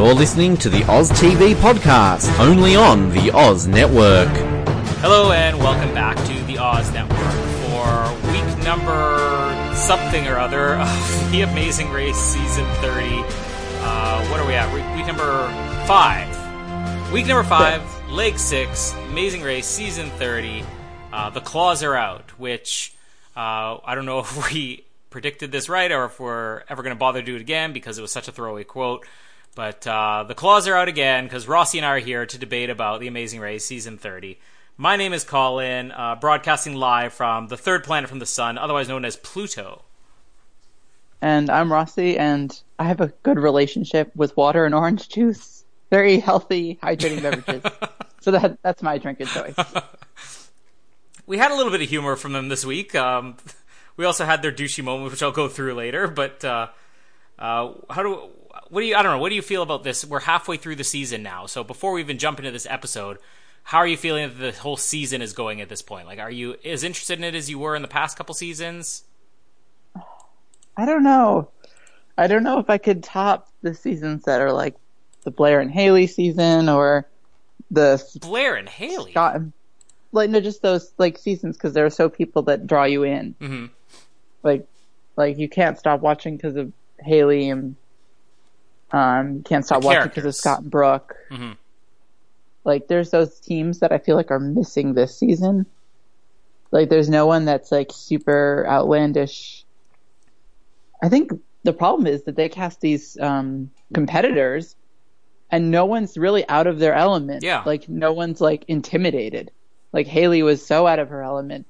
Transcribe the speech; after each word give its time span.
You're 0.00 0.14
listening 0.14 0.56
to 0.56 0.70
the 0.70 0.82
Oz 0.90 1.10
TV 1.10 1.54
podcast, 1.54 2.40
only 2.40 2.74
on 2.74 3.10
the 3.10 3.30
Oz 3.32 3.66
Network. 3.66 4.30
Hello 5.02 5.30
and 5.30 5.58
welcome 5.58 5.92
back 5.92 6.16
to 6.24 6.42
the 6.44 6.56
Oz 6.56 6.90
Network 6.90 7.18
for 7.18 8.32
week 8.32 8.64
number 8.64 9.74
something 9.76 10.26
or 10.26 10.38
other 10.38 10.76
of 10.76 11.30
The 11.32 11.42
Amazing 11.42 11.90
Race 11.90 12.16
Season 12.16 12.64
30. 12.76 13.08
Uh, 13.82 14.26
what 14.28 14.40
are 14.40 14.46
we 14.46 14.54
at? 14.54 14.72
Week, 14.72 14.86
week 14.96 15.06
number 15.06 15.46
five. 15.86 17.12
Week 17.12 17.26
number 17.26 17.46
five, 17.46 17.82
leg 18.08 18.38
six, 18.38 18.94
Amazing 19.10 19.42
Race 19.42 19.66
Season 19.66 20.08
30. 20.12 20.64
Uh, 21.12 21.28
the 21.28 21.42
claws 21.42 21.82
are 21.82 21.94
out, 21.94 22.30
which 22.38 22.94
uh, 23.36 23.76
I 23.84 23.94
don't 23.94 24.06
know 24.06 24.18
if 24.20 24.50
we 24.50 24.82
predicted 25.10 25.52
this 25.52 25.68
right 25.68 25.92
or 25.92 26.06
if 26.06 26.18
we're 26.18 26.62
ever 26.70 26.82
going 26.82 26.96
to 26.96 26.98
bother 26.98 27.20
to 27.20 27.26
do 27.26 27.36
it 27.36 27.42
again 27.42 27.74
because 27.74 27.98
it 27.98 28.00
was 28.02 28.10
such 28.10 28.28
a 28.28 28.32
throwaway 28.32 28.64
quote. 28.64 29.04
But 29.60 29.86
uh, 29.86 30.24
the 30.26 30.34
claws 30.34 30.66
are 30.68 30.74
out 30.74 30.88
again 30.88 31.24
because 31.24 31.46
Rossi 31.46 31.76
and 31.76 31.84
I 31.84 31.90
are 31.90 31.98
here 31.98 32.24
to 32.24 32.38
debate 32.38 32.70
about 32.70 32.98
The 32.98 33.08
Amazing 33.08 33.40
Race 33.40 33.62
Season 33.62 33.98
30. 33.98 34.38
My 34.78 34.96
name 34.96 35.12
is 35.12 35.22
Colin, 35.22 35.92
uh, 35.92 36.14
broadcasting 36.14 36.76
live 36.76 37.12
from 37.12 37.48
the 37.48 37.58
third 37.58 37.84
planet 37.84 38.08
from 38.08 38.20
the 38.20 38.24
sun, 38.24 38.56
otherwise 38.56 38.88
known 38.88 39.04
as 39.04 39.16
Pluto. 39.16 39.82
And 41.20 41.50
I'm 41.50 41.70
Rossi, 41.70 42.16
and 42.16 42.58
I 42.78 42.84
have 42.84 43.02
a 43.02 43.08
good 43.22 43.38
relationship 43.38 44.10
with 44.16 44.34
water 44.34 44.64
and 44.64 44.74
orange 44.74 45.10
juice. 45.10 45.62
Very 45.90 46.20
healthy, 46.20 46.78
hydrating 46.82 47.20
beverages. 47.20 47.62
so 48.22 48.30
that 48.30 48.56
that's 48.62 48.82
my 48.82 48.96
drink 48.96 49.20
of 49.20 49.28
choice. 49.28 49.54
we 51.26 51.36
had 51.36 51.50
a 51.50 51.54
little 51.54 51.70
bit 51.70 51.82
of 51.82 51.88
humor 51.90 52.16
from 52.16 52.32
them 52.32 52.48
this 52.48 52.64
week. 52.64 52.94
Um, 52.94 53.36
we 53.98 54.06
also 54.06 54.24
had 54.24 54.40
their 54.40 54.52
douchey 54.52 54.82
moment, 54.82 55.10
which 55.10 55.22
I'll 55.22 55.32
go 55.32 55.48
through 55.48 55.74
later. 55.74 56.08
But 56.08 56.42
uh, 56.46 56.68
uh, 57.38 57.74
how 57.90 58.02
do 58.02 58.30
what 58.70 58.80
do 58.80 58.86
you? 58.86 58.96
I 58.96 59.02
don't 59.02 59.12
know. 59.12 59.18
What 59.18 59.28
do 59.28 59.34
you 59.34 59.42
feel 59.42 59.62
about 59.62 59.84
this? 59.84 60.04
We're 60.04 60.20
halfway 60.20 60.56
through 60.56 60.76
the 60.76 60.84
season 60.84 61.22
now, 61.22 61.46
so 61.46 61.62
before 61.62 61.92
we 61.92 62.00
even 62.00 62.18
jump 62.18 62.38
into 62.38 62.50
this 62.50 62.66
episode, 62.70 63.18
how 63.64 63.78
are 63.78 63.86
you 63.86 63.96
feeling 63.96 64.28
that 64.28 64.38
the 64.38 64.58
whole 64.60 64.76
season 64.76 65.22
is 65.22 65.32
going 65.32 65.60
at 65.60 65.68
this 65.68 65.82
point? 65.82 66.06
Like, 66.06 66.18
are 66.18 66.30
you 66.30 66.56
as 66.64 66.84
interested 66.84 67.18
in 67.18 67.24
it 67.24 67.34
as 67.34 67.50
you 67.50 67.58
were 67.58 67.76
in 67.76 67.82
the 67.82 67.88
past 67.88 68.16
couple 68.16 68.34
seasons? 68.34 69.04
I 70.76 70.86
don't 70.86 71.02
know. 71.02 71.50
I 72.16 72.26
don't 72.26 72.42
know 72.42 72.58
if 72.58 72.70
I 72.70 72.78
could 72.78 73.02
top 73.02 73.48
the 73.62 73.74
seasons 73.74 74.24
that 74.24 74.40
are 74.40 74.52
like 74.52 74.76
the 75.22 75.30
Blair 75.30 75.60
and 75.60 75.70
Hayley 75.70 76.06
season 76.06 76.68
or 76.68 77.06
the 77.70 78.02
Blair 78.20 78.56
and 78.56 78.68
Hayley. 78.68 79.12
Scott, 79.12 79.40
like 80.12 80.30
no, 80.30 80.40
just 80.40 80.62
those 80.62 80.92
like 80.98 81.18
seasons 81.18 81.56
because 81.56 81.72
there 81.72 81.86
are 81.86 81.90
so 81.90 82.08
people 82.08 82.42
that 82.42 82.66
draw 82.66 82.84
you 82.84 83.04
in. 83.04 83.34
Mm-hmm. 83.40 83.66
Like, 84.42 84.66
like 85.16 85.38
you 85.38 85.48
can't 85.48 85.78
stop 85.78 86.00
watching 86.00 86.36
because 86.36 86.56
of 86.56 86.72
Hayley 87.00 87.48
and 87.48 87.76
um, 88.92 89.42
can't 89.42 89.64
stop 89.64 89.84
watching 89.84 90.08
because 90.08 90.24
of. 90.24 90.34
Scott 90.34 90.60
and 90.60 90.70
Brooke. 90.70 91.16
Mhm. 91.30 91.56
Like, 92.64 92.88
there's 92.88 93.10
those 93.10 93.40
teams 93.40 93.80
that 93.80 93.92
I 93.92 93.98
feel 93.98 94.16
like 94.16 94.30
are 94.30 94.40
missing 94.40 94.94
this 94.94 95.16
season. 95.16 95.66
Like, 96.70 96.88
there's 96.88 97.08
no 97.08 97.26
one 97.26 97.44
that's 97.44 97.72
like 97.72 97.90
super 97.92 98.66
outlandish. 98.68 99.64
I 101.02 101.08
think 101.08 101.32
the 101.62 101.72
problem 101.72 102.06
is 102.06 102.24
that 102.24 102.36
they 102.36 102.48
cast 102.48 102.80
these 102.80 103.18
um, 103.18 103.70
competitors, 103.94 104.76
and 105.50 105.70
no 105.70 105.86
one's 105.86 106.16
really 106.16 106.46
out 106.48 106.66
of 106.66 106.78
their 106.78 106.94
element. 106.94 107.42
Yeah. 107.42 107.62
Like, 107.64 107.88
no 107.88 108.12
one's 108.12 108.40
like 108.40 108.64
intimidated. 108.68 109.50
Like 109.92 110.06
Hayley 110.06 110.42
was 110.42 110.64
so 110.64 110.86
out 110.86 110.98
of 110.98 111.08
her 111.08 111.22
element. 111.22 111.66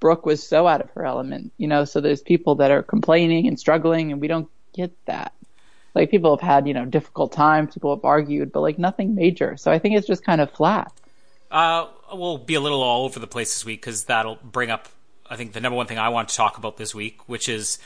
Brooke 0.00 0.24
was 0.24 0.46
so 0.46 0.68
out 0.68 0.80
of 0.80 0.90
her 0.90 1.04
element, 1.04 1.52
you 1.56 1.66
know, 1.66 1.84
so 1.84 2.00
there's 2.00 2.22
people 2.22 2.56
that 2.56 2.70
are 2.70 2.84
complaining 2.84 3.48
and 3.48 3.58
struggling 3.58 4.12
and 4.12 4.20
we 4.20 4.28
don't 4.28 4.48
get 4.72 4.92
that. 5.06 5.32
Like 5.98 6.10
people 6.12 6.36
have 6.36 6.46
had, 6.46 6.68
you 6.68 6.74
know, 6.74 6.84
difficult 6.84 7.32
times, 7.32 7.74
people 7.74 7.94
have 7.94 8.04
argued, 8.04 8.52
but 8.52 8.60
like 8.60 8.78
nothing 8.78 9.16
major. 9.16 9.56
So 9.56 9.72
I 9.72 9.80
think 9.80 9.96
it's 9.96 10.06
just 10.06 10.24
kind 10.24 10.40
of 10.40 10.48
flat. 10.52 10.92
Uh, 11.50 11.88
we'll 12.12 12.38
be 12.38 12.54
a 12.54 12.60
little 12.60 12.82
all 12.82 13.04
over 13.04 13.18
the 13.18 13.26
place 13.26 13.52
this 13.52 13.64
week 13.64 13.80
because 13.80 14.04
that'll 14.04 14.36
bring 14.36 14.70
up, 14.70 14.88
I 15.28 15.34
think, 15.34 15.54
the 15.54 15.60
number 15.60 15.76
one 15.76 15.86
thing 15.86 15.98
I 15.98 16.10
want 16.10 16.28
to 16.28 16.36
talk 16.36 16.56
about 16.56 16.76
this 16.76 16.94
week, 16.94 17.28
which 17.28 17.48
is 17.48 17.78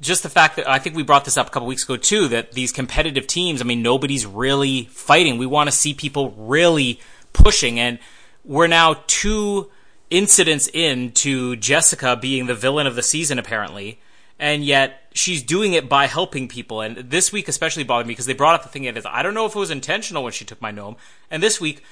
just 0.00 0.24
the 0.24 0.28
fact 0.28 0.56
that 0.56 0.68
I 0.68 0.80
think 0.80 0.96
we 0.96 1.04
brought 1.04 1.24
this 1.24 1.36
up 1.36 1.46
a 1.46 1.50
couple 1.50 1.68
weeks 1.68 1.84
ago 1.84 1.96
too. 1.96 2.26
That 2.26 2.52
these 2.52 2.72
competitive 2.72 3.28
teams, 3.28 3.60
I 3.60 3.64
mean, 3.64 3.82
nobody's 3.82 4.26
really 4.26 4.86
fighting. 4.86 5.38
We 5.38 5.46
want 5.46 5.68
to 5.70 5.76
see 5.76 5.94
people 5.94 6.32
really 6.36 7.00
pushing, 7.32 7.78
and 7.78 8.00
we're 8.44 8.66
now 8.66 8.96
two 9.06 9.70
incidents 10.10 10.66
into 10.74 11.54
Jessica 11.54 12.16
being 12.20 12.46
the 12.46 12.54
villain 12.54 12.88
of 12.88 12.96
the 12.96 13.02
season, 13.02 13.38
apparently, 13.38 14.00
and 14.38 14.64
yet 14.64 15.02
she's 15.14 15.42
doing 15.42 15.72
it 15.72 15.88
by 15.88 16.06
helping 16.06 16.48
people. 16.48 16.80
And 16.80 16.96
this 16.96 17.32
week 17.32 17.48
especially 17.48 17.84
bothered 17.84 18.06
me 18.06 18.12
because 18.12 18.26
they 18.26 18.34
brought 18.34 18.54
up 18.54 18.62
the 18.62 18.68
thing 18.68 18.84
that 18.84 18.96
is, 18.96 19.06
I 19.06 19.22
don't 19.22 19.34
know 19.34 19.46
if 19.46 19.54
it 19.54 19.58
was 19.58 19.70
intentional 19.70 20.22
when 20.24 20.32
she 20.32 20.44
took 20.44 20.60
my 20.60 20.70
gnome, 20.70 20.96
and 21.30 21.42
this 21.42 21.60
week 21.60 21.82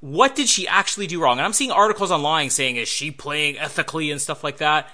what 0.00 0.34
did 0.34 0.48
she 0.48 0.66
actually 0.66 1.06
do 1.06 1.20
wrong? 1.20 1.38
And 1.38 1.44
I'm 1.44 1.52
seeing 1.52 1.70
articles 1.70 2.10
online 2.10 2.50
saying, 2.50 2.76
is 2.76 2.88
she 2.88 3.10
playing 3.10 3.58
ethically 3.58 4.10
and 4.10 4.20
stuff 4.20 4.42
like 4.42 4.58
that? 4.58 4.90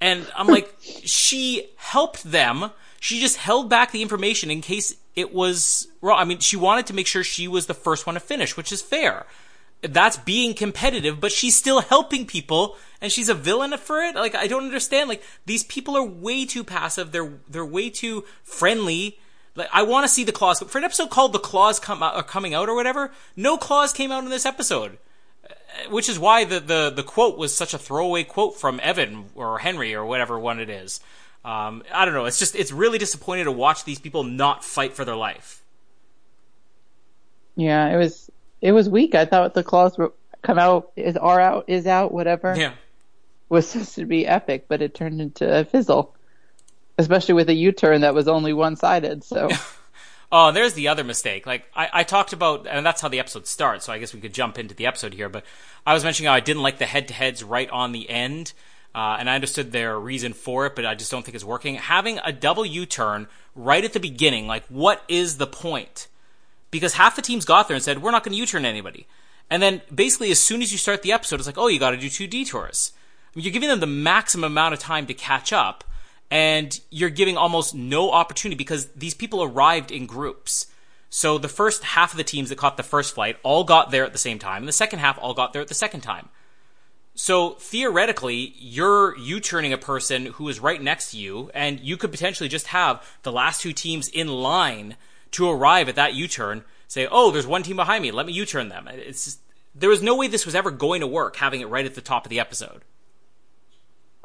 And 0.00 0.26
I'm 0.36 0.48
like, 0.48 0.74
she 0.80 1.70
helped 1.76 2.24
them. 2.24 2.70
She 3.00 3.20
just 3.20 3.36
held 3.36 3.70
back 3.70 3.92
the 3.92 4.02
information 4.02 4.50
in 4.50 4.60
case 4.60 4.96
it 5.14 5.32
was 5.32 5.88
wrong. 6.00 6.18
I 6.18 6.24
mean, 6.24 6.40
she 6.40 6.56
wanted 6.56 6.86
to 6.86 6.94
make 6.94 7.06
sure 7.06 7.22
she 7.22 7.46
was 7.46 7.66
the 7.66 7.74
first 7.74 8.06
one 8.06 8.14
to 8.14 8.20
finish, 8.20 8.56
which 8.56 8.72
is 8.72 8.82
fair. 8.82 9.26
That's 9.88 10.16
being 10.16 10.54
competitive, 10.54 11.20
but 11.20 11.32
she's 11.32 11.56
still 11.56 11.80
helping 11.80 12.26
people, 12.26 12.76
and 13.00 13.12
she's 13.12 13.28
a 13.28 13.34
villain 13.34 13.76
for 13.78 14.02
it. 14.02 14.14
Like, 14.14 14.34
I 14.34 14.46
don't 14.46 14.64
understand. 14.64 15.08
Like, 15.08 15.22
these 15.46 15.64
people 15.64 15.96
are 15.96 16.04
way 16.04 16.44
too 16.46 16.64
passive. 16.64 17.12
They're 17.12 17.32
they're 17.48 17.64
way 17.64 17.90
too 17.90 18.24
friendly. 18.42 19.18
Like, 19.56 19.68
I 19.72 19.82
want 19.82 20.04
to 20.04 20.12
see 20.12 20.24
the 20.24 20.32
claws 20.32 20.60
for 20.60 20.78
an 20.78 20.84
episode 20.84 21.10
called 21.10 21.32
"The 21.32 21.38
Claws 21.38 21.78
Come 21.78 22.02
Out" 22.02 22.16
or 22.16 22.22
"Coming 22.22 22.54
Out" 22.54 22.68
or 22.68 22.74
whatever. 22.74 23.12
No 23.36 23.56
claws 23.56 23.92
came 23.92 24.10
out 24.10 24.24
in 24.24 24.30
this 24.30 24.46
episode 24.46 24.98
which 25.88 26.08
is 26.08 26.18
why 26.18 26.44
the, 26.44 26.60
the, 26.60 26.92
the 26.94 27.02
quote 27.02 27.36
was 27.36 27.54
such 27.54 27.74
a 27.74 27.78
throwaway 27.78 28.24
quote 28.24 28.56
from 28.56 28.80
Evan 28.82 29.26
or 29.34 29.58
Henry 29.58 29.94
or 29.94 30.04
whatever 30.04 30.38
one 30.38 30.60
it 30.60 30.70
is. 30.70 31.00
Um, 31.44 31.82
I 31.92 32.04
don't 32.04 32.14
know. 32.14 32.24
It's 32.24 32.38
just 32.38 32.54
it's 32.56 32.72
really 32.72 32.98
disappointing 32.98 33.44
to 33.44 33.52
watch 33.52 33.84
these 33.84 33.98
people 33.98 34.24
not 34.24 34.64
fight 34.64 34.94
for 34.94 35.04
their 35.04 35.16
life. 35.16 35.62
Yeah, 37.54 37.92
it 37.92 37.96
was 37.96 38.30
it 38.64 38.72
was 38.72 38.88
weak. 38.88 39.14
I 39.14 39.26
thought 39.26 39.52
the 39.52 39.62
claws 39.62 39.98
were 39.98 40.14
come 40.40 40.58
out 40.58 40.90
is 40.96 41.18
are 41.18 41.38
out 41.38 41.64
is 41.68 41.86
out 41.86 42.12
whatever 42.12 42.54
Yeah, 42.56 42.72
was 43.50 43.68
supposed 43.68 43.94
to 43.96 44.06
be 44.06 44.26
epic, 44.26 44.64
but 44.68 44.80
it 44.80 44.94
turned 44.94 45.20
into 45.20 45.60
a 45.60 45.64
fizzle. 45.64 46.14
Especially 46.96 47.34
with 47.34 47.48
a 47.48 47.54
U-turn 47.54 48.02
that 48.02 48.14
was 48.14 48.28
only 48.28 48.52
one-sided. 48.52 49.24
So 49.24 49.50
Oh, 50.32 50.50
there's 50.50 50.72
the 50.72 50.88
other 50.88 51.04
mistake. 51.04 51.46
Like 51.46 51.70
I, 51.76 51.90
I 51.92 52.02
talked 52.04 52.32
about, 52.32 52.66
and 52.66 52.86
that's 52.86 53.02
how 53.02 53.08
the 53.08 53.18
episode 53.18 53.46
starts. 53.46 53.84
So 53.84 53.92
I 53.92 53.98
guess 53.98 54.14
we 54.14 54.20
could 54.20 54.32
jump 54.32 54.58
into 54.58 54.74
the 54.74 54.86
episode 54.86 55.12
here. 55.12 55.28
But 55.28 55.44
I 55.86 55.92
was 55.92 56.02
mentioning 56.02 56.28
how 56.28 56.34
I 56.34 56.40
didn't 56.40 56.62
like 56.62 56.78
the 56.78 56.86
head-to-heads 56.86 57.44
right 57.44 57.68
on 57.68 57.92
the 57.92 58.08
end, 58.08 58.52
uh, 58.94 59.16
and 59.18 59.28
I 59.28 59.34
understood 59.34 59.72
their 59.72 59.98
reason 59.98 60.32
for 60.32 60.66
it, 60.66 60.74
but 60.74 60.86
I 60.86 60.94
just 60.94 61.10
don't 61.10 61.24
think 61.24 61.34
it's 61.34 61.44
working. 61.44 61.74
Having 61.74 62.20
a 62.24 62.32
double 62.32 62.64
U-turn 62.64 63.26
right 63.54 63.84
at 63.84 63.92
the 63.92 64.00
beginning, 64.00 64.46
like 64.46 64.64
what 64.68 65.04
is 65.08 65.36
the 65.36 65.46
point? 65.46 66.08
Because 66.74 66.94
half 66.94 67.14
the 67.14 67.22
teams 67.22 67.44
got 67.44 67.68
there 67.68 67.76
and 67.76 67.84
said, 67.84 68.02
"We're 68.02 68.10
not 68.10 68.24
going 68.24 68.32
to 68.32 68.38
U-turn 68.38 68.64
anybody," 68.64 69.06
and 69.48 69.62
then 69.62 69.80
basically 69.94 70.32
as 70.32 70.40
soon 70.40 70.60
as 70.60 70.72
you 70.72 70.78
start 70.78 71.02
the 71.02 71.12
episode, 71.12 71.38
it's 71.38 71.46
like, 71.46 71.56
"Oh, 71.56 71.68
you 71.68 71.78
got 71.78 71.92
to 71.92 71.96
do 71.96 72.10
two 72.10 72.26
detours." 72.26 72.90
I 72.92 73.30
mean, 73.38 73.44
you're 73.44 73.52
giving 73.52 73.68
them 73.68 73.78
the 73.78 73.86
maximum 73.86 74.50
amount 74.50 74.74
of 74.74 74.80
time 74.80 75.06
to 75.06 75.14
catch 75.14 75.52
up, 75.52 75.84
and 76.32 76.80
you're 76.90 77.10
giving 77.10 77.36
almost 77.36 77.76
no 77.76 78.10
opportunity 78.10 78.56
because 78.56 78.88
these 78.96 79.14
people 79.14 79.40
arrived 79.40 79.92
in 79.92 80.06
groups. 80.06 80.66
So 81.10 81.38
the 81.38 81.48
first 81.48 81.84
half 81.84 82.12
of 82.12 82.16
the 82.16 82.24
teams 82.24 82.48
that 82.48 82.58
caught 82.58 82.76
the 82.76 82.82
first 82.82 83.14
flight 83.14 83.36
all 83.44 83.62
got 83.62 83.92
there 83.92 84.04
at 84.04 84.12
the 84.12 84.18
same 84.18 84.40
time, 84.40 84.62
and 84.62 84.68
the 84.68 84.72
second 84.72 84.98
half 84.98 85.16
all 85.20 85.32
got 85.32 85.52
there 85.52 85.62
at 85.62 85.68
the 85.68 85.74
second 85.74 86.00
time. 86.00 86.28
So 87.14 87.50
theoretically, 87.50 88.52
you're 88.58 89.16
U-turning 89.16 89.72
a 89.72 89.78
person 89.78 90.26
who 90.26 90.48
is 90.48 90.58
right 90.58 90.82
next 90.82 91.12
to 91.12 91.18
you, 91.18 91.52
and 91.54 91.78
you 91.78 91.96
could 91.96 92.10
potentially 92.10 92.48
just 92.48 92.66
have 92.78 93.00
the 93.22 93.30
last 93.30 93.60
two 93.60 93.72
teams 93.72 94.08
in 94.08 94.26
line 94.26 94.96
to 95.34 95.50
arrive 95.50 95.88
at 95.88 95.94
that 95.94 96.14
U-turn. 96.14 96.64
Say, 96.88 97.06
oh, 97.10 97.30
there's 97.30 97.46
one 97.46 97.62
team 97.62 97.76
behind 97.76 98.02
me. 98.02 98.10
Let 98.10 98.26
me 98.26 98.32
U-turn 98.32 98.68
them. 98.68 98.88
It's 98.88 99.24
just, 99.24 99.38
there 99.74 99.88
was 99.90 100.02
no 100.02 100.16
way 100.16 100.28
this 100.28 100.44
was 100.46 100.54
ever 100.54 100.70
going 100.70 101.00
to 101.00 101.06
work 101.06 101.36
having 101.36 101.60
it 101.60 101.68
right 101.68 101.86
at 101.86 101.94
the 101.94 102.00
top 102.00 102.26
of 102.26 102.30
the 102.30 102.40
episode. 102.40 102.82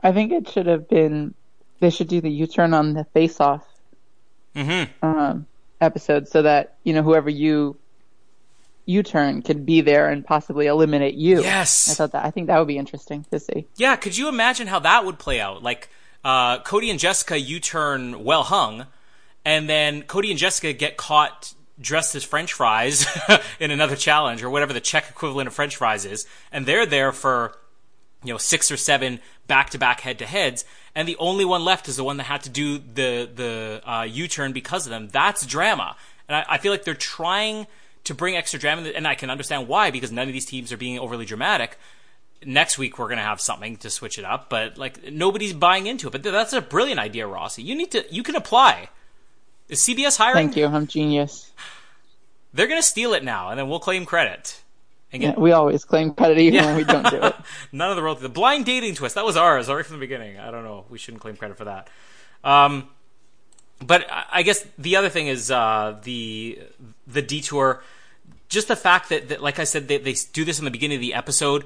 I 0.02 0.12
think 0.12 0.32
it 0.32 0.50
should 0.50 0.68
have 0.68 0.88
been 0.88 1.34
they 1.80 1.90
should 1.90 2.08
do 2.08 2.22
the 2.22 2.30
U-turn 2.30 2.74
on 2.74 2.94
the 2.94 3.04
face-off 3.06 3.66
Mm-hmm. 4.56 5.06
um, 5.06 5.46
episode 5.80 6.28
so 6.28 6.42
that 6.42 6.76
you 6.84 6.92
know 6.92 7.04
whoever 7.04 7.30
you 7.30 7.78
U-turn 8.88 9.44
could 9.44 9.64
be 9.66 9.82
there 9.82 10.10
and 10.10 10.26
possibly 10.26 10.66
eliminate 10.66 11.14
you. 11.14 11.42
Yes. 11.42 11.88
I 11.90 11.94
thought 11.94 12.12
that 12.14 12.26
I 12.26 12.32
think 12.32 12.48
that 12.48 12.58
would 12.58 12.68
be 12.68 12.78
interesting 12.80 13.26
to 13.32 13.40
see. 13.40 13.68
Yeah, 13.78 13.96
could 13.96 14.18
you 14.18 14.28
imagine 14.28 14.66
how 14.68 14.80
that 14.80 15.06
would 15.06 15.20
play 15.20 15.40
out? 15.40 15.62
Like, 15.62 15.90
uh, 16.26 16.60
Cody 16.64 16.90
and 16.90 17.00
Jessica 17.00 17.40
U 17.40 17.60
turn 17.60 18.24
well 18.24 18.44
hung, 18.44 18.88
and 19.50 19.68
then 19.68 20.04
Cody 20.04 20.30
and 20.30 20.38
Jessica 20.38 20.74
get 20.74 20.96
caught 20.96 21.56
dressed 21.82 22.14
as 22.14 22.24
French 22.24 22.54
fries 22.54 23.08
in 23.60 23.72
another 23.72 23.96
challenge 23.96 24.44
or 24.44 24.50
whatever 24.52 24.74
the 24.74 24.80
Czech 24.80 25.10
equivalent 25.10 25.48
of 25.48 25.56
French 25.56 25.76
fries 25.76 26.06
is, 26.06 26.28
and 26.52 26.68
they're 26.68 26.86
there 26.86 27.12
for 27.12 27.58
you 28.24 28.32
know 28.32 28.38
six 28.38 28.70
or 28.70 28.78
seven 28.78 29.20
back 29.48 29.72
to 29.72 29.80
back 29.80 30.02
head 30.02 30.20
to 30.20 30.28
heads, 30.28 30.66
and 30.94 31.08
the 31.08 31.18
only 31.18 31.46
one 31.46 31.66
left 31.66 31.88
is 31.88 31.96
the 31.96 32.04
one 32.04 32.18
that 32.18 32.26
had 32.26 32.44
to 32.44 32.50
do 32.52 32.78
the 32.78 33.28
the 33.34 33.82
uh, 33.92 34.04
U 34.04 34.28
turn 34.28 34.54
because 34.54 34.86
of 34.86 34.92
them. 34.92 35.08
That's 35.08 35.44
drama. 35.48 35.96
And 36.28 36.36
I, 36.36 36.46
I 36.48 36.58
feel 36.60 36.72
like 36.72 36.84
they're 36.84 36.94
trying 36.94 37.66
to 38.04 38.14
bring 38.14 38.36
extra 38.36 38.60
drama, 38.60 38.84
and 38.90 39.08
I 39.08 39.16
can 39.16 39.32
understand 39.32 39.68
why 39.68 39.90
because 39.90 40.12
none 40.12 40.28
of 40.28 40.34
these 40.34 40.46
teams 40.46 40.72
are 40.72 40.78
being 40.78 41.00
overly 41.00 41.26
dramatic. 41.26 41.80
Next 42.46 42.78
week 42.78 43.00
we're 43.00 43.10
gonna 43.10 43.24
have 43.24 43.42
something 43.42 43.78
to 43.78 43.90
switch 43.90 44.20
it 44.20 44.26
up, 44.26 44.48
but 44.48 44.78
like 44.78 45.12
nobody's 45.12 45.54
buying 45.54 45.88
into 45.88 46.08
it. 46.08 46.12
But 46.12 46.22
that's 46.22 46.54
a 46.54 46.62
brilliant 46.62 47.00
idea, 47.00 47.26
Rossi. 47.26 47.64
You 47.64 47.74
need 47.74 47.90
to, 47.94 48.06
you 48.14 48.22
can 48.22 48.36
apply. 48.36 48.90
Is 49.70 49.82
CBS 49.82 50.18
hiring? 50.18 50.48
Thank 50.48 50.58
you. 50.58 50.66
I'm 50.66 50.88
genius. 50.88 51.52
They're 52.54 52.68
gonna 52.68 52.82
steal 52.82 53.14
it 53.14 53.24
now, 53.24 53.50
and 53.50 53.60
then 53.60 53.70
we'll 53.70 53.80
claim 53.80 54.06
credit. 54.06 54.62
Get, 55.12 55.22
yeah, 55.22 55.40
we 55.40 55.52
always 55.54 55.86
claim 55.86 56.14
credit 56.14 56.38
even 56.38 56.54
yeah. 56.54 56.66
when 56.68 56.76
we 56.76 56.84
don't 56.84 57.10
do 57.10 57.18
it. 57.18 57.36
None 57.72 57.90
of 57.90 57.96
the 57.96 58.04
royalty. 58.04 58.22
The 58.22 58.30
blind 58.30 58.66
dating 58.66 58.94
twist 58.94 59.16
that 59.16 59.26
was 59.26 59.38
ours 59.38 59.68
right 59.68 59.86
from 59.86 59.96
the 59.96 60.00
beginning. 60.00 60.38
I 60.38 60.52
don't 60.52 60.64
know. 60.64 60.86
We 60.90 61.00
shouldn't 61.00 61.22
claim 61.22 61.36
credit 61.36 61.58
for 61.58 61.66
that. 61.66 61.90
Um, 62.44 62.90
but 63.84 64.06
I 64.32 64.44
guess 64.44 64.66
the 64.78 64.98
other 64.98 65.10
thing 65.10 65.28
is 65.28 65.50
uh, 65.50 66.00
the 66.04 66.60
the 67.08 67.22
detour. 67.22 67.84
Just 68.50 68.68
the 68.68 68.76
fact 68.76 69.10
that, 69.10 69.30
that 69.30 69.42
like 69.42 69.60
I 69.60 69.64
said, 69.64 69.88
they, 69.88 69.98
they 69.98 70.16
do 70.34 70.44
this 70.44 70.60
in 70.60 70.66
the 70.66 70.72
beginning 70.72 70.96
of 70.96 71.02
the 71.02 71.14
episode. 71.14 71.66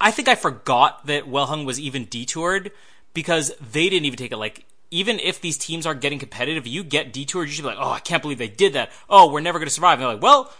I 0.00 0.10
think 0.10 0.28
I 0.28 0.34
forgot 0.34 1.06
that 1.06 1.24
Wellhung 1.24 1.66
was 1.66 1.78
even 1.78 2.06
detoured 2.08 2.70
because 3.12 3.52
they 3.72 3.88
didn't 3.88 4.06
even 4.06 4.16
take 4.16 4.32
it. 4.32 4.36
Like, 4.36 4.64
even 4.90 5.18
if 5.18 5.40
these 5.40 5.58
teams 5.58 5.86
are 5.86 5.94
getting 5.94 6.18
competitive, 6.18 6.66
you 6.66 6.82
get 6.82 7.12
detoured, 7.12 7.48
you 7.48 7.54
should 7.54 7.62
be 7.62 7.68
like, 7.68 7.78
oh, 7.78 7.90
I 7.90 8.00
can't 8.00 8.22
believe 8.22 8.38
they 8.38 8.48
did 8.48 8.72
that. 8.72 8.90
Oh, 9.08 9.30
we're 9.30 9.40
never 9.40 9.58
going 9.58 9.68
to 9.68 9.74
survive. 9.74 9.94
And 9.94 10.02
they're 10.02 10.14
like, 10.14 10.22
well, 10.22 10.52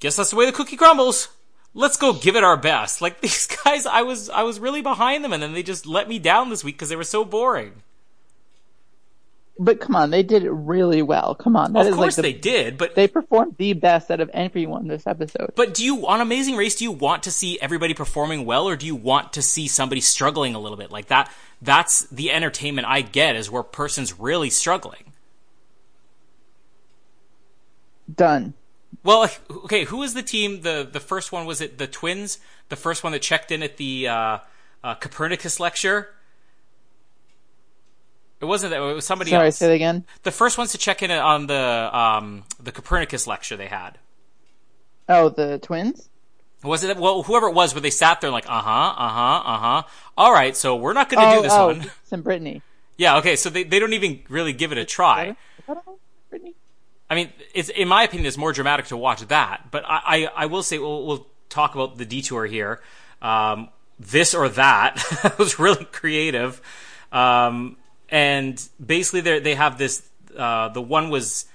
guess 0.00 0.16
that's 0.16 0.30
the 0.30 0.36
way 0.36 0.46
the 0.46 0.52
cookie 0.52 0.76
crumbles. 0.76 1.28
Let's 1.74 1.96
go 1.96 2.12
give 2.12 2.36
it 2.36 2.44
our 2.44 2.56
best. 2.56 3.00
Like 3.06 3.20
these 3.20 3.46
guys, 3.46 3.86
I 3.86 4.02
was 4.02 4.30
I 4.30 4.42
was 4.42 4.58
really 4.58 4.82
behind 4.82 5.24
them, 5.24 5.32
and 5.32 5.42
then 5.42 5.52
they 5.52 5.62
just 5.62 5.86
let 5.86 6.08
me 6.08 6.18
down 6.18 6.50
this 6.50 6.64
week 6.64 6.76
because 6.76 6.88
they 6.88 6.96
were 6.96 7.04
so 7.04 7.24
boring. 7.24 7.82
But 9.58 9.80
come 9.80 9.96
on, 9.96 10.10
they 10.10 10.22
did 10.22 10.44
it 10.44 10.50
really 10.50 11.00
well. 11.00 11.34
Come 11.34 11.56
on, 11.56 11.72
that 11.72 11.86
of 11.86 11.94
course 11.94 12.18
like 12.18 12.24
the, 12.24 12.32
they 12.32 12.38
did, 12.38 12.76
but 12.76 12.94
they 12.94 13.08
performed 13.08 13.56
the 13.56 13.72
best 13.72 14.10
out 14.10 14.20
of 14.20 14.28
everyone 14.30 14.86
this 14.86 15.06
episode. 15.06 15.52
But 15.54 15.72
do 15.72 15.82
you 15.84 16.06
on 16.06 16.20
Amazing 16.20 16.56
Race? 16.56 16.76
Do 16.76 16.84
you 16.84 16.92
want 16.92 17.22
to 17.22 17.30
see 17.30 17.58
everybody 17.60 17.94
performing 17.94 18.44
well, 18.44 18.68
or 18.68 18.76
do 18.76 18.84
you 18.84 18.94
want 18.94 19.34
to 19.34 19.42
see 19.42 19.66
somebody 19.66 20.02
struggling 20.02 20.54
a 20.54 20.58
little 20.58 20.76
bit 20.76 20.90
like 20.90 21.06
that? 21.06 21.32
That's 21.60 22.02
the 22.06 22.30
entertainment 22.30 22.86
I 22.86 23.00
get 23.00 23.36
is 23.36 23.50
where 23.50 23.62
person's 23.62 24.18
really 24.18 24.50
struggling. 24.50 25.12
Done. 28.12 28.54
Well, 29.02 29.28
okay. 29.50 29.84
Who 29.84 29.98
was 29.98 30.14
the 30.14 30.22
team? 30.22 30.62
the 30.62 30.88
The 30.90 31.00
first 31.00 31.32
one 31.32 31.46
was 31.46 31.60
it 31.60 31.78
the 31.78 31.86
twins? 31.86 32.38
The 32.68 32.76
first 32.76 33.02
one 33.02 33.12
that 33.12 33.22
checked 33.22 33.50
in 33.50 33.62
at 33.62 33.76
the 33.76 34.08
uh, 34.08 34.38
uh, 34.84 34.94
Copernicus 34.96 35.58
lecture. 35.58 36.08
It 38.40 38.44
wasn't 38.44 38.70
that. 38.70 38.80
It 38.80 38.94
was 38.94 39.06
somebody 39.06 39.32
else. 39.32 39.38
Sorry, 39.38 39.46
else. 39.46 39.56
say 39.56 39.72
it 39.72 39.74
again. 39.74 40.04
The 40.22 40.30
first 40.30 40.58
ones 40.58 40.72
to 40.72 40.78
check 40.78 41.02
in 41.02 41.10
on 41.10 41.46
the 41.46 41.90
um, 41.96 42.44
the 42.62 42.70
Copernicus 42.70 43.26
lecture 43.26 43.56
they 43.56 43.68
had. 43.68 43.98
Oh, 45.08 45.28
the 45.30 45.58
twins. 45.58 46.08
Was 46.66 46.82
it 46.82 46.96
well? 46.96 47.22
Whoever 47.22 47.48
it 47.48 47.54
was, 47.54 47.74
where 47.74 47.80
they 47.80 47.90
sat 47.90 48.20
there 48.20 48.30
like, 48.30 48.46
uh 48.46 48.60
huh, 48.60 48.94
uh 48.96 49.08
huh, 49.08 49.42
uh 49.44 49.58
huh. 49.58 49.82
All 50.16 50.32
right, 50.32 50.56
so 50.56 50.76
we're 50.76 50.92
not 50.92 51.08
going 51.08 51.22
to 51.22 51.32
oh, 51.32 51.36
do 51.36 51.42
this 51.42 51.52
oh, 51.52 51.66
one. 51.68 51.90
Some 52.04 52.22
Brittany. 52.22 52.62
Yeah. 52.96 53.18
Okay. 53.18 53.36
So 53.36 53.50
they 53.50 53.62
they 53.62 53.78
don't 53.78 53.92
even 53.92 54.20
really 54.28 54.52
give 54.52 54.72
it 54.72 54.78
a 54.78 54.84
try. 54.84 55.36
Brittany. 56.30 56.54
I 57.08 57.14
mean, 57.14 57.32
it's 57.54 57.68
in 57.68 57.88
my 57.88 58.02
opinion, 58.02 58.26
it's 58.26 58.36
more 58.36 58.52
dramatic 58.52 58.86
to 58.86 58.96
watch 58.96 59.20
that. 59.28 59.70
But 59.70 59.84
I 59.86 60.00
I, 60.04 60.30
I 60.36 60.46
will 60.46 60.62
say 60.62 60.78
we'll, 60.78 61.06
we'll 61.06 61.26
talk 61.48 61.74
about 61.74 61.98
the 61.98 62.04
detour 62.04 62.46
here. 62.46 62.80
Um, 63.22 63.68
this 63.98 64.34
or 64.34 64.48
that 64.50 65.34
was 65.38 65.58
really 65.58 65.84
creative. 65.84 66.60
Um, 67.12 67.76
and 68.08 68.62
basically 68.84 69.20
they 69.20 69.38
they 69.40 69.54
have 69.54 69.78
this. 69.78 70.08
Uh, 70.36 70.68
the 70.68 70.82
one 70.82 71.10
was 71.10 71.46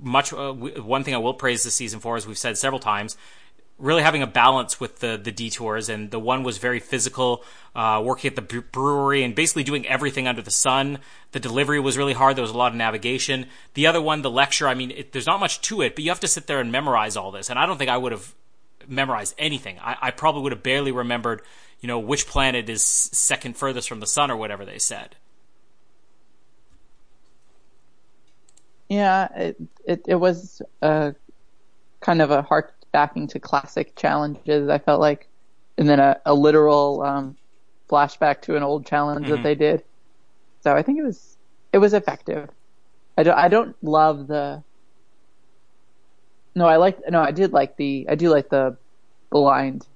much. 0.00 0.32
Uh, 0.32 0.52
one 0.52 1.04
thing 1.04 1.14
I 1.14 1.18
will 1.18 1.34
praise 1.34 1.64
this 1.64 1.74
season 1.74 2.00
for, 2.00 2.16
as 2.16 2.26
we've 2.26 2.38
said 2.38 2.56
several 2.56 2.80
times, 2.80 3.16
really 3.80 4.02
having 4.02 4.22
a 4.22 4.26
balance 4.26 4.78
with 4.78 5.00
the 5.00 5.18
the 5.22 5.32
detours. 5.32 5.88
And 5.88 6.10
the 6.10 6.20
one 6.20 6.42
was 6.42 6.58
very 6.58 6.78
physical, 6.78 7.44
uh, 7.74 8.00
working 8.04 8.28
at 8.28 8.36
the 8.36 8.62
brewery 8.62 9.24
and 9.24 9.34
basically 9.34 9.64
doing 9.64 9.86
everything 9.86 10.28
under 10.28 10.42
the 10.42 10.50
sun. 10.50 10.98
The 11.32 11.40
delivery 11.40 11.80
was 11.80 11.96
really 11.96 12.12
hard. 12.12 12.36
There 12.36 12.42
was 12.42 12.50
a 12.50 12.56
lot 12.56 12.72
of 12.72 12.76
navigation. 12.76 13.46
The 13.74 13.86
other 13.86 14.00
one, 14.00 14.22
the 14.22 14.30
lecture. 14.30 14.68
I 14.68 14.74
mean, 14.74 14.90
it, 14.90 15.12
there's 15.12 15.26
not 15.26 15.40
much 15.40 15.60
to 15.62 15.82
it, 15.82 15.94
but 15.94 16.04
you 16.04 16.10
have 16.10 16.20
to 16.20 16.28
sit 16.28 16.46
there 16.46 16.60
and 16.60 16.70
memorize 16.70 17.16
all 17.16 17.30
this. 17.30 17.50
And 17.50 17.58
I 17.58 17.66
don't 17.66 17.78
think 17.78 17.90
I 17.90 17.96
would 17.96 18.12
have 18.12 18.34
memorized 18.86 19.34
anything. 19.38 19.78
I, 19.80 19.96
I 20.00 20.10
probably 20.10 20.42
would 20.42 20.52
have 20.52 20.62
barely 20.62 20.92
remembered, 20.92 21.42
you 21.80 21.86
know, 21.86 21.98
which 21.98 22.26
planet 22.26 22.68
is 22.68 22.84
second 22.84 23.56
furthest 23.56 23.88
from 23.88 24.00
the 24.00 24.06
sun 24.06 24.30
or 24.30 24.36
whatever 24.36 24.64
they 24.64 24.78
said. 24.78 25.16
Yeah, 28.88 29.32
it 29.36 29.56
it, 29.84 30.04
it 30.08 30.16
was 30.16 30.60
a 30.82 31.14
kind 32.00 32.20
of 32.20 32.32
a 32.32 32.42
backing 32.92 33.26
to 33.28 33.38
classic 33.38 33.96
challenges. 33.96 34.68
I 34.68 34.78
felt 34.78 35.00
like, 35.00 35.28
and 35.78 35.88
then 35.88 36.00
a, 36.00 36.20
a 36.26 36.34
literal 36.34 37.02
um, 37.02 37.36
flashback 37.88 38.42
to 38.42 38.56
an 38.56 38.62
old 38.62 38.86
challenge 38.86 39.26
mm-hmm. 39.26 39.36
that 39.36 39.42
they 39.42 39.54
did. 39.54 39.82
So 40.62 40.74
I 40.74 40.82
think 40.82 40.98
it 40.98 41.02
was 41.02 41.36
it 41.72 41.78
was 41.78 41.94
effective. 41.94 42.48
I 43.16 43.22
don't 43.22 43.36
I 43.36 43.48
don't 43.48 43.76
love 43.82 44.26
the. 44.26 44.62
No, 46.54 46.66
I 46.66 46.76
like 46.76 46.98
no, 47.08 47.22
I 47.22 47.30
did 47.30 47.52
like 47.52 47.76
the 47.76 48.06
I 48.08 48.14
do 48.14 48.28
like 48.28 48.48
the 48.48 48.76
blind 49.30 49.86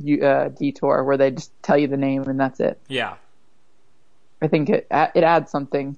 uh, 0.00 0.48
detour 0.48 1.04
where 1.04 1.16
they 1.16 1.30
just 1.30 1.52
tell 1.62 1.76
you 1.76 1.86
the 1.86 1.96
name 1.96 2.22
and 2.22 2.40
that's 2.40 2.60
it. 2.60 2.80
Yeah. 2.88 3.16
I 4.40 4.48
think 4.48 4.70
it 4.70 4.86
it 4.90 5.24
adds 5.24 5.50
something 5.50 5.96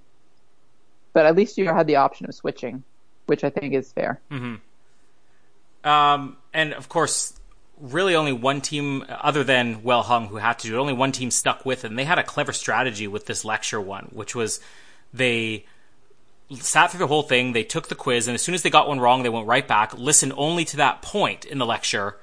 but 1.12 1.26
at 1.26 1.36
least 1.36 1.58
you 1.58 1.66
had 1.66 1.86
the 1.86 1.96
option 1.96 2.26
of 2.26 2.34
switching, 2.34 2.82
which 3.26 3.44
I 3.44 3.50
think 3.50 3.74
is 3.74 3.92
fair. 3.92 4.20
Mm-hmm. 4.30 4.56
Um, 5.84 6.36
and 6.52 6.72
of 6.74 6.88
course, 6.88 7.38
really 7.80 8.14
only 8.14 8.32
one 8.32 8.60
team, 8.60 9.04
other 9.08 9.44
than 9.44 9.82
Well 9.82 10.02
Hung, 10.02 10.28
who 10.28 10.36
had 10.36 10.58
to 10.60 10.68
do 10.68 10.76
it, 10.76 10.80
only 10.80 10.92
one 10.92 11.12
team 11.12 11.30
stuck 11.30 11.64
with 11.64 11.84
it. 11.84 11.88
And 11.88 11.98
they 11.98 12.04
had 12.04 12.18
a 12.18 12.24
clever 12.24 12.52
strategy 12.52 13.06
with 13.08 13.26
this 13.26 13.44
lecture 13.44 13.80
one, 13.80 14.10
which 14.12 14.34
was 14.34 14.60
they 15.12 15.66
sat 16.58 16.90
through 16.90 16.98
the 16.98 17.06
whole 17.06 17.22
thing, 17.22 17.52
they 17.52 17.62
took 17.62 17.88
the 17.88 17.94
quiz, 17.94 18.26
and 18.26 18.34
as 18.34 18.42
soon 18.42 18.54
as 18.54 18.62
they 18.62 18.70
got 18.70 18.88
one 18.88 19.00
wrong, 19.00 19.22
they 19.22 19.28
went 19.28 19.46
right 19.46 19.66
back, 19.66 19.96
listened 19.96 20.32
only 20.36 20.64
to 20.64 20.76
that 20.78 21.00
point 21.00 21.44
in 21.44 21.58
the 21.58 21.66
lecture, 21.66 22.16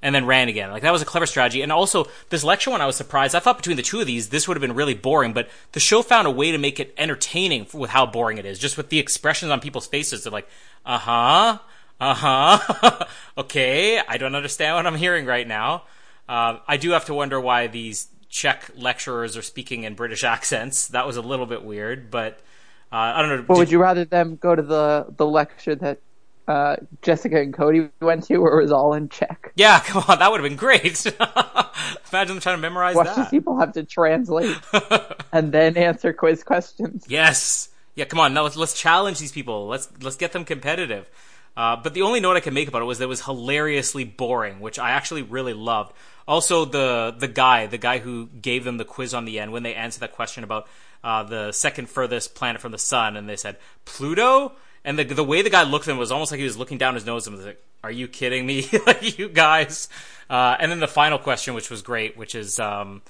and 0.00 0.14
then 0.14 0.26
ran 0.26 0.48
again. 0.48 0.70
Like 0.70 0.82
that 0.82 0.92
was 0.92 1.02
a 1.02 1.06
clever 1.06 1.26
strategy. 1.26 1.62
And 1.62 1.70
also 1.70 2.06
this 2.28 2.42
lecture 2.42 2.70
one, 2.70 2.80
I 2.80 2.86
was 2.86 2.96
surprised. 2.96 3.34
I 3.34 3.40
thought 3.40 3.56
between 3.56 3.76
the 3.76 3.82
two 3.82 4.00
of 4.00 4.06
these, 4.06 4.28
this 4.28 4.48
would 4.48 4.56
have 4.56 4.60
been 4.60 4.74
really 4.74 4.94
boring, 4.94 5.32
but 5.32 5.48
the 5.72 5.80
show 5.80 6.02
found 6.02 6.26
a 6.26 6.30
way 6.30 6.50
to 6.50 6.58
make 6.58 6.80
it 6.80 6.92
entertaining 6.98 7.66
with 7.72 7.90
how 7.90 8.06
boring 8.06 8.38
it 8.38 8.44
is. 8.46 8.58
Just 8.58 8.76
with 8.76 8.88
the 8.88 8.98
expressions 8.98 9.52
on 9.52 9.60
people's 9.60 9.86
faces. 9.86 10.24
They're 10.24 10.32
like, 10.32 10.48
uh 10.84 10.98
huh, 10.98 11.58
uh 12.02 12.14
huh, 12.14 13.06
okay, 13.38 14.00
I 14.00 14.16
don't 14.16 14.34
understand 14.34 14.74
what 14.74 14.86
I'm 14.86 14.96
hearing 14.96 15.24
right 15.24 15.46
now. 15.46 15.84
Uh, 16.28 16.58
I 16.66 16.76
do 16.76 16.90
have 16.90 17.04
to 17.04 17.14
wonder 17.14 17.40
why 17.40 17.68
these 17.68 18.08
Czech 18.28 18.70
lecturers 18.76 19.36
are 19.36 19.42
speaking 19.42 19.84
in 19.84 19.94
British 19.94 20.24
accents. 20.34 20.88
That 20.88 21.06
was 21.06 21.16
a 21.16 21.22
little 21.22 21.46
bit 21.46 21.64
weird, 21.64 22.10
but 22.10 22.40
uh, 22.90 22.96
I 22.96 23.22
don't 23.22 23.28
know. 23.28 23.44
Well, 23.48 23.56
did, 23.56 23.60
would 23.60 23.70
you 23.70 23.80
rather 23.80 24.04
them 24.04 24.36
go 24.36 24.56
to 24.56 24.62
the 24.62 25.06
the 25.16 25.26
lecture 25.26 25.76
that 25.76 26.00
uh, 26.48 26.76
Jessica 27.02 27.40
and 27.40 27.54
Cody 27.54 27.88
went 28.00 28.24
to, 28.24 28.38
where 28.38 28.58
it 28.58 28.62
was 28.62 28.72
all 28.72 28.94
in 28.94 29.08
Czech. 29.08 29.52
Yeah, 29.54 29.78
come 29.84 30.02
on, 30.08 30.18
that 30.18 30.30
would 30.30 30.40
have 30.40 30.48
been 30.48 30.58
great. 30.58 31.06
Imagine 32.10 32.34
them 32.34 32.40
trying 32.40 32.56
to 32.56 32.62
memorize 32.62 32.96
Watch 32.96 33.14
that. 33.14 33.30
people 33.30 33.58
have 33.60 33.72
to 33.74 33.84
translate 33.84 34.56
and 35.32 35.52
then 35.52 35.76
answer 35.76 36.12
quiz 36.12 36.42
questions. 36.42 37.04
Yes. 37.08 37.68
Yeah, 37.94 38.06
come 38.06 38.18
on. 38.18 38.34
Now 38.34 38.42
let's 38.42 38.56
let's 38.56 38.74
challenge 38.74 39.18
these 39.18 39.32
people. 39.32 39.68
Let's 39.68 39.88
let's 40.00 40.16
get 40.16 40.32
them 40.32 40.44
competitive. 40.44 41.08
Uh, 41.56 41.76
but 41.76 41.94
the 41.94 42.02
only 42.02 42.20
note 42.20 42.36
I 42.36 42.40
can 42.40 42.54
make 42.54 42.68
about 42.68 42.82
it 42.82 42.86
was 42.86 42.98
that 42.98 43.04
it 43.04 43.08
was 43.08 43.24
hilariously 43.24 44.04
boring, 44.04 44.60
which 44.60 44.78
I 44.78 44.90
actually 44.90 45.22
really 45.22 45.52
loved. 45.52 45.92
Also, 46.26 46.64
the 46.64 47.14
the 47.16 47.28
guy, 47.28 47.66
the 47.66 47.78
guy 47.78 47.98
who 47.98 48.26
gave 48.26 48.64
them 48.64 48.76
the 48.76 48.84
quiz 48.84 49.12
on 49.12 49.24
the 49.24 49.38
end 49.38 49.52
when 49.52 49.62
they 49.62 49.74
answered 49.74 50.00
that 50.00 50.12
question 50.12 50.44
about 50.44 50.68
uh, 51.04 51.22
the 51.24 51.52
second 51.52 51.90
furthest 51.90 52.34
planet 52.34 52.60
from 52.60 52.72
the 52.72 52.78
sun, 52.78 53.16
and 53.16 53.28
they 53.28 53.36
said 53.36 53.56
Pluto 53.84 54.52
and 54.84 54.98
the 54.98 55.04
the 55.04 55.24
way 55.24 55.42
the 55.42 55.50
guy 55.50 55.62
looked 55.62 55.86
at 55.86 55.92
him 55.92 55.98
was 55.98 56.10
almost 56.10 56.30
like 56.30 56.38
he 56.38 56.44
was 56.44 56.56
looking 56.56 56.78
down 56.78 56.94
his 56.94 57.06
nose 57.06 57.26
and 57.26 57.36
was 57.36 57.46
like, 57.46 57.62
"Are 57.84 57.90
you 57.90 58.08
kidding 58.08 58.44
me? 58.44 58.68
like 58.86 59.18
you 59.18 59.28
guys?" 59.28 59.88
Uh, 60.28 60.56
and 60.58 60.70
then 60.70 60.80
the 60.80 60.88
final 60.88 61.18
question, 61.18 61.54
which 61.54 61.70
was 61.70 61.82
great, 61.82 62.16
which 62.16 62.34
is, 62.34 62.58
um, 62.58 63.02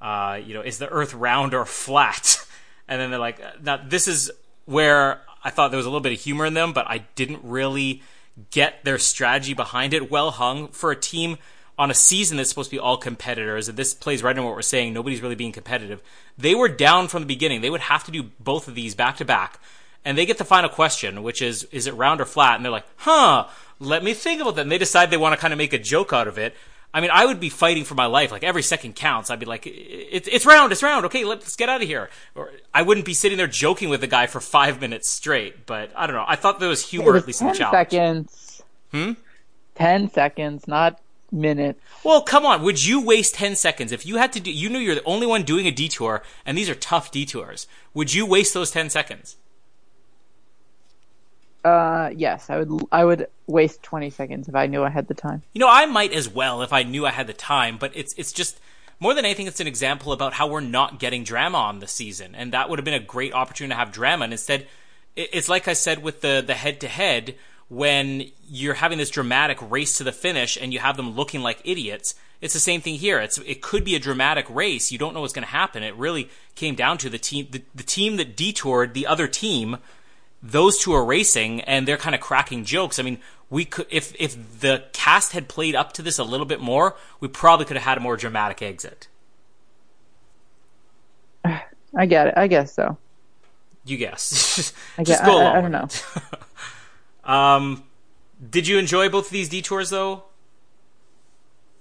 uh, 0.00 0.40
you 0.42 0.54
know, 0.54 0.62
is 0.62 0.78
the 0.78 0.88
Earth 0.88 1.14
round 1.14 1.54
or 1.54 1.64
flat? 1.64 2.38
And 2.88 3.00
then 3.00 3.10
they're 3.10 3.20
like, 3.20 3.62
"Now 3.62 3.76
this 3.76 4.08
is 4.08 4.32
where 4.64 5.20
I 5.42 5.50
thought 5.50 5.70
there 5.70 5.78
was 5.78 5.86
a 5.86 5.90
little 5.90 6.00
bit 6.00 6.12
of 6.12 6.20
humor 6.20 6.46
in 6.46 6.54
them, 6.54 6.72
but 6.72 6.86
I 6.88 7.04
didn't 7.14 7.40
really 7.42 8.02
get 8.50 8.84
their 8.84 8.98
strategy 8.98 9.54
behind 9.54 9.94
it. 9.94 10.10
Well 10.10 10.30
hung 10.32 10.68
for 10.68 10.90
a 10.90 10.96
team." 10.96 11.38
on 11.78 11.90
a 11.90 11.94
season 11.94 12.36
that's 12.36 12.50
supposed 12.50 12.68
to 12.68 12.76
be 12.76 12.78
all 12.78 12.98
competitors, 12.98 13.66
and 13.66 13.78
this 13.78 13.94
plays 13.94 14.22
right 14.22 14.36
in 14.36 14.44
what 14.44 14.54
we're 14.54 14.60
saying, 14.60 14.92
nobody's 14.92 15.22
really 15.22 15.34
being 15.34 15.50
competitive. 15.50 16.02
They 16.36 16.54
were 16.54 16.68
down 16.68 17.08
from 17.08 17.22
the 17.22 17.26
beginning. 17.26 17.62
They 17.62 17.70
would 17.70 17.80
have 17.80 18.04
to 18.04 18.10
do 18.10 18.24
both 18.38 18.68
of 18.68 18.74
these 18.74 18.94
back 18.94 19.16
to 19.16 19.24
back 19.24 19.58
and 20.04 20.16
they 20.16 20.26
get 20.26 20.38
the 20.38 20.44
final 20.44 20.70
question, 20.70 21.22
which 21.22 21.42
is, 21.42 21.64
is 21.64 21.86
it 21.86 21.94
round 21.94 22.20
or 22.20 22.24
flat? 22.24 22.56
And 22.56 22.64
they're 22.64 22.72
like, 22.72 22.86
huh, 22.96 23.46
let 23.78 24.02
me 24.02 24.14
think 24.14 24.40
about 24.40 24.56
that. 24.56 24.62
And 24.62 24.72
they 24.72 24.78
decide 24.78 25.10
they 25.10 25.16
want 25.16 25.34
to 25.34 25.40
kind 25.40 25.52
of 25.52 25.58
make 25.58 25.72
a 25.72 25.78
joke 25.78 26.12
out 26.12 26.28
of 26.28 26.38
it. 26.38 26.54
I 26.92 27.00
mean, 27.00 27.10
I 27.12 27.24
would 27.24 27.38
be 27.38 27.48
fighting 27.48 27.84
for 27.84 27.94
my 27.94 28.06
life. 28.06 28.32
Like 28.32 28.42
every 28.42 28.62
second 28.62 28.96
counts. 28.96 29.30
I'd 29.30 29.38
be 29.38 29.46
like, 29.46 29.62
it's 29.66 30.28
it's 30.30 30.44
round, 30.44 30.72
it's 30.72 30.82
round. 30.82 31.04
Okay, 31.06 31.24
let's 31.24 31.56
get 31.56 31.68
out 31.68 31.82
of 31.82 31.88
here. 31.88 32.10
Or 32.34 32.50
I 32.74 32.82
wouldn't 32.82 33.06
be 33.06 33.14
sitting 33.14 33.38
there 33.38 33.46
joking 33.46 33.88
with 33.88 34.00
the 34.00 34.06
guy 34.06 34.26
for 34.26 34.40
five 34.40 34.80
minutes 34.80 35.08
straight. 35.08 35.66
But 35.66 35.92
I 35.94 36.06
don't 36.06 36.16
know. 36.16 36.24
I 36.26 36.36
thought 36.36 36.58
there 36.58 36.68
was 36.68 36.88
humor 36.88 37.16
at 37.16 37.26
least 37.26 37.40
in 37.40 37.48
the 37.48 37.54
challenge. 37.54 37.90
seconds. 37.90 38.62
Hmm. 38.90 39.12
Ten 39.76 40.10
seconds, 40.10 40.66
not 40.66 41.00
minutes. 41.32 41.80
Well, 42.04 42.22
come 42.22 42.44
on. 42.44 42.62
Would 42.62 42.84
you 42.84 43.00
waste 43.00 43.34
10 43.36 43.56
seconds 43.56 43.92
if 43.92 44.04
you 44.04 44.16
had 44.16 44.32
to 44.32 44.40
do, 44.40 44.50
you 44.50 44.68
knew 44.68 44.78
you're 44.78 44.96
the 44.96 45.04
only 45.04 45.26
one 45.26 45.42
doing 45.42 45.66
a 45.66 45.70
detour 45.70 46.22
and 46.44 46.56
these 46.56 46.68
are 46.68 46.74
tough 46.74 47.10
detours. 47.10 47.66
Would 47.94 48.14
you 48.14 48.26
waste 48.26 48.54
those 48.54 48.70
10 48.70 48.90
seconds? 48.90 49.36
Uh, 51.64 52.10
yes, 52.16 52.48
I 52.48 52.58
would. 52.58 52.84
I 52.90 53.04
would 53.04 53.28
waste 53.46 53.82
twenty 53.82 54.10
seconds 54.10 54.48
if 54.48 54.54
I 54.54 54.66
knew 54.66 54.82
I 54.82 54.88
had 54.88 55.08
the 55.08 55.14
time. 55.14 55.42
You 55.52 55.60
know, 55.60 55.68
I 55.68 55.86
might 55.86 56.12
as 56.12 56.28
well 56.28 56.62
if 56.62 56.72
I 56.72 56.82
knew 56.82 57.04
I 57.04 57.10
had 57.10 57.26
the 57.26 57.32
time, 57.32 57.76
but 57.78 57.92
it's, 57.94 58.14
it's 58.14 58.32
just, 58.32 58.60
more 58.98 59.14
than 59.14 59.24
anything, 59.24 59.46
it's 59.46 59.60
an 59.60 59.66
example 59.66 60.12
about 60.12 60.32
how 60.34 60.46
we're 60.48 60.60
not 60.60 60.98
getting 60.98 61.24
drama 61.24 61.58
on 61.58 61.80
the 61.80 61.86
season. 61.86 62.34
And 62.34 62.52
that 62.52 62.68
would 62.68 62.78
have 62.78 62.84
been 62.84 62.94
a 62.94 63.00
great 63.00 63.34
opportunity 63.34 63.72
to 63.72 63.78
have 63.78 63.92
drama. 63.92 64.24
And 64.24 64.32
instead, 64.32 64.66
it's 65.16 65.48
like 65.48 65.68
I 65.68 65.72
said 65.72 66.02
with 66.02 66.20
the, 66.20 66.42
the 66.46 66.54
head 66.54 66.80
to 66.80 66.88
head, 66.88 67.34
when 67.70 68.24
you're 68.48 68.74
having 68.74 68.98
this 68.98 69.10
dramatic 69.10 69.58
race 69.70 69.96
to 69.98 70.04
the 70.04 70.12
finish 70.12 70.58
and 70.60 70.72
you 70.72 70.80
have 70.80 70.96
them 70.96 71.14
looking 71.14 71.40
like 71.40 71.62
idiots. 71.64 72.16
It's 72.40 72.52
the 72.52 72.60
same 72.60 72.80
thing 72.80 72.96
here. 72.96 73.20
It's 73.20 73.38
it 73.38 73.62
could 73.62 73.84
be 73.84 73.94
a 73.94 74.00
dramatic 74.00 74.46
race. 74.50 74.90
You 74.90 74.98
don't 74.98 75.14
know 75.14 75.20
what's 75.20 75.32
going 75.32 75.44
to 75.44 75.52
happen. 75.52 75.82
It 75.82 75.94
really 75.94 76.28
came 76.56 76.74
down 76.74 76.98
to 76.98 77.08
the 77.08 77.18
team 77.18 77.46
the, 77.50 77.62
the 77.74 77.84
team 77.84 78.16
that 78.16 78.36
detoured 78.36 78.92
the 78.92 79.06
other 79.06 79.28
team. 79.28 79.78
Those 80.42 80.78
two 80.78 80.92
are 80.92 81.04
racing 81.04 81.60
and 81.62 81.86
they're 81.86 81.96
kind 81.98 82.14
of 82.14 82.20
cracking 82.20 82.64
jokes. 82.64 82.98
I 82.98 83.02
mean, 83.02 83.18
we 83.50 83.64
could 83.64 83.86
if 83.90 84.14
if 84.18 84.60
the 84.60 84.84
cast 84.92 85.32
had 85.32 85.48
played 85.48 85.74
up 85.74 85.92
to 85.94 86.02
this 86.02 86.18
a 86.18 86.24
little 86.24 86.46
bit 86.46 86.60
more, 86.60 86.96
we 87.20 87.28
probably 87.28 87.66
could 87.66 87.76
have 87.76 87.84
had 87.84 87.98
a 87.98 88.00
more 88.00 88.16
dramatic 88.16 88.62
exit. 88.62 89.08
I 91.44 92.06
get 92.06 92.28
it. 92.28 92.34
I 92.36 92.46
guess 92.46 92.72
so. 92.72 92.96
You 93.84 93.96
guess. 93.96 94.72
I 94.98 95.02
guess. 95.02 95.20
I, 95.20 95.30
I, 95.30 95.58
I 95.58 95.60
don't 95.60 95.72
know. 95.72 95.88
Um, 97.24 97.84
did 98.50 98.66
you 98.66 98.78
enjoy 98.78 99.08
both 99.08 99.26
of 99.26 99.30
these 99.32 99.48
detours 99.48 99.90
though? 99.90 100.24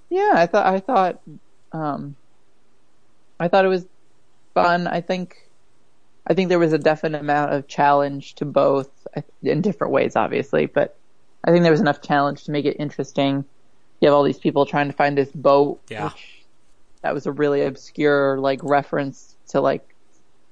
Yeah, 0.10 0.34
I 0.36 0.46
thought 0.46 0.66
I 0.66 0.80
thought 0.80 1.22
um, 1.72 2.16
I 3.40 3.48
thought 3.48 3.66
it 3.66 3.70
was 3.70 3.86
fun. 4.54 4.86
I 4.86 5.02
think 5.02 5.49
I 6.28 6.34
think 6.34 6.50
there 6.50 6.60
was 6.60 6.74
a 6.74 6.78
definite 6.78 7.22
amount 7.22 7.54
of 7.54 7.68
challenge 7.68 8.36
to 8.36 8.46
both 8.46 8.90
in 9.42 9.62
different 9.62 9.94
ways, 9.94 10.16
obviously, 10.16 10.68
but 10.68 10.98
I 11.44 11.52
think 11.52 11.64
there 11.64 11.72
was 11.72 11.82
enough 11.82 12.02
challenge 12.02 12.44
to 12.46 12.52
make 12.52 12.66
it 12.66 12.78
interesting. 12.80 13.46
You 14.00 14.08
have 14.08 14.16
all 14.16 14.24
these 14.24 14.40
people 14.40 14.66
trying 14.66 14.88
to 14.88 14.94
find 14.94 15.18
this 15.18 15.32
boat, 15.32 15.82
yeah. 15.90 16.06
which 16.06 16.46
that 17.02 17.14
was 17.14 17.26
a 17.26 17.32
really 17.32 17.64
obscure 17.64 18.38
like 18.40 18.60
reference 18.64 19.36
to 19.50 19.62
like 19.62 19.96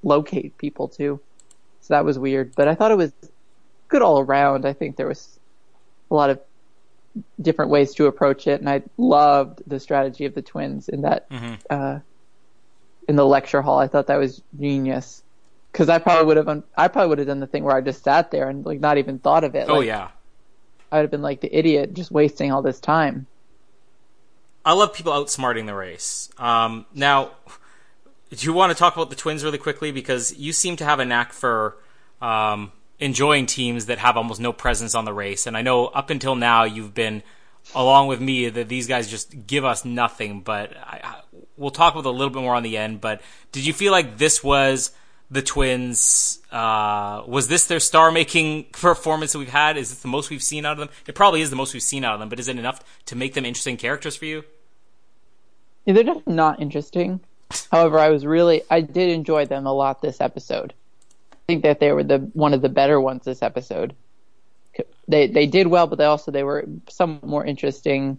locate 0.03 0.57
people 0.57 0.87
to. 0.89 1.19
So 1.81 1.93
that 1.93 2.05
was 2.05 2.17
weird, 2.17 2.53
but 2.55 2.67
I 2.67 2.75
thought 2.75 2.91
it 2.91 2.97
was 2.97 3.13
good 3.87 4.01
all 4.01 4.19
around. 4.19 4.65
I 4.65 4.73
think 4.73 4.95
there 4.95 5.07
was 5.07 5.39
a 6.09 6.15
lot 6.15 6.29
of 6.29 6.41
different 7.41 7.71
ways 7.71 7.93
to 7.95 8.07
approach 8.07 8.47
it, 8.47 8.59
and 8.59 8.69
I 8.69 8.83
loved 8.97 9.61
the 9.67 9.79
strategy 9.79 10.25
of 10.25 10.33
the 10.35 10.41
twins 10.41 10.89
in 10.89 11.01
that 11.01 11.29
mm-hmm. 11.29 11.55
uh, 11.69 11.99
in 13.07 13.15
the 13.15 13.25
lecture 13.25 13.61
hall. 13.61 13.79
I 13.79 13.87
thought 13.87 14.07
that 14.07 14.17
was 14.17 14.41
genius 14.59 15.23
because 15.77 15.89
I 15.89 15.99
probably 15.99 16.25
would 16.25 16.37
have 16.37 16.63
I 16.75 16.87
probably 16.87 17.09
would 17.09 17.17
have 17.19 17.27
done 17.27 17.39
the 17.39 17.45
thing 17.45 17.63
where 17.63 17.75
I 17.75 17.81
just 17.81 18.03
sat 18.03 18.31
there 18.31 18.49
and 18.49 18.65
like 18.65 18.79
not 18.79 18.97
even 18.97 19.19
thought 19.19 19.43
of 19.43 19.53
it. 19.53 19.69
Oh 19.69 19.75
like, 19.75 19.87
yeah, 19.87 20.09
I 20.91 20.97
would 20.97 21.03
have 21.03 21.11
been 21.11 21.21
like 21.21 21.41
the 21.41 21.55
idiot 21.55 21.93
just 21.93 22.09
wasting 22.09 22.51
all 22.51 22.63
this 22.63 22.79
time. 22.79 23.27
I 24.65 24.73
love 24.73 24.93
people 24.93 25.13
outsmarting 25.13 25.67
the 25.67 25.75
race. 25.75 26.29
Um, 26.39 26.87
now, 26.95 27.31
do 28.31 28.45
you 28.45 28.53
want 28.53 28.71
to 28.71 28.77
talk 28.77 28.95
about 28.95 29.11
the 29.11 29.15
twins 29.15 29.43
really 29.43 29.59
quickly 29.59 29.91
because 29.91 30.35
you 30.35 30.51
seem 30.51 30.77
to 30.77 30.83
have 30.83 30.99
a 30.99 31.05
knack 31.05 31.31
for 31.31 31.77
um, 32.21 32.71
enjoying 32.99 33.45
teams 33.45 33.85
that 33.85 33.99
have 33.99 34.17
almost 34.17 34.41
no 34.41 34.51
presence 34.51 34.95
on 34.95 35.05
the 35.05 35.13
race. 35.13 35.45
And 35.45 35.55
I 35.55 35.61
know 35.61 35.85
up 35.85 36.09
until 36.09 36.35
now 36.35 36.63
you've 36.63 36.95
been 36.95 37.21
along 37.75 38.07
with 38.07 38.19
me 38.19 38.49
that 38.49 38.67
these 38.67 38.87
guys 38.87 39.09
just 39.09 39.45
give 39.45 39.63
us 39.63 39.85
nothing. 39.85 40.41
But 40.41 40.75
I, 40.75 41.01
I, 41.03 41.21
we'll 41.55 41.69
talk 41.69 41.93
about 41.93 42.05
a 42.05 42.09
little 42.09 42.31
bit 42.31 42.41
more 42.41 42.55
on 42.55 42.63
the 42.63 42.77
end. 42.77 42.99
But 42.99 43.21
did 43.51 43.65
you 43.65 43.73
feel 43.73 43.91
like 43.91 44.17
this 44.17 44.43
was 44.43 44.91
the 45.29 45.41
Twins? 45.41 46.39
Uh, 46.51 47.23
was 47.27 47.47
this 47.47 47.67
their 47.67 47.79
star-making 47.79 48.65
performance 48.71 49.33
that 49.33 49.39
we've 49.39 49.49
had? 49.49 49.77
Is 49.77 49.89
this 49.89 50.01
the 50.01 50.07
most 50.07 50.29
we've 50.29 50.43
seen 50.43 50.65
out 50.65 50.73
of 50.73 50.77
them? 50.79 50.89
It 51.05 51.15
probably 51.15 51.41
is 51.41 51.49
the 51.49 51.55
most 51.55 51.73
we've 51.73 51.83
seen 51.83 52.03
out 52.03 52.13
of 52.13 52.19
them. 52.19 52.29
But 52.29 52.39
is 52.39 52.47
it 52.47 52.57
enough 52.57 52.83
to 53.05 53.15
make 53.15 53.33
them 53.33 53.45
interesting 53.45 53.77
characters 53.77 54.15
for 54.15 54.25
you? 54.25 54.43
They're 55.85 56.03
just 56.03 56.27
not 56.27 56.61
interesting. 56.61 57.21
However, 57.71 57.97
I 57.97 58.09
was 58.09 58.25
really 58.25 58.61
I 58.69 58.81
did 58.81 59.09
enjoy 59.09 59.45
them 59.45 59.65
a 59.65 59.73
lot 59.73 60.01
this 60.01 60.19
episode 60.19 60.73
I 61.47 61.53
think 61.53 61.63
that 61.63 61.79
they 61.79 61.93
were 61.93 62.03
the 62.03 62.19
one 62.33 62.53
of 62.53 62.61
the 62.61 62.67
better 62.67 62.99
ones 62.99 63.23
this 63.23 63.41
episode. 63.41 63.95
They 65.07 65.27
they 65.27 65.47
did 65.47 65.67
well, 65.67 65.87
but 65.87 65.97
they 65.97 66.03
also 66.03 66.29
they 66.29 66.43
were 66.43 66.65
somewhat 66.89 67.23
more 67.23 67.45
interesting. 67.45 68.17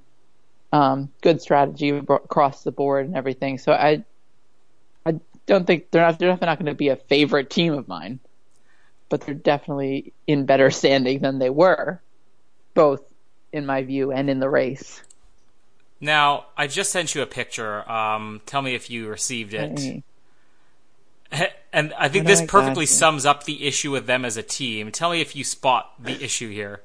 Um, 0.73 1.11
good 1.21 1.43
strategy 1.43 1.91
across 1.91 2.63
the 2.63 2.73
board 2.73 3.07
and 3.07 3.17
everything. 3.17 3.59
So 3.59 3.73
I 3.73 4.05
don't 5.49 5.67
think 5.67 5.91
they're 5.91 6.03
not 6.03 6.19
they're 6.19 6.29
definitely 6.29 6.47
not 6.47 6.59
going 6.59 6.67
to 6.67 6.75
be 6.75 6.89
a 6.89 6.97
favorite 6.97 7.51
team 7.51 7.73
of 7.73 7.89
mine, 7.89 8.21
but 9.09 9.23
they're 9.23 9.35
definitely 9.35 10.13
in 10.27 10.47
better 10.47 10.71
standing 10.71 11.19
than 11.19 11.41
they 11.41 11.51
were, 11.51 12.01
both 12.75 13.03
in 13.53 13.67
my 13.67 13.83
view 13.83 14.13
and 14.13 14.31
in 14.31 14.39
the 14.39 14.49
race. 14.49 15.03
Now 16.01 16.47
I 16.57 16.69
just 16.69 16.93
sent 16.93 17.15
you 17.15 17.23
a 17.23 17.27
picture. 17.27 17.91
Um, 17.91 18.41
tell 18.47 18.63
me 18.63 18.75
if 18.75 18.91
you 18.91 19.09
received 19.09 19.55
it. 19.55 19.79
Hey. 19.79 20.05
And 21.71 21.93
I 21.99 22.09
think 22.09 22.27
this 22.27 22.41
perfectly 22.41 22.87
sums 22.87 23.27
up 23.27 23.45
the 23.45 23.67
issue 23.67 23.91
with 23.91 24.07
them 24.07 24.25
as 24.25 24.39
a 24.39 24.43
team. 24.43 24.91
Tell 24.91 25.11
me 25.11 25.21
if 25.21 25.37
you 25.37 25.45
spot 25.45 25.93
the 25.99 26.25
issue 26.25 26.51
here. 26.51 26.81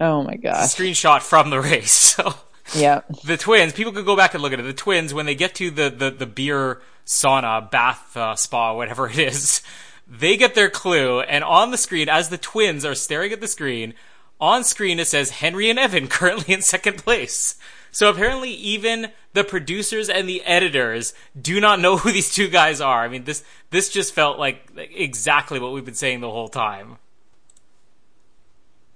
Oh 0.00 0.24
my 0.24 0.34
gosh. 0.34 0.74
Screenshot 0.74 1.22
from 1.22 1.50
the 1.50 1.60
race. 1.60 2.16
So 2.18 2.34
yeah. 2.74 3.02
The 3.24 3.36
twins, 3.36 3.72
people 3.72 3.92
could 3.92 4.06
go 4.06 4.16
back 4.16 4.34
and 4.34 4.42
look 4.42 4.52
at 4.52 4.60
it. 4.60 4.64
The 4.64 4.72
twins, 4.72 5.14
when 5.14 5.26
they 5.26 5.34
get 5.34 5.54
to 5.56 5.70
the, 5.70 5.90
the, 5.90 6.10
the 6.10 6.26
beer 6.26 6.80
sauna, 7.06 7.70
bath 7.70 8.16
uh, 8.16 8.36
spa, 8.36 8.74
whatever 8.74 9.08
it 9.08 9.18
is, 9.18 9.62
they 10.06 10.36
get 10.36 10.54
their 10.54 10.70
clue. 10.70 11.20
And 11.20 11.44
on 11.44 11.70
the 11.70 11.78
screen, 11.78 12.08
as 12.08 12.28
the 12.28 12.38
twins 12.38 12.84
are 12.84 12.94
staring 12.94 13.32
at 13.32 13.40
the 13.40 13.48
screen, 13.48 13.94
on 14.40 14.64
screen 14.64 14.98
it 14.98 15.06
says 15.06 15.30
Henry 15.30 15.70
and 15.70 15.78
Evan 15.78 16.08
currently 16.08 16.54
in 16.54 16.62
second 16.62 16.98
place. 16.98 17.56
So 17.90 18.10
apparently, 18.10 18.50
even 18.50 19.08
the 19.32 19.44
producers 19.44 20.08
and 20.08 20.28
the 20.28 20.42
editors 20.44 21.14
do 21.40 21.60
not 21.60 21.80
know 21.80 21.96
who 21.96 22.12
these 22.12 22.32
two 22.32 22.48
guys 22.48 22.80
are. 22.80 23.02
I 23.02 23.08
mean, 23.08 23.24
this 23.24 23.42
this 23.70 23.88
just 23.88 24.14
felt 24.14 24.38
like 24.38 24.70
exactly 24.76 25.58
what 25.58 25.72
we've 25.72 25.84
been 25.84 25.94
saying 25.94 26.20
the 26.20 26.30
whole 26.30 26.48
time. 26.48 26.98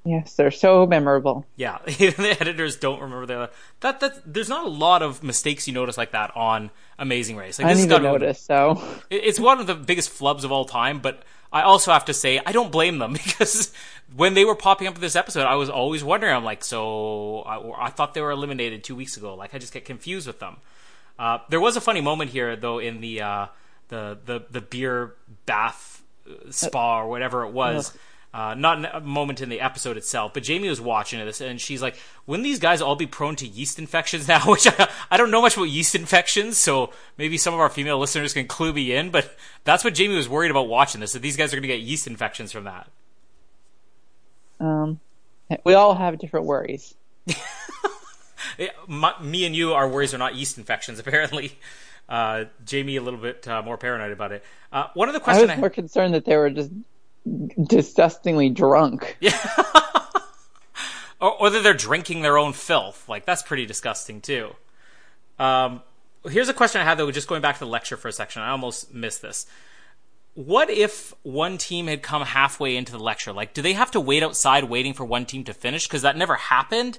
Yes, 0.04 0.34
they're 0.34 0.50
so 0.50 0.84
memorable. 0.84 1.46
Yeah, 1.54 1.78
the 1.86 2.36
editors 2.40 2.76
don't 2.76 3.00
remember 3.00 3.26
the 3.26 3.50
that 3.80 4.00
that. 4.00 4.32
There's 4.32 4.48
not 4.48 4.64
a 4.64 4.68
lot 4.68 5.02
of 5.02 5.22
mistakes 5.22 5.68
you 5.68 5.74
notice 5.74 5.96
like 5.96 6.10
that 6.10 6.36
on 6.36 6.70
Amazing 6.98 7.36
Race. 7.36 7.58
Like, 7.58 7.66
I 7.66 7.74
didn't 7.74 7.90
even 7.90 8.02
notice. 8.02 8.40
So 8.40 8.82
it's 9.10 9.38
one 9.38 9.60
of 9.60 9.68
the 9.68 9.76
biggest 9.76 10.10
flubs 10.10 10.42
of 10.42 10.50
all 10.50 10.64
time. 10.64 10.98
But 10.98 11.22
I 11.52 11.62
also 11.62 11.92
have 11.92 12.06
to 12.06 12.14
say 12.14 12.40
I 12.44 12.50
don't 12.50 12.72
blame 12.72 12.98
them 12.98 13.12
because 13.12 13.72
when 14.16 14.34
they 14.34 14.44
were 14.44 14.56
popping 14.56 14.88
up 14.88 14.96
in 14.96 15.00
this 15.00 15.14
episode, 15.14 15.44
I 15.44 15.54
was 15.54 15.70
always 15.70 16.02
wondering. 16.02 16.34
I'm 16.34 16.44
like, 16.44 16.64
so 16.64 17.42
I, 17.42 17.86
I 17.86 17.90
thought 17.90 18.14
they 18.14 18.22
were 18.22 18.32
eliminated 18.32 18.82
two 18.82 18.96
weeks 18.96 19.16
ago. 19.16 19.36
Like 19.36 19.54
I 19.54 19.58
just 19.58 19.72
get 19.72 19.84
confused 19.84 20.26
with 20.26 20.40
them. 20.40 20.56
Uh, 21.16 21.38
there 21.48 21.60
was 21.60 21.76
a 21.76 21.80
funny 21.80 22.00
moment 22.00 22.30
here 22.30 22.56
though 22.56 22.80
in 22.80 23.00
the 23.00 23.20
uh, 23.20 23.46
the 23.86 24.18
the 24.24 24.44
the 24.50 24.60
beer 24.60 25.14
bath 25.46 26.02
uh, 26.28 26.50
spa 26.50 27.02
or 27.02 27.08
whatever 27.08 27.44
it 27.44 27.52
was. 27.52 27.96
Uh, 28.34 28.54
not 28.54 28.94
a 28.94 29.00
moment 29.00 29.42
in 29.42 29.50
the 29.50 29.60
episode 29.60 29.98
itself, 29.98 30.32
but 30.32 30.42
Jamie 30.42 30.68
was 30.68 30.80
watching 30.80 31.18
this 31.18 31.42
and 31.42 31.60
she's 31.60 31.82
like, 31.82 31.96
"Wouldn't 32.26 32.44
these 32.44 32.58
guys 32.58 32.80
all 32.80 32.96
be 32.96 33.06
prone 33.06 33.36
to 33.36 33.46
yeast 33.46 33.78
infections 33.78 34.26
now?" 34.26 34.40
Which 34.46 34.66
I, 34.66 34.88
I 35.10 35.18
don't 35.18 35.30
know 35.30 35.42
much 35.42 35.54
about 35.54 35.68
yeast 35.68 35.94
infections, 35.94 36.56
so 36.56 36.94
maybe 37.18 37.36
some 37.36 37.52
of 37.52 37.60
our 37.60 37.68
female 37.68 37.98
listeners 37.98 38.32
can 38.32 38.46
clue 38.46 38.72
me 38.72 38.94
in. 38.94 39.10
But 39.10 39.36
that's 39.64 39.84
what 39.84 39.94
Jamie 39.94 40.16
was 40.16 40.30
worried 40.30 40.50
about 40.50 40.66
watching 40.66 41.02
this. 41.02 41.12
That 41.12 41.20
these 41.20 41.36
guys 41.36 41.52
are 41.52 41.56
going 41.56 41.62
to 41.62 41.68
get 41.68 41.80
yeast 41.80 42.06
infections 42.06 42.52
from 42.52 42.64
that. 42.64 42.88
Um, 44.60 44.98
we 45.64 45.74
all 45.74 45.94
have 45.94 46.18
different 46.18 46.46
worries. 46.46 46.94
my, 48.86 49.12
me 49.20 49.44
and 49.44 49.54
you, 49.54 49.74
our 49.74 49.88
worries 49.88 50.14
are 50.14 50.18
not 50.18 50.36
yeast 50.36 50.56
infections. 50.56 50.98
Apparently, 51.00 51.58
uh, 52.08 52.44
Jamie 52.64 52.96
a 52.96 53.02
little 53.02 53.20
bit 53.20 53.46
uh, 53.46 53.62
more 53.62 53.76
paranoid 53.76 54.12
about 54.12 54.32
it. 54.32 54.44
Uh, 54.72 54.86
one 54.94 55.08
of 55.08 55.14
the 55.14 55.20
questions 55.20 55.50
I 55.50 55.54
was 55.54 55.60
more 55.60 55.70
I... 55.70 55.74
concerned 55.74 56.14
that 56.14 56.24
they 56.24 56.36
were 56.36 56.50
just 56.50 56.70
disgustingly 57.66 58.50
drunk. 58.50 59.16
Yeah. 59.20 59.38
or, 61.20 61.42
or, 61.42 61.50
that 61.50 61.62
they're 61.62 61.74
drinking 61.74 62.22
their 62.22 62.38
own 62.38 62.52
filth. 62.52 63.08
Like 63.08 63.24
that's 63.24 63.42
pretty 63.42 63.66
disgusting 63.66 64.20
too. 64.20 64.54
Um, 65.38 65.82
here's 66.28 66.48
a 66.48 66.54
question 66.54 66.80
I 66.80 66.84
had 66.84 66.98
though. 66.98 67.10
Just 67.10 67.28
going 67.28 67.42
back 67.42 67.56
to 67.56 67.64
the 67.64 67.70
lecture 67.70 67.96
for 67.96 68.08
a 68.08 68.12
section, 68.12 68.42
I 68.42 68.50
almost 68.50 68.92
missed 68.92 69.22
this 69.22 69.46
what 70.34 70.70
if 70.70 71.12
one 71.22 71.58
team 71.58 71.86
had 71.88 72.02
come 72.02 72.22
halfway 72.22 72.76
into 72.76 72.92
the 72.92 72.98
lecture? 72.98 73.32
Like, 73.32 73.52
do 73.52 73.60
they 73.60 73.74
have 73.74 73.90
to 73.90 74.00
wait 74.00 74.22
outside 74.22 74.64
waiting 74.64 74.94
for 74.94 75.04
one 75.04 75.26
team 75.26 75.44
to 75.44 75.52
finish? 75.52 75.86
Because 75.86 76.02
that 76.02 76.16
never 76.16 76.34
happened. 76.34 76.98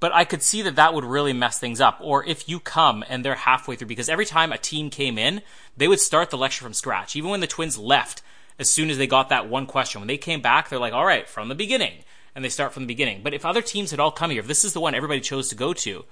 but 0.00 0.14
I 0.14 0.24
could 0.24 0.44
see 0.44 0.62
that 0.62 0.76
that 0.76 0.94
would 0.94 1.04
really 1.04 1.32
mess 1.32 1.58
things 1.58 1.80
up. 1.80 1.98
Or 2.00 2.24
if 2.24 2.48
you 2.48 2.60
come 2.60 3.04
and 3.08 3.24
they're 3.24 3.34
halfway 3.34 3.74
through, 3.74 3.88
because 3.88 4.08
every 4.08 4.26
time 4.26 4.52
a 4.52 4.58
team 4.58 4.90
came 4.90 5.18
in, 5.18 5.42
they 5.76 5.88
would 5.88 5.98
start 5.98 6.30
the 6.30 6.38
lecture 6.38 6.62
from 6.62 6.72
scratch. 6.72 7.16
Even 7.16 7.30
when 7.30 7.40
the 7.40 7.48
Twins 7.48 7.76
left, 7.76 8.22
as 8.58 8.68
soon 8.68 8.90
as 8.90 8.98
they 8.98 9.06
got 9.06 9.28
that 9.28 9.48
one 9.48 9.66
question, 9.66 10.00
when 10.00 10.08
they 10.08 10.18
came 10.18 10.40
back, 10.40 10.68
they're 10.68 10.78
like, 10.78 10.92
all 10.92 11.04
right, 11.04 11.28
from 11.28 11.48
the 11.48 11.54
beginning. 11.54 12.04
And 12.34 12.44
they 12.44 12.48
start 12.48 12.72
from 12.72 12.84
the 12.84 12.88
beginning. 12.88 13.22
But 13.22 13.34
if 13.34 13.44
other 13.44 13.62
teams 13.62 13.90
had 13.90 13.98
all 13.98 14.12
come 14.12 14.30
here, 14.30 14.40
if 14.40 14.46
this 14.46 14.64
is 14.64 14.72
the 14.72 14.80
one 14.80 14.94
everybody 14.94 15.20
chose 15.20 15.48
to 15.48 15.56
go 15.56 15.72
to, 15.72 16.04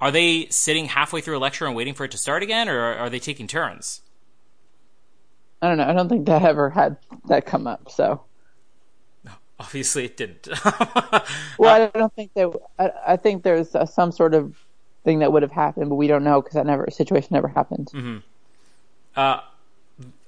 are 0.00 0.10
they 0.10 0.46
sitting 0.50 0.86
halfway 0.86 1.20
through 1.20 1.36
a 1.36 1.40
lecture 1.40 1.66
and 1.66 1.74
waiting 1.74 1.94
for 1.94 2.04
it 2.04 2.10
to 2.12 2.18
start 2.18 2.42
again, 2.42 2.68
or 2.68 2.78
are 2.80 3.10
they 3.10 3.18
taking 3.18 3.46
turns? 3.46 4.02
I 5.62 5.68
don't 5.68 5.78
know. 5.78 5.84
I 5.84 5.92
don't 5.92 6.08
think 6.08 6.26
that 6.26 6.42
ever 6.42 6.70
had 6.70 6.98
that 7.26 7.46
come 7.46 7.66
up. 7.66 7.90
So 7.90 8.22
obviously, 9.58 10.04
it 10.04 10.16
didn't. 10.16 10.48
well, 11.58 11.74
I 11.74 11.90
don't 11.92 12.14
think 12.14 12.34
that. 12.34 12.52
I, 12.78 12.90
I 13.08 13.16
think 13.16 13.42
there's 13.42 13.74
uh, 13.74 13.86
some 13.86 14.12
sort 14.12 14.34
of 14.34 14.56
thing 15.04 15.20
that 15.20 15.32
would 15.32 15.42
have 15.42 15.52
happened, 15.52 15.88
but 15.88 15.96
we 15.96 16.06
don't 16.06 16.24
know 16.24 16.42
because 16.42 16.54
that 16.54 16.66
never 16.66 16.88
situation 16.90 17.30
never 17.32 17.48
happened. 17.48 17.90
Mm-hmm. 17.94 18.18
Uh, 19.16 19.40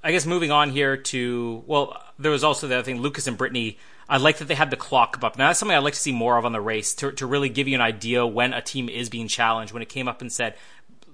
I 0.07 0.13
guess 0.13 0.25
moving 0.25 0.53
on 0.53 0.71
here 0.71 0.97
to 0.97 1.65
well, 1.67 2.01
there 2.17 2.31
was 2.31 2.45
also 2.45 2.69
the 2.69 2.77
other 2.77 2.85
thing. 2.85 3.01
Lucas 3.01 3.27
and 3.27 3.37
Brittany. 3.37 3.77
I 4.09 4.19
like 4.19 4.39
that 4.39 4.47
they 4.47 4.55
had 4.55 4.71
the 4.71 4.77
clock 4.77 5.19
up. 5.21 5.37
Now 5.37 5.49
that's 5.49 5.59
something 5.59 5.77
I'd 5.77 5.83
like 5.83 5.95
to 5.95 5.99
see 5.99 6.13
more 6.13 6.39
of 6.39 6.45
on 6.45 6.53
the 6.53 6.61
race 6.61 6.95
to 6.95 7.11
to 7.11 7.27
really 7.27 7.49
give 7.49 7.67
you 7.67 7.75
an 7.75 7.81
idea 7.81 8.25
when 8.25 8.53
a 8.53 8.63
team 8.63 8.89
is 8.89 9.09
being 9.11 9.27
challenged. 9.27 9.73
When 9.73 9.83
it 9.83 9.89
came 9.89 10.07
up 10.07 10.21
and 10.21 10.33
said 10.33 10.55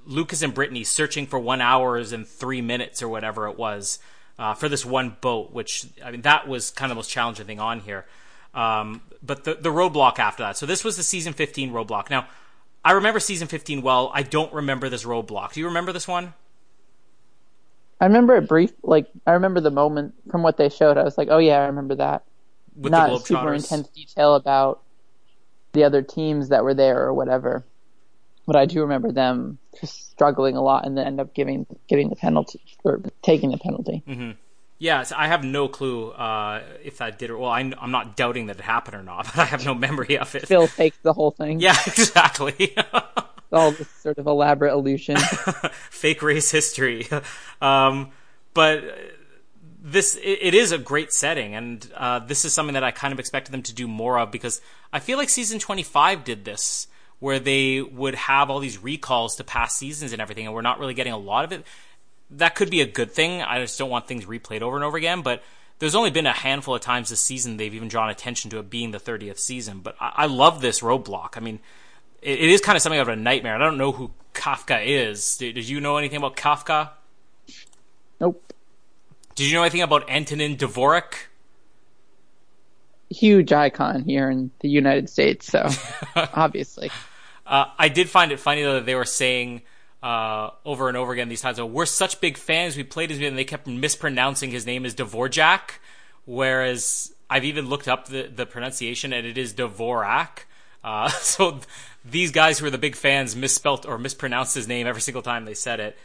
Lucas 0.05 0.43
and 0.43 0.53
Brittany 0.53 0.85
searching 0.85 1.27
for 1.27 1.39
one 1.39 1.63
hours 1.63 2.13
and 2.13 2.29
three 2.29 2.61
minutes 2.61 3.03
or 3.03 3.09
whatever 3.09 3.49
it 3.49 3.57
was 3.57 3.99
uh, 4.39 4.53
for 4.53 4.69
this 4.69 4.85
one 4.85 5.17
boat, 5.23 5.55
which 5.55 5.87
I 6.05 6.11
mean 6.11 6.21
that 6.21 6.47
was 6.47 6.71
kind 6.71 6.93
of 6.93 6.95
the 6.95 6.99
most 6.99 7.09
challenging 7.09 7.47
thing 7.47 7.61
on 7.61 7.81
here. 7.81 8.05
Um, 8.53 9.01
but 9.23 9.45
the 9.45 9.55
the 9.55 9.71
roadblock 9.71 10.19
after 10.19 10.43
that. 10.43 10.59
So 10.59 10.67
this 10.67 10.85
was 10.85 10.99
the 10.99 11.03
season 11.03 11.33
15 11.33 11.73
roadblock. 11.73 12.11
Now 12.11 12.29
I 12.85 12.93
remember 12.93 13.21
season 13.21 13.49
15 13.49 13.81
well. 13.81 14.11
I 14.13 14.23
don't 14.23 14.53
remember 14.53 14.91
this 14.91 15.05
roadblock. 15.05 15.55
Do 15.55 15.61
you 15.61 15.67
remember 15.69 15.93
this 15.93 16.07
one? 16.07 16.35
I 18.03 18.07
remember 18.07 18.35
it 18.35 18.49
brief. 18.49 18.73
Like 18.83 19.07
I 19.29 19.33
remember 19.35 19.61
the 19.61 19.71
moment 19.71 20.15
from 20.29 20.43
what 20.43 20.57
they 20.57 20.69
showed. 20.69 20.99
I 20.99 21.05
was 21.05 21.17
like, 21.17 21.29
oh 21.31 21.39
yeah, 21.39 21.59
I 21.59 21.67
remember 21.67 21.95
that. 21.95 22.25
With 22.75 22.91
Not 22.91 23.25
super 23.25 23.55
intense 23.55 23.87
detail 23.89 24.35
about 24.35 24.83
the 25.73 25.85
other 25.85 26.03
teams 26.03 26.49
that 26.49 26.65
were 26.65 26.75
there 26.75 27.01
or 27.01 27.15
whatever, 27.15 27.65
but 28.45 28.57
I 28.57 28.67
do 28.67 28.81
remember 28.81 29.13
them 29.13 29.59
just 29.81 30.11
struggling 30.11 30.57
a 30.57 30.63
lot 30.63 30.85
and 30.85 30.99
then 30.99 31.07
end 31.07 31.21
up 31.21 31.33
giving 31.33 31.65
giving 31.89 32.09
the 32.09 32.17
penalty 32.17 32.61
or 32.83 33.01
taking 33.23 33.53
the 33.53 33.59
penalty. 33.59 34.03
Mm-hmm. 34.09 34.33
Yeah, 34.81 35.05
so 35.05 35.15
I 35.17 35.29
have 35.29 35.45
no 35.45 35.69
clue 35.69 36.11
uh, 36.11 36.61
if 36.83 36.99
that 36.99 37.21
did 37.21 37.31
or 37.31 37.39
well. 37.39 37.51
I'm, 37.51 37.73
I'm 37.81 37.93
not 37.93 38.17
doubting 38.17 38.47
that 38.47 38.59
it 38.59 38.63
happened 38.63 38.97
or 38.97 39.05
not, 39.05 39.27
but 39.37 39.39
I 39.39 39.45
have 39.45 39.65
no 39.65 39.77
memory 39.77 40.19
of 40.19 40.35
it. 40.35 40.49
Phil 40.49 40.67
faked 40.67 41.05
the 41.05 41.13
whole 41.13 41.31
thing. 41.31 41.61
Yeah, 41.61 41.77
exactly. 41.87 42.75
all 43.53 43.73
this 43.73 43.89
sort 43.89 44.19
of 44.19 44.27
elaborate 44.27 44.73
illusion, 44.73 45.17
fake 45.91 46.23
race 46.23 46.51
history. 46.51 47.07
Um, 47.61 48.11
but 48.55 48.83
this 49.83 50.19
it, 50.23 50.55
is 50.55 50.73
a 50.73 50.79
great 50.79 51.13
setting, 51.13 51.55
and 51.55 51.91
uh, 51.97 52.21
this 52.21 52.45
is 52.45 52.53
something 52.53 52.75
that 52.75 52.85
I 52.85 52.93
kind 52.93 53.13
of 53.13 53.19
expected 53.19 53.53
them 53.53 53.63
to 53.63 53.75
do 53.75 53.89
more 53.89 54.19
of 54.19 54.31
because 54.31 54.61
I 54.93 55.01
feel 55.01 55.19
like 55.19 55.29
season 55.29 55.59
25 55.59 56.25
did 56.25 56.45
this 56.45 56.87
where 57.19 57.39
they 57.39 57.81
would 57.81 58.15
have 58.15 58.51
all 58.51 58.59
these 58.59 58.83
recalls 58.83 59.37
to 59.37 59.45
past 59.45 59.79
seasons 59.79 60.13
and 60.13 60.21
everything, 60.21 60.47
and 60.47 60.55
we're 60.55 60.63
not 60.63 60.79
really 60.79 60.95
getting 60.95 61.13
a 61.13 61.19
lot 61.19 61.45
of 61.45 61.53
it. 61.53 61.65
That 62.31 62.55
could 62.55 62.71
be 62.71 62.81
a 62.81 62.87
good 62.87 63.13
thing. 63.13 63.43
I 63.43 63.61
just 63.61 63.79
don't 63.79 63.91
want 63.91 64.09
things 64.09 64.25
replayed 64.25 64.63
over 64.63 64.77
and 64.77 64.85
over 64.85 64.97
again, 64.97 65.23
but 65.23 65.43
there's 65.79 65.95
only 65.95 66.11
been 66.11 66.27
a 66.27 66.33
handful 66.33 66.75
of 66.75 66.81
times 66.81 67.11
this 67.11 67.21
season 67.21 67.57
they've 67.57 67.75
even 67.75 67.89
drawn 67.89 68.09
attention 68.09 68.51
to 68.51 68.59
it 68.59 68.71
being 68.71 68.93
the 68.93 69.01
30th 69.01 69.39
season. 69.39 69.81
But 69.81 69.97
I, 70.01 70.13
I 70.17 70.27
love 70.27 70.61
this 70.61 70.81
roadblock. 70.81 71.37
I 71.37 71.41
mean, 71.41 71.59
it, 72.23 72.39
it 72.39 72.51
is 72.51 72.61
kind 72.61 72.77
of 72.77 72.83
something 72.83 73.01
of 73.01 73.09
a 73.09 73.17
nightmare. 73.17 73.55
I 73.55 73.59
don't 73.59 73.79
know 73.79 73.93
who 73.93 74.11
Kafka 74.33 74.85
is. 74.85 75.37
Did, 75.37 75.57
did 75.57 75.69
you 75.69 75.81
know 75.81 75.97
anything 75.97 76.19
about 76.19 76.37
Kafka? 76.37 76.91
Nope. 78.21 78.53
Did 79.35 79.47
you 79.47 79.55
know 79.55 79.63
anything 79.63 79.83
about 79.83 80.09
Antonin 80.09 80.57
Dvorak? 80.57 81.15
Huge 83.11 83.53
icon 83.53 84.05
here 84.05 84.31
in 84.31 84.51
the 84.61 84.69
United 84.69 85.11
States, 85.11 85.47
so 85.47 85.69
obviously. 86.17 86.91
Uh, 87.47 87.67
I 87.79 87.89
did 87.89 88.09
find 88.09 88.33
it 88.33 88.41
funny 88.41 88.63
though 88.63 88.75
that 88.75 88.87
they 88.87 88.95
were 88.95 89.05
saying 89.05 89.63
uh, 90.03 90.51
over 90.65 90.89
and 90.89 90.97
over 90.97 91.13
again 91.13 91.29
these 91.29 91.41
times, 91.43 91.59
oh, 91.59 91.67
"We're 91.67 91.87
such 91.87 92.21
big 92.21 92.39
fans. 92.39 92.77
We 92.77 92.85
played 92.85 93.11
his 93.11 93.19
music 93.19 93.33
and 93.33 93.39
they 93.39 93.45
kept 93.45 93.67
mispronouncing 93.67 94.51
his 94.51 94.65
name 94.65 94.87
as 94.87 94.95
Dvorak, 94.95 95.79
whereas 96.25 97.15
I've 97.29 97.45
even 97.45 97.69
looked 97.69 97.89
up 97.89 98.09
the, 98.09 98.31
the 98.35 98.47
pronunciation 98.47 99.13
and 99.13 99.27
it 99.27 99.37
is 99.37 99.53
Dvorak. 99.55 100.45
Uh, 100.83 101.09
so 101.21 101.61
these 102.05 102.33
guys 102.33 102.59
who 102.59 102.67
are 102.67 102.71
the 102.71 102.79
big 102.79 102.97
fans 102.97 103.37
misspelt 103.37 103.87
or 103.87 103.99
mispronounced 103.99 104.55
his 104.55 104.67
name 104.67 104.87
every 104.87 105.03
single 105.03 105.23
time 105.23 105.45
they 105.45 105.55
said 105.55 105.81
it. 105.81 105.97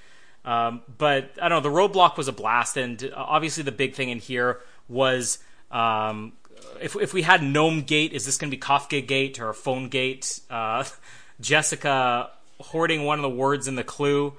Um, 0.46 0.82
but 0.98 1.32
I 1.42 1.50
don't 1.50 1.64
know. 1.64 1.70
The 1.70 1.76
roadblock 1.76 2.18
was 2.18 2.28
a 2.28 2.32
blast, 2.32 2.78
and 2.78 3.04
uh, 3.04 3.10
obviously 3.16 3.64
the 3.64 3.72
big 3.72 3.96
thing 3.96 4.10
in 4.10 4.20
here 4.20 4.62
was 4.88 5.40
um, 5.72 6.34
if 6.80 6.96
if 6.96 7.14
we 7.14 7.22
had 7.22 7.44
Gnome 7.44 7.82
Gate, 7.82 8.14
is 8.14 8.26
this 8.26 8.38
going 8.38 8.50
to 8.50 8.56
be 8.56 8.62
Kafka 8.62 9.06
Gate 9.06 9.40
or 9.40 9.54
Phone 9.54 9.90
Gate? 9.90 10.40
Uh, 10.50 10.84
Jessica 11.42 12.32
hoarding 12.60 13.04
one 13.04 13.20
of 13.20 13.24
the 13.24 13.30
words 13.30 13.68
in 13.68 13.76
the 13.76 13.84
clue, 13.84 14.34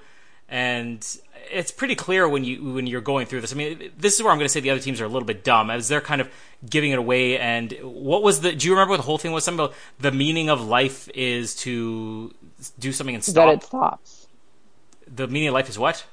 and 0.49 1.05
it's 1.51 1.71
pretty 1.71 1.95
clear 1.95 2.27
when 2.27 2.43
you 2.43 2.73
when 2.73 2.87
you're 2.87 3.01
going 3.01 3.25
through 3.25 3.41
this. 3.41 3.53
I 3.53 3.55
mean, 3.55 3.91
this 3.97 4.15
is 4.15 4.23
where 4.23 4.31
I'm 4.31 4.37
going 4.37 4.45
to 4.45 4.51
say 4.51 4.59
the 4.59 4.69
other 4.69 4.81
teams 4.81 5.01
are 5.01 5.05
a 5.05 5.09
little 5.09 5.25
bit 5.25 5.43
dumb 5.43 5.69
as 5.69 5.87
they're 5.87 6.01
kind 6.01 6.21
of 6.21 6.29
giving 6.67 6.91
it 6.91 6.99
away. 6.99 7.37
And 7.37 7.71
what 7.81 8.23
was 8.23 8.41
the? 8.41 8.53
Do 8.53 8.67
you 8.67 8.73
remember 8.73 8.91
what 8.91 8.97
the 8.97 9.03
whole 9.03 9.17
thing 9.17 9.31
was? 9.31 9.43
Something 9.43 9.65
about 9.65 9.75
the 9.99 10.11
meaning 10.11 10.49
of 10.49 10.65
life 10.65 11.09
is 11.13 11.55
to 11.57 12.33
do 12.77 12.91
something 12.91 13.15
and 13.15 13.23
stop. 13.23 13.47
That 13.47 13.53
it 13.53 13.63
stops. 13.63 14.27
The 15.07 15.27
meaning 15.27 15.49
of 15.49 15.53
life 15.53 15.69
is 15.69 15.79
what? 15.79 16.05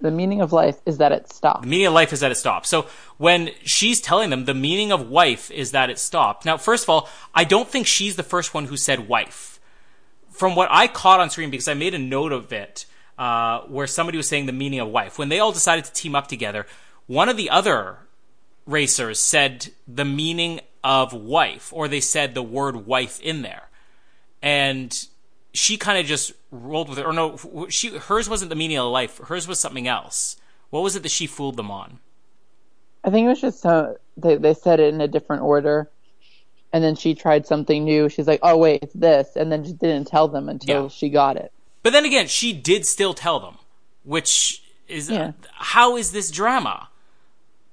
The 0.00 0.12
meaning 0.12 0.40
of 0.40 0.52
life 0.52 0.76
is 0.86 0.98
that 0.98 1.10
it 1.10 1.28
stops. 1.32 1.62
The 1.62 1.66
meaning 1.66 1.86
of 1.86 1.92
life 1.92 2.12
is 2.12 2.20
that 2.20 2.30
it 2.30 2.36
stops. 2.36 2.68
So 2.68 2.86
when 3.18 3.50
she's 3.64 4.00
telling 4.00 4.30
them 4.30 4.44
the 4.44 4.54
meaning 4.54 4.92
of 4.92 5.10
wife 5.10 5.50
is 5.50 5.72
that 5.72 5.90
it 5.90 5.98
stopped. 5.98 6.44
Now, 6.44 6.56
first 6.56 6.84
of 6.84 6.90
all, 6.90 7.08
I 7.34 7.42
don't 7.42 7.68
think 7.68 7.88
she's 7.88 8.14
the 8.14 8.22
first 8.22 8.54
one 8.54 8.66
who 8.66 8.76
said 8.76 9.08
wife. 9.08 9.58
From 10.30 10.54
what 10.54 10.68
I 10.70 10.86
caught 10.86 11.18
on 11.18 11.30
screen, 11.30 11.50
because 11.50 11.66
I 11.66 11.74
made 11.74 11.94
a 11.94 11.98
note 11.98 12.30
of 12.30 12.52
it, 12.52 12.86
uh, 13.18 13.60
where 13.62 13.86
somebody 13.86 14.16
was 14.16 14.28
saying 14.28 14.46
the 14.46 14.52
meaning 14.52 14.80
of 14.80 14.88
wife. 14.88 15.18
When 15.18 15.28
they 15.28 15.38
all 15.38 15.52
decided 15.52 15.84
to 15.84 15.92
team 15.92 16.14
up 16.14 16.28
together, 16.28 16.66
one 17.06 17.28
of 17.28 17.36
the 17.36 17.50
other 17.50 17.98
racers 18.66 19.18
said 19.18 19.70
the 19.86 20.04
meaning 20.04 20.60
of 20.84 21.12
wife, 21.12 21.72
or 21.72 21.88
they 21.88 22.00
said 22.00 22.34
the 22.34 22.42
word 22.42 22.86
wife 22.86 23.20
in 23.20 23.42
there. 23.42 23.68
And 24.42 25.06
she 25.52 25.76
kind 25.76 25.98
of 25.98 26.06
just 26.06 26.32
rolled 26.50 26.88
with 26.88 26.98
it. 26.98 27.06
Or 27.06 27.12
no, 27.12 27.68
she 27.68 27.96
hers 27.96 28.28
wasn't 28.28 28.48
the 28.48 28.56
meaning 28.56 28.78
of 28.78 28.90
life. 28.90 29.18
Hers 29.18 29.46
was 29.46 29.60
something 29.60 29.86
else. 29.86 30.36
What 30.70 30.82
was 30.82 30.96
it 30.96 31.02
that 31.02 31.10
she 31.10 31.26
fooled 31.26 31.56
them 31.56 31.70
on? 31.70 31.98
I 33.04 33.10
think 33.10 33.26
it 33.26 33.28
was 33.28 33.40
just 33.40 33.66
uh, 33.66 33.94
they 34.16 34.36
they 34.36 34.54
said 34.54 34.80
it 34.80 34.94
in 34.94 35.00
a 35.00 35.08
different 35.08 35.42
order, 35.42 35.90
and 36.72 36.82
then 36.82 36.94
she 36.94 37.14
tried 37.14 37.46
something 37.46 37.84
new. 37.84 38.08
She's 38.08 38.26
like, 38.26 38.40
"Oh 38.42 38.56
wait, 38.56 38.82
it's 38.82 38.94
this," 38.94 39.36
and 39.36 39.50
then 39.50 39.64
just 39.64 39.78
didn't 39.78 40.06
tell 40.06 40.28
them 40.28 40.48
until 40.48 40.84
yeah. 40.84 40.88
she 40.88 41.08
got 41.08 41.36
it. 41.36 41.52
But 41.82 41.92
then 41.92 42.04
again, 42.04 42.28
she 42.28 42.52
did 42.52 42.86
still 42.86 43.14
tell 43.14 43.40
them, 43.40 43.58
which 44.04 44.62
is 44.88 45.10
yeah. 45.10 45.28
uh, 45.28 45.32
how 45.52 45.96
is 45.96 46.12
this 46.12 46.30
drama? 46.30 46.88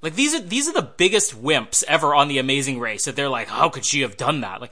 Like 0.02 0.16
these 0.16 0.34
are 0.34 0.40
these 0.40 0.68
are 0.68 0.74
the 0.74 0.82
biggest 0.82 1.42
wimps 1.42 1.84
ever 1.88 2.16
on 2.16 2.28
the 2.28 2.40
Amazing 2.40 2.80
Race. 2.80 3.06
That 3.06 3.16
they're 3.16 3.30
like, 3.30 3.48
how 3.48 3.70
could 3.70 3.86
she 3.86 4.02
have 4.02 4.18
done 4.18 4.42
that? 4.42 4.62
Like 4.62 4.72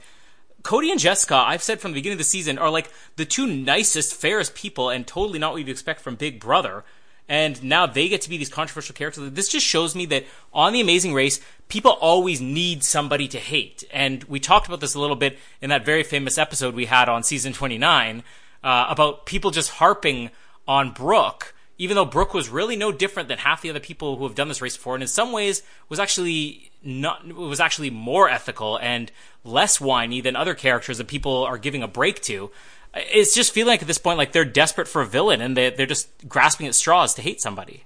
Cody 0.62 0.90
and 0.90 1.00
Jessica, 1.00 1.36
I've 1.36 1.62
said 1.62 1.80
from 1.80 1.92
the 1.92 1.96
beginning 1.96 2.14
of 2.14 2.18
the 2.18 2.24
season, 2.24 2.58
are 2.58 2.70
like 2.70 2.90
the 3.16 3.24
two 3.24 3.46
nicest, 3.46 4.14
fairest 4.14 4.54
people, 4.54 4.90
and 4.90 5.06
totally 5.06 5.38
not 5.38 5.52
what 5.52 5.58
you'd 5.58 5.68
expect 5.68 6.00
from 6.00 6.16
Big 6.16 6.40
Brother. 6.40 6.84
And 7.30 7.62
now 7.62 7.84
they 7.84 8.08
get 8.08 8.22
to 8.22 8.30
be 8.30 8.38
these 8.38 8.48
controversial 8.48 8.94
characters. 8.94 9.30
This 9.32 9.50
just 9.50 9.66
shows 9.66 9.94
me 9.94 10.06
that 10.06 10.24
on 10.52 10.72
the 10.72 10.80
Amazing 10.80 11.12
Race, 11.12 11.40
people 11.68 11.90
always 11.92 12.40
need 12.40 12.82
somebody 12.82 13.28
to 13.28 13.38
hate. 13.38 13.84
And 13.92 14.24
we 14.24 14.40
talked 14.40 14.66
about 14.66 14.80
this 14.80 14.94
a 14.94 15.00
little 15.00 15.14
bit 15.14 15.38
in 15.60 15.68
that 15.68 15.84
very 15.84 16.02
famous 16.02 16.38
episode 16.38 16.74
we 16.74 16.86
had 16.86 17.10
on 17.10 17.22
season 17.22 17.52
29 17.52 18.22
uh, 18.62 18.86
about 18.88 19.26
people 19.26 19.50
just 19.50 19.70
harping 19.70 20.30
on 20.66 20.90
Brooke, 20.92 21.54
even 21.78 21.94
though 21.94 22.04
Brooke 22.04 22.34
was 22.34 22.48
really 22.48 22.76
no 22.76 22.92
different 22.92 23.28
than 23.28 23.38
half 23.38 23.62
the 23.62 23.70
other 23.70 23.80
people 23.80 24.16
who 24.16 24.24
have 24.24 24.34
done 24.34 24.48
this 24.48 24.60
race 24.60 24.76
before, 24.76 24.94
and 24.94 25.02
in 25.02 25.08
some 25.08 25.32
ways 25.32 25.62
was 25.88 25.98
actually 25.98 26.70
not 26.82 27.26
was 27.32 27.60
actually 27.60 27.90
more 27.90 28.28
ethical 28.28 28.78
and 28.78 29.10
less 29.44 29.80
whiny 29.80 30.20
than 30.20 30.36
other 30.36 30.54
characters 30.54 30.98
that 30.98 31.08
people 31.08 31.44
are 31.44 31.58
giving 31.58 31.82
a 31.82 31.88
break 31.88 32.20
to. 32.22 32.50
It's 32.94 33.34
just 33.34 33.52
feeling 33.52 33.68
like 33.68 33.82
at 33.82 33.88
this 33.88 33.98
point 33.98 34.18
like 34.18 34.32
they're 34.32 34.44
desperate 34.44 34.88
for 34.88 35.02
a 35.02 35.06
villain 35.06 35.40
and 35.40 35.56
they 35.56 35.70
they're 35.70 35.86
just 35.86 36.08
grasping 36.28 36.66
at 36.66 36.74
straws 36.74 37.14
to 37.14 37.22
hate 37.22 37.40
somebody. 37.40 37.84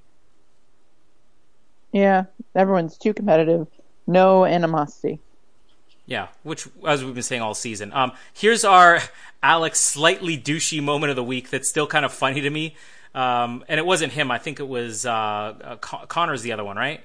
Yeah, 1.93 2.25
everyone's 2.55 2.97
too 2.97 3.13
competitive. 3.13 3.67
No 4.07 4.45
animosity. 4.45 5.21
Yeah, 6.07 6.29
which 6.43 6.67
as 6.87 7.05
we've 7.05 7.15
been 7.15 7.23
saying 7.23 7.43
all 7.43 7.55
season. 7.55 7.93
Um, 7.93 8.13
here's 8.33 8.65
our 8.65 9.01
Alex 9.43 9.81
slightly 9.81 10.37
douchey 10.37 10.83
moment 10.83 11.11
of 11.11 11.17
the 11.17 11.25
week 11.25 11.51
that's 11.51 11.69
still 11.69 11.87
kind 11.87 12.05
of 12.05 12.13
funny 12.13 12.41
to 12.41 12.51
me. 12.51 12.77
Um, 13.15 13.65
and 13.69 13.79
it 13.79 13.87
wasn't 13.87 14.13
him. 14.13 14.31
I 14.31 14.39
think 14.39 14.59
it 14.59 14.69
was 14.69 15.05
uh, 15.05 15.11
uh, 15.13 15.77
Con- 15.77 16.07
Conor's 16.07 16.43
the 16.43 16.53
other 16.53 16.65
one, 16.65 16.77
right? 16.77 17.05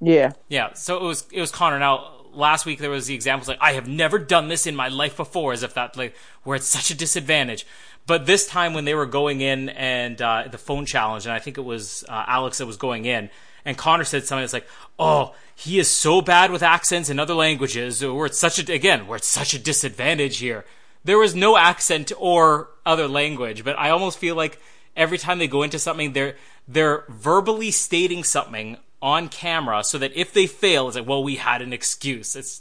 Yeah. 0.00 0.32
Yeah. 0.48 0.72
So 0.74 0.96
it 0.96 1.02
was 1.02 1.26
it 1.30 1.40
was 1.40 1.50
Conor. 1.50 1.78
Now 1.78 2.22
last 2.32 2.66
week 2.66 2.78
there 2.78 2.90
was 2.90 3.06
the 3.06 3.14
examples 3.14 3.48
like 3.48 3.58
I 3.60 3.72
have 3.74 3.86
never 3.86 4.18
done 4.18 4.48
this 4.48 4.66
in 4.66 4.74
my 4.74 4.88
life 4.88 5.16
before, 5.16 5.52
as 5.52 5.62
if 5.62 5.74
that 5.74 5.96
like 5.96 6.16
where 6.42 6.56
at 6.56 6.62
such 6.62 6.90
a 6.90 6.94
disadvantage. 6.94 7.66
But 8.06 8.26
this 8.26 8.46
time 8.46 8.74
when 8.74 8.84
they 8.84 8.94
were 8.94 9.06
going 9.06 9.40
in 9.40 9.68
and 9.68 10.20
uh, 10.20 10.44
the 10.50 10.58
phone 10.58 10.86
challenge, 10.86 11.24
and 11.24 11.32
I 11.32 11.38
think 11.38 11.56
it 11.56 11.62
was 11.62 12.04
uh, 12.08 12.24
Alex 12.26 12.58
that 12.58 12.66
was 12.66 12.76
going 12.76 13.04
in, 13.04 13.30
and 13.64 13.76
Conor 13.76 14.04
said 14.04 14.24
something 14.24 14.42
that's 14.42 14.52
like, 14.52 14.68
"Oh, 14.98 15.34
he 15.54 15.78
is 15.78 15.88
so 15.88 16.20
bad 16.20 16.50
with 16.50 16.62
accents 16.62 17.10
in 17.10 17.18
other 17.18 17.34
languages. 17.34 18.04
We're 18.04 18.26
at 18.26 18.34
such 18.34 18.58
a 18.58 18.72
again, 18.72 19.06
we're 19.06 19.16
at 19.16 19.24
such 19.24 19.54
a 19.54 19.58
disadvantage 19.58 20.38
here." 20.38 20.64
There 21.04 21.18
was 21.18 21.34
no 21.34 21.56
accent 21.56 22.12
or 22.16 22.68
other 22.86 23.08
language, 23.08 23.64
but 23.64 23.78
I 23.78 23.90
almost 23.90 24.18
feel 24.18 24.36
like 24.36 24.60
every 24.96 25.18
time 25.18 25.38
they 25.38 25.48
go 25.48 25.62
into 25.62 25.78
something, 25.78 26.12
they're 26.12 26.36
they're 26.68 27.04
verbally 27.08 27.70
stating 27.70 28.24
something 28.24 28.76
on 29.00 29.28
camera 29.28 29.82
so 29.82 29.98
that 29.98 30.12
if 30.14 30.32
they 30.32 30.46
fail, 30.46 30.86
it's 30.86 30.96
like, 30.96 31.08
well, 31.08 31.24
we 31.24 31.36
had 31.36 31.60
an 31.60 31.72
excuse. 31.72 32.36
It's 32.36 32.60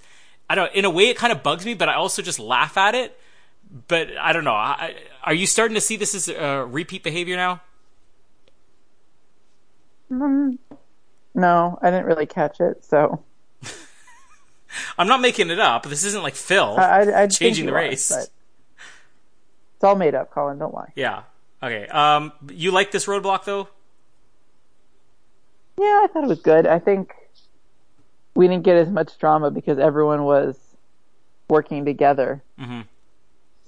I 0.50 0.56
don't. 0.56 0.74
In 0.74 0.86
a 0.86 0.90
way, 0.90 1.10
it 1.10 1.18
kind 1.18 1.32
of 1.32 1.44
bugs 1.44 1.66
me, 1.66 1.76
but 1.76 1.88
I 1.88 1.94
also 1.94 2.22
just 2.22 2.40
laugh 2.40 2.78
at 2.78 2.96
it. 2.96 3.18
But 3.88 4.10
I 4.18 4.34
don't 4.34 4.44
know. 4.44 4.52
I, 4.52 4.96
are 5.24 5.34
you 5.34 5.48
starting 5.48 5.76
to 5.76 5.82
see 5.82 5.96
this 5.96 6.14
as 6.14 6.28
uh, 6.28 6.66
repeat 6.68 7.04
behavior 7.04 7.38
now? 7.38 7.62
Mm, 10.12 10.58
no, 11.34 11.78
I 11.82 11.90
didn't 11.92 12.06
really 12.06 12.26
catch 12.26 12.60
it, 12.60 12.84
so 12.84 13.24
I'm 14.98 15.08
not 15.08 15.22
making 15.22 15.50
it 15.50 15.60
up. 15.60 15.84
This 15.84 16.04
isn't 16.04 16.24
like 16.24 16.36
Phil 16.36 16.76
I, 16.78 17.24
I, 17.24 17.28
changing 17.28 17.66
the 17.66 17.72
you 17.72 17.78
are, 17.78 17.82
race. 17.82 18.12
it's 18.12 19.84
all 19.84 19.96
made 19.96 20.16
up, 20.16 20.32
Colin. 20.32 20.58
Don't 20.60 20.74
lie. 20.74 20.92
Yeah. 20.96 21.24
Okay. 21.64 21.88
Um, 21.88 22.32
you 22.50 22.72
like 22.72 22.92
this 22.92 23.06
roadblock 23.06 23.46
though? 23.46 23.68
Yeah, 25.78 25.86
I 26.04 26.08
thought 26.12 26.24
it 26.24 26.28
was 26.28 26.42
good. 26.42 26.68
I 26.68 26.80
think 26.80 27.14
we 28.36 28.48
didn't 28.48 28.64
get 28.64 28.78
as 28.78 28.90
much 28.90 29.18
drama 29.20 29.52
because 29.52 29.80
everyone 29.80 30.24
was 30.24 30.58
working 31.50 31.86
together. 31.86 32.42
Mhm. 32.60 32.86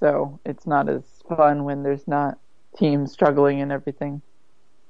So 0.00 0.38
it's 0.44 0.66
not 0.66 0.88
as 0.88 1.02
fun 1.28 1.64
when 1.64 1.82
there's 1.82 2.06
not 2.06 2.38
teams 2.76 3.12
struggling 3.12 3.60
and 3.60 3.70
everything. 3.72 4.22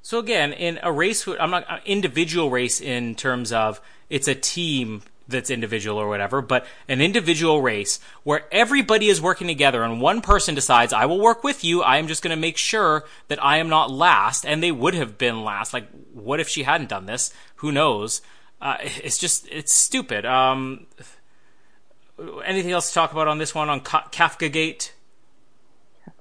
So 0.04 0.18
again, 0.18 0.52
in 0.52 0.78
a 0.82 0.92
race, 0.92 1.26
I'm 1.26 1.50
not 1.50 1.64
uh, 1.66 1.78
individual 1.86 2.50
race 2.50 2.78
in 2.78 3.14
terms 3.14 3.54
of 3.54 3.80
it's 4.10 4.28
a 4.28 4.34
team 4.34 5.00
that's 5.28 5.48
individual 5.48 5.96
or 5.96 6.08
whatever, 6.08 6.42
but 6.42 6.66
an 6.90 7.00
individual 7.00 7.62
race 7.62 8.00
where 8.22 8.44
everybody 8.52 9.08
is 9.08 9.22
working 9.22 9.46
together 9.46 9.82
and 9.82 10.02
one 10.02 10.20
person 10.20 10.54
decides, 10.54 10.92
I 10.92 11.06
will 11.06 11.18
work 11.18 11.42
with 11.42 11.64
you. 11.64 11.80
I 11.80 11.96
am 11.96 12.06
just 12.06 12.22
going 12.22 12.36
to 12.36 12.40
make 12.40 12.58
sure 12.58 13.04
that 13.28 13.42
I 13.42 13.56
am 13.56 13.70
not 13.70 13.90
last. 13.90 14.44
And 14.44 14.62
they 14.62 14.70
would 14.70 14.92
have 14.92 15.16
been 15.16 15.42
last. 15.42 15.72
Like, 15.72 15.88
what 16.12 16.38
if 16.38 16.50
she 16.50 16.64
hadn't 16.64 16.90
done 16.90 17.06
this? 17.06 17.32
Who 17.56 17.72
knows? 17.72 18.20
Uh, 18.60 18.76
it's 18.82 19.16
just, 19.16 19.48
it's 19.50 19.74
stupid. 19.74 20.26
Um, 20.26 20.86
anything 22.44 22.72
else 22.72 22.88
to 22.88 22.94
talk 22.94 23.12
about 23.12 23.26
on 23.26 23.38
this 23.38 23.54
one 23.54 23.70
on 23.70 23.80
Ka- 23.80 24.08
Kafka 24.12 24.52
Gate? 24.52 24.92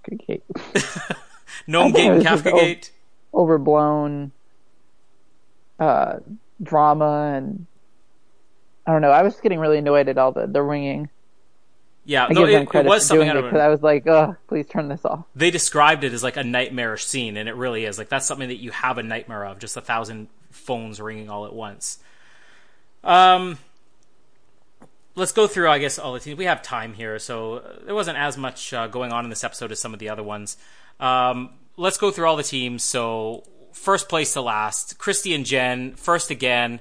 Kafka. 0.08 1.17
Gnome 1.67 1.91
Gate 1.91 2.08
and 2.08 2.15
was 2.15 2.26
Kafka 2.26 2.54
Gate? 2.54 2.92
Overblown 3.34 4.32
uh, 5.80 6.19
drama 6.62 7.34
and 7.36 7.65
I 8.86 8.91
don't 8.91 9.02
know. 9.02 9.12
I 9.12 9.24
was 9.24 9.39
getting 9.39 9.60
really 9.60 9.78
annoyed 9.78 10.10
at 10.10 10.17
all 10.17 10.32
the 10.32 10.48
the 10.48 10.62
ringing. 10.62 11.10
Yeah, 12.06 12.26
I 12.26 12.34
no, 12.34 12.46
it, 12.46 12.67
it 12.74 12.86
was 12.86 13.06
something 13.06 13.28
it 13.28 13.41
because 13.41 13.60
I 13.60 13.69
was 13.69 13.82
like, 13.82 14.06
"Ugh, 14.06 14.36
please 14.48 14.67
turn 14.67 14.89
this 14.89 15.06
off." 15.06 15.24
they 15.36 15.52
described 15.52 16.04
it 16.04 16.12
as 16.12 16.22
like 16.22 16.36
a 16.36 16.43
nightmarish 16.43 17.06
scene, 17.06 17.38
and 17.38 17.48
it 17.48 17.56
really 17.56 17.86
is. 17.86 17.98
Like 17.98 18.10
that's 18.10 18.26
something 18.26 18.50
that 18.50 18.58
you 18.58 18.72
have 18.72 18.98
a 18.98 19.04
nightmare 19.04 19.46
of, 19.46 19.60
just 19.60 19.78
a 19.78 19.82
thousand 19.82 20.28
phones 20.52 21.00
ringing 21.00 21.30
all 21.30 21.46
at 21.46 21.54
once. 21.54 22.00
Um, 23.06 23.58
let's 25.15 25.32
go 25.32 25.48
through, 25.48 25.69
I 25.69 25.80
guess, 25.80 25.98
all 25.98 26.13
the 26.13 26.19
teams. 26.19 26.38
We 26.38 26.46
have 26.46 26.62
time 26.62 26.93
here, 26.93 27.19
so 27.19 27.56
uh, 27.56 27.74
there 27.86 27.96
wasn't 27.96 28.17
as 28.17 28.38
much 28.38 28.74
uh, 28.74 28.88
going 28.88 29.13
on 29.13 29.24
in 29.24 29.30
this 29.30 29.43
episode 29.46 29.72
as 29.72 29.80
some 29.80 29.93
of 29.93 30.00
the 30.00 30.10
other 30.10 30.24
ones. 30.24 30.58
Um, 31.00 31.52
let's 31.77 31.97
go 31.97 32.12
through 32.12 32.27
all 32.27 32.36
the 32.36 32.43
teams. 32.43 32.83
So 32.83 33.43
first 33.71 34.09
place 34.09 34.33
to 34.33 34.41
last, 34.41 34.97
Kristi 34.97 35.36
and 35.36 35.45
Jen, 35.45 35.95
first 35.95 36.29
again. 36.29 36.79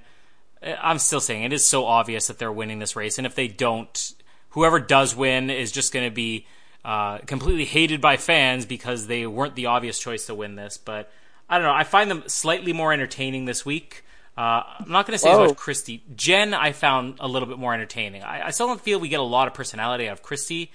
Uh, 0.63 0.75
I'm 0.81 0.99
still 0.99 1.21
saying 1.21 1.45
it 1.45 1.53
is 1.53 1.67
so 1.67 1.87
obvious 1.87 2.29
that 2.29 2.39
they're 2.39 2.53
winning 2.53 2.79
this 2.79 2.97
race, 2.97 3.19
and 3.19 3.27
if 3.27 3.35
they 3.35 3.49
don't, 3.49 4.13
whoever 4.51 4.79
does 4.79 5.17
win 5.17 5.51
is 5.51 5.73
just 5.73 5.93
going 5.93 6.09
to 6.09 6.15
be 6.15 6.47
uh, 6.85 7.19
completely 7.19 7.65
hated 7.65 8.01
by 8.01 8.17
fans 8.17 8.67
because 8.67 9.07
they 9.07 9.27
weren't 9.27 9.55
the 9.55 9.67
obvious 9.67 9.99
choice 9.99 10.27
to 10.27 10.35
win 10.35 10.57
this. 10.57 10.79
But 10.79 11.11
I 11.49 11.59
don't 11.59 11.67
know. 11.67 11.75
I 11.75 11.85
find 11.85 12.11
them 12.11 12.25
slightly 12.27 12.73
more 12.73 12.93
entertaining 12.93 13.45
this 13.45 13.65
week. 13.65 14.05
Uh, 14.37 14.63
I'm 14.79 14.89
not 14.91 15.07
going 15.07 15.15
to 15.15 15.19
say 15.19 15.31
as 15.31 15.39
much 15.39 15.59
Kristi. 15.59 16.01
Jen, 16.17 16.55
I 16.55 16.73
found 16.73 17.17
a 17.21 17.29
little 17.29 17.47
bit 17.47 17.59
more 17.59 17.75
entertaining. 17.75 18.23
I, 18.23 18.47
I 18.47 18.51
still 18.51 18.67
don't 18.67 18.81
feel 18.81 18.99
we 18.99 19.11
get 19.11 19.21
a 19.21 19.25
lot 19.25 19.47
of 19.47 19.53
personality 19.53 20.09
out 20.09 20.15
of 20.15 20.23
Kristi, 20.23 20.71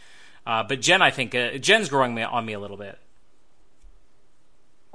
uh, 0.45 0.63
but 0.63 0.79
Jen, 0.79 1.01
I 1.01 1.09
think 1.09 1.33
uh, 1.33 1.57
Jen's 1.57 1.89
growing 1.89 2.13
me, 2.13 2.21
on 2.21 2.45
me 2.45 2.53
a 2.53 2.59
little 2.59 2.77
bit. 2.77 2.99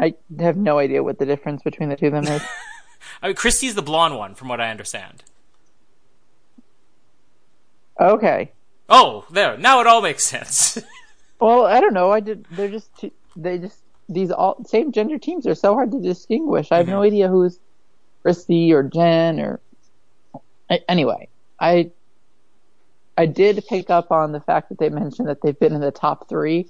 I 0.03 0.15
have 0.41 0.57
no 0.57 0.79
idea 0.79 1.03
what 1.03 1.19
the 1.19 1.27
difference 1.27 1.63
between 1.63 1.89
the 1.89 1.97
two 1.97 2.07
of 2.07 2.13
them 2.13 2.25
is. 2.25 2.43
I 3.23 3.29
mean, 3.29 3.37
Kristi's 3.37 3.77
the 3.77 3.83
blonde 3.83 4.17
one, 4.17 4.35
from 4.35 4.49
what 4.49 4.61
I 4.61 4.71
understand. 4.71 5.23
okay. 8.01 8.51
Oh, 8.89 9.25
there. 9.31 9.57
Now 9.57 9.81
it 9.81 9.87
all 9.87 10.03
makes 10.03 10.27
sense. 10.27 10.79
Well, 11.43 11.67
I 11.67 11.81
don't 11.81 11.93
know. 11.93 12.13
I 12.13 12.21
did. 12.21 12.47
They're 12.53 12.69
just 12.69 12.89
they 13.35 13.59
just 13.59 13.81
these 14.09 14.31
all 14.31 14.65
same 14.65 14.93
gender 14.93 15.19
teams 15.19 15.45
are 15.45 15.57
so 15.57 15.75
hard 15.75 15.91
to 15.91 16.01
distinguish. 16.01 16.71
I 16.71 16.77
have 16.77 16.87
no 16.87 17.01
mm-hmm. 17.01 17.07
idea 17.07 17.29
who's 17.29 17.59
Christy 18.23 18.73
or 18.73 18.85
Jen 18.85 19.41
or 19.41 19.59
A- 20.71 20.89
anyway. 20.89 21.27
I 21.59 21.91
I 23.19 23.27
did 23.27 23.65
pick 23.69 23.91
up 23.91 24.13
on 24.13 24.31
the 24.31 24.39
fact 24.39 24.69
that 24.69 24.79
they 24.79 24.89
mentioned 24.89 25.27
that 25.27 25.43
they've 25.43 25.59
been 25.59 25.75
in 25.75 25.81
the 25.81 25.91
top 25.91 26.29
three 26.29 26.69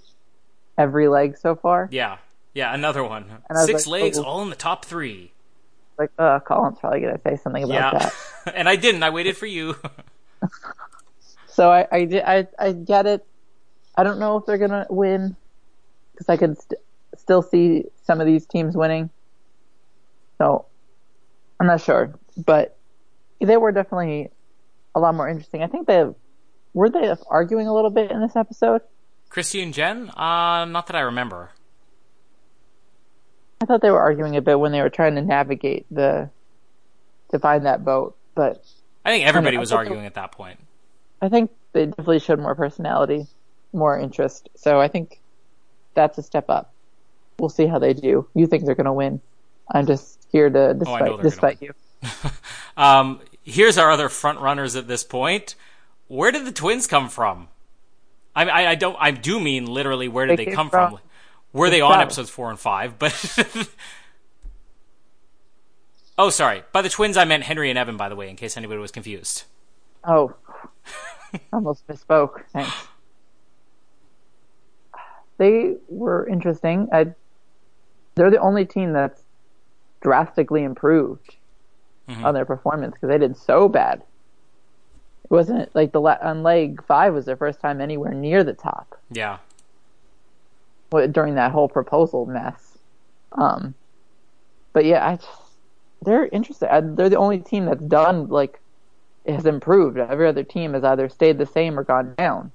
every 0.79 1.07
leg 1.07 1.37
so 1.37 1.55
far. 1.55 1.91
yeah. 1.93 2.17
Yeah, 2.55 2.75
another 2.75 3.03
one. 3.03 3.27
Six 3.65 3.87
like, 3.87 4.03
legs, 4.03 4.19
oh. 4.19 4.25
all 4.25 4.43
in 4.43 4.51
the 4.51 4.57
top 4.57 4.85
three. 4.85 5.33
Like, 5.99 6.11
uh, 6.19 6.41
Colin's 6.41 6.79
probably 6.79 7.01
gonna 7.01 7.21
say 7.25 7.37
something 7.37 7.65
about 7.65 7.75
Yeah. 7.75 8.11
that. 8.45 8.55
and 8.55 8.69
I 8.69 8.77
didn't. 8.77 9.03
I 9.03 9.11
waited 9.11 9.37
for 9.37 9.47
you. 9.47 9.77
So 11.53 11.71
I, 11.71 11.87
I 11.93 12.05
did, 12.07 12.23
I, 12.25 12.49
I 12.59 12.73
get 12.73 13.07
it. 13.07 13.27
I 13.95 14.05
don't 14.05 14.19
know 14.19 14.39
if 14.39 14.47
they're 14.47 14.59
gonna 14.59 14.87
win 14.89 15.37
because 16.13 16.29
I 16.31 16.39
could 16.39 16.59
st- 16.59 16.81
still 17.19 17.43
see 17.43 17.85
some 18.05 18.21
of 18.21 18.27
these 18.27 18.47
teams 18.47 18.75
winning. 18.75 19.11
So 20.39 20.65
I'm 21.61 21.67
not 21.67 21.83
sure, 21.83 22.19
but 22.39 22.79
they 23.39 23.59
were 23.59 23.71
definitely 23.71 24.31
a 24.95 25.01
lot 25.01 25.15
more 25.15 25.29
interesting. 25.29 25.63
I 25.63 25.67
think 25.67 25.87
they 25.87 26.07
were 26.73 26.89
they 26.89 27.15
arguing 27.29 27.67
a 27.67 27.75
little 27.75 27.91
bit 27.91 28.11
in 28.11 28.23
this 28.23 28.35
episode. 28.35 28.81
Kristi 29.31 29.63
and 29.63 29.75
Jen? 29.75 30.09
Uh, 30.09 30.65
not 30.65 30.87
that 30.87 30.97
I 30.97 31.01
remember. 31.01 31.51
I 33.63 33.65
thought 33.65 33.81
they 33.81 33.93
were 33.93 34.01
arguing 34.01 34.37
a 34.37 34.43
bit 34.43 34.59
when 34.59 34.73
they 34.73 34.81
were 34.83 34.91
trying 34.91 35.15
to 35.15 35.23
navigate 35.23 35.87
the 35.89 36.29
to 37.31 37.39
find 37.39 37.65
that 37.65 37.85
boat, 37.85 38.17
but 38.35 38.65
I 39.05 39.11
think 39.11 39.25
everybody 39.25 39.57
I 39.57 39.61
was 39.61 39.71
thought- 39.71 39.79
arguing 39.79 40.05
at 40.05 40.15
that 40.15 40.33
point. 40.33 40.59
I 41.23 41.29
think 41.29 41.53
they 41.73 41.87
definitely 41.87 42.19
showed 42.19 42.41
more 42.41 42.57
personality, 42.57 43.29
more 43.73 43.97
interest. 43.97 44.49
So 44.57 44.81
I 44.81 44.89
think 44.89 45.21
that's 45.95 46.19
a 46.19 46.23
step 46.23 46.51
up. 46.51 46.73
We'll 47.39 47.49
see 47.49 47.67
how 47.69 47.79
they 47.79 47.95
do. 47.95 48.27
You 48.35 48.49
think 48.49 48.65
they're 48.67 48.75
going 48.75 48.87
to 48.87 48.93
win? 48.93 49.21
I'm 49.71 49.87
just 49.87 50.19
here 50.33 50.51
to 50.51 50.71
Oh, 50.71 50.73
despite 50.75 51.07
gonna 51.07 51.23
despite 51.23 51.63
you. 51.63 51.73
Um, 52.77 53.21
here's 53.45 53.79
our 53.79 53.91
other 53.93 54.09
front 54.09 54.41
runners 54.41 54.75
at 54.77 54.89
this 54.89 55.05
point. 55.05 55.55
Where 56.09 56.33
did 56.33 56.45
the 56.47 56.53
twins 56.53 56.87
come 56.87 57.09
from? 57.11 57.49
I, 58.35 58.45
I, 58.47 58.71
I 58.71 58.75
don't. 58.75 58.97
I 58.99 59.11
do 59.13 59.39
mean 59.39 59.67
literally. 59.67 60.09
Where 60.09 60.27
did 60.27 60.39
They 60.39 60.47
they, 60.47 60.53
come 60.53 60.71
from? 60.71 60.93
from 60.93 61.01
Were 61.53 61.69
they 61.71 61.81
on 61.81 62.01
episodes 62.01 62.31
four 62.31 62.51
and 62.51 62.59
five? 62.59 62.99
But 62.99 63.13
oh, 66.19 66.31
sorry. 66.31 66.63
By 66.73 66.83
the 66.83 66.89
twins, 66.89 67.17
I 67.17 67.25
meant 67.25 67.45
Henry 67.45 67.69
and 67.71 67.79
Evan. 67.79 67.97
By 67.97 68.09
the 68.09 68.17
way, 68.17 68.29
in 68.31 68.37
case 68.37 68.57
anybody 68.57 68.81
was 68.81 68.91
confused. 68.91 69.45
Oh, 70.05 70.35
almost 71.53 71.87
misspoke. 71.89 72.43
Thanks. 72.53 72.73
They 75.39 75.75
were 75.89 76.27
interesting. 76.29 76.89
I, 76.93 77.13
they're 78.15 78.31
the 78.31 78.39
only 78.41 78.65
team 78.65 78.93
that's 78.93 79.23
drastically 80.01 80.63
improved 80.65 81.37
Mm-hmm. 82.09 82.25
on 82.27 82.35
their 82.35 82.45
performance 82.45 82.95
because 82.95 83.09
they 83.11 83.17
did 83.19 83.37
so 83.37 83.69
bad. 83.69 84.03
It 85.23 85.31
wasn't 85.31 85.73
like 85.73 85.93
the 85.93 86.01
la- 86.01 86.19
on 86.21 86.43
leg 86.43 86.85
five 86.85 87.15
was 87.15 87.27
their 87.27 87.37
first 87.37 87.61
time 87.61 87.81
anywhere 87.81 88.13
near 88.13 88.43
the 88.43 88.55
top. 88.55 88.99
Yeah. 89.13 89.39
During 91.13 91.35
that 91.35 91.53
whole 91.53 91.69
proposal 91.69 92.27
mess. 92.27 92.79
Um, 93.33 93.75
but 94.73 94.85
yeah, 94.85 95.07
I 95.07 95.17
just, 95.17 95.29
they're 96.03 96.27
interesting. 96.27 96.69
I, 96.71 96.81
they're 96.81 97.09
the 97.09 97.17
only 97.17 97.39
team 97.39 97.65
that's 97.67 97.85
done 97.85 98.29
like 98.29 98.61
has 99.27 99.47
improved. 99.47 99.99
Every 99.99 100.27
other 100.29 100.43
team 100.45 100.75
has 100.75 100.85
either 100.85 101.09
stayed 101.09 101.39
the 101.39 101.47
same 101.47 101.79
or 101.79 101.85
gone 101.85 102.15
down. 102.17 102.53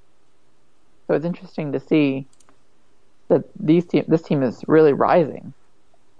So 1.07 1.13
it's 1.13 1.25
interesting 1.25 1.71
to 1.71 1.79
see 1.79 2.25
that 3.29 3.43
these 3.59 3.85
team 3.85 4.05
this 4.07 4.21
team 4.21 4.43
is 4.43 4.63
really 4.67 4.93
rising. 4.93 5.53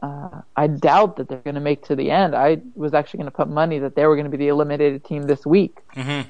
Uh, 0.01 0.41
I 0.55 0.67
doubt 0.67 1.17
that 1.17 1.27
they're 1.27 1.39
going 1.39 1.55
to 1.55 1.61
make 1.61 1.83
to 1.85 1.95
the 1.95 2.11
end. 2.11 2.35
I 2.35 2.61
was 2.75 2.93
actually 2.93 3.17
going 3.17 3.31
to 3.31 3.35
put 3.35 3.49
money 3.49 3.79
that 3.79 3.95
they 3.95 4.05
were 4.05 4.15
going 4.15 4.29
to 4.29 4.31
be 4.31 4.37
the 4.37 4.47
eliminated 4.49 5.03
team 5.03 5.23
this 5.23 5.45
week. 5.45 5.79
Mhm. 5.95 6.25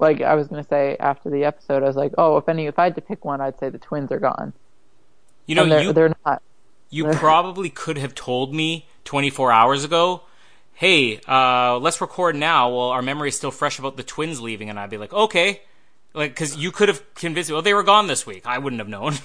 like 0.00 0.20
I 0.20 0.34
was 0.34 0.48
gonna 0.48 0.64
say 0.64 0.96
after 0.98 1.30
the 1.30 1.44
episode, 1.44 1.82
I 1.82 1.86
was 1.86 1.96
like, 1.96 2.12
oh, 2.18 2.36
if 2.36 2.48
any, 2.48 2.66
if 2.66 2.78
I 2.78 2.84
had 2.84 2.96
to 2.96 3.00
pick 3.00 3.24
one, 3.24 3.40
I'd 3.40 3.58
say 3.58 3.68
the 3.70 3.78
twins 3.78 4.10
are 4.12 4.18
gone. 4.18 4.52
You 5.46 5.54
know, 5.54 5.68
they're, 5.68 5.82
you 5.82 5.92
they're 5.92 6.14
not. 6.24 6.42
you 6.90 7.06
probably 7.12 7.70
could 7.70 7.98
have 7.98 8.14
told 8.14 8.54
me 8.54 8.86
24 9.04 9.52
hours 9.52 9.84
ago, 9.84 10.22
"Hey, 10.72 11.20
uh, 11.28 11.78
let's 11.78 12.00
record 12.00 12.36
now." 12.36 12.70
Well, 12.70 12.88
our 12.90 13.02
memory 13.02 13.28
is 13.28 13.36
still 13.36 13.50
fresh 13.50 13.78
about 13.78 13.96
the 13.96 14.02
twins 14.02 14.40
leaving, 14.40 14.70
and 14.70 14.78
I'd 14.78 14.90
be 14.90 14.98
like, 14.98 15.12
"Okay," 15.12 15.62
like 16.14 16.30
because 16.30 16.56
you 16.56 16.70
could 16.70 16.88
have 16.88 17.14
convinced 17.14 17.50
me. 17.50 17.54
Well, 17.54 17.62
they 17.62 17.74
were 17.74 17.82
gone 17.82 18.06
this 18.06 18.26
week. 18.26 18.46
I 18.46 18.58
wouldn't 18.58 18.80
have 18.80 18.88
known. 18.88 19.14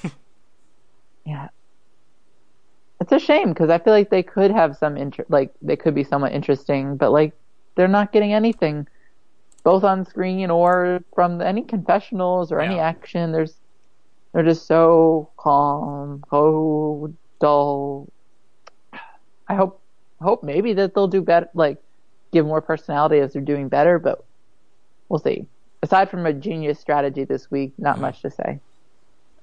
Yeah. 1.26 1.50
It's 3.02 3.12
a 3.12 3.20
shame 3.20 3.50
because 3.50 3.70
I 3.70 3.78
feel 3.78 3.94
like 3.94 4.10
they 4.10 4.24
could 4.24 4.52
have 4.52 4.76
some 4.78 4.98
interest, 4.98 5.30
like 5.30 5.54
they 5.62 5.76
could 5.76 5.94
be 5.94 6.04
somewhat 6.04 6.32
interesting, 6.32 6.98
but 6.98 7.12
like 7.12 7.34
they're 7.76 7.88
not 7.88 8.12
getting 8.12 8.34
anything, 8.34 8.88
both 9.64 9.84
on 9.84 10.06
screen 10.06 10.50
or 10.50 11.04
from 11.14 11.40
any 11.42 11.62
confessionals 11.62 12.52
or 12.52 12.60
any 12.60 12.80
action. 12.80 13.32
There's 13.32 13.54
they're 14.34 14.44
just 14.44 14.68
so 14.68 15.32
calm, 15.38 16.24
so 16.30 17.14
dull. 17.42 18.12
I 19.48 19.56
hope 19.56 19.84
hope 20.22 20.44
maybe 20.44 20.74
that 20.74 20.94
they'll 20.94 21.08
do 21.08 21.22
better, 21.22 21.50
like 21.54 21.78
give 22.32 22.46
more 22.46 22.62
personality 22.62 23.20
as 23.20 23.34
they're 23.34 23.42
doing 23.42 23.70
better, 23.70 24.00
but 24.00 24.20
we'll 25.10 25.20
see. 25.20 25.48
Aside 25.82 26.10
from 26.12 26.26
a 26.26 26.34
genius 26.34 26.80
strategy 26.80 27.24
this 27.26 27.50
week, 27.50 27.74
not 27.78 28.00
Mm-hmm. 28.00 28.02
much 28.02 28.22
to 28.22 28.32
say. 28.32 28.62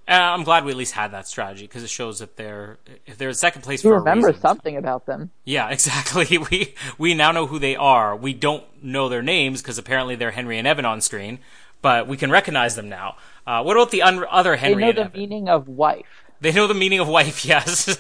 Uh, 0.09 0.13
I'm 0.13 0.45
glad 0.45 0.65
we 0.65 0.71
at 0.71 0.77
least 0.77 0.95
had 0.95 1.13
that 1.13 1.27
strategy 1.27 1.65
because 1.65 1.83
it 1.83 1.91
shows 1.91 2.21
that 2.21 2.37
they're 2.37 2.79
if 3.07 3.19
they're 3.19 3.31
in 3.31 3.35
second 3.35 3.63
place 3.63 3.83
for 3.83 4.01
remember 4.05 4.29
a 4.29 4.33
reason. 4.33 4.41
something 4.41 4.77
about 4.77 5.07
them. 5.07 5.33
Yeah, 5.45 5.69
exactly. 5.71 6.39
We 6.39 6.75
we 6.99 7.15
now 7.15 7.33
know 7.33 7.47
who 7.47 7.59
they 7.59 7.77
are. 7.77 8.15
We 8.17 8.33
don't 8.35 8.65
know 8.83 9.09
their 9.09 9.23
names 9.23 9.63
because 9.63 9.79
apparently 9.79 10.15
they're 10.17 10.31
Henry 10.33 10.59
and 10.59 10.67
Evan 10.67 10.85
on 10.85 11.01
screen, 11.01 11.41
but 11.83 12.07
we 12.09 12.17
can 12.17 12.31
recognize 12.31 12.75
them 12.77 12.89
now. 12.89 13.17
Uh, 13.47 13.63
what 13.63 13.77
about 13.77 13.91
the 13.91 14.03
un- 14.03 14.25
other 14.31 14.57
Henry? 14.57 14.77
They 14.77 14.81
know 14.81 14.89
and 14.89 14.97
the 14.99 15.03
Evan? 15.03 15.21
meaning 15.21 15.49
of 15.49 15.69
wife. 15.69 16.25
They 16.41 16.53
know 16.53 16.67
the 16.67 16.75
meaning 16.75 17.01
of 17.01 17.09
wife. 17.09 17.45
Yes. 17.45 17.99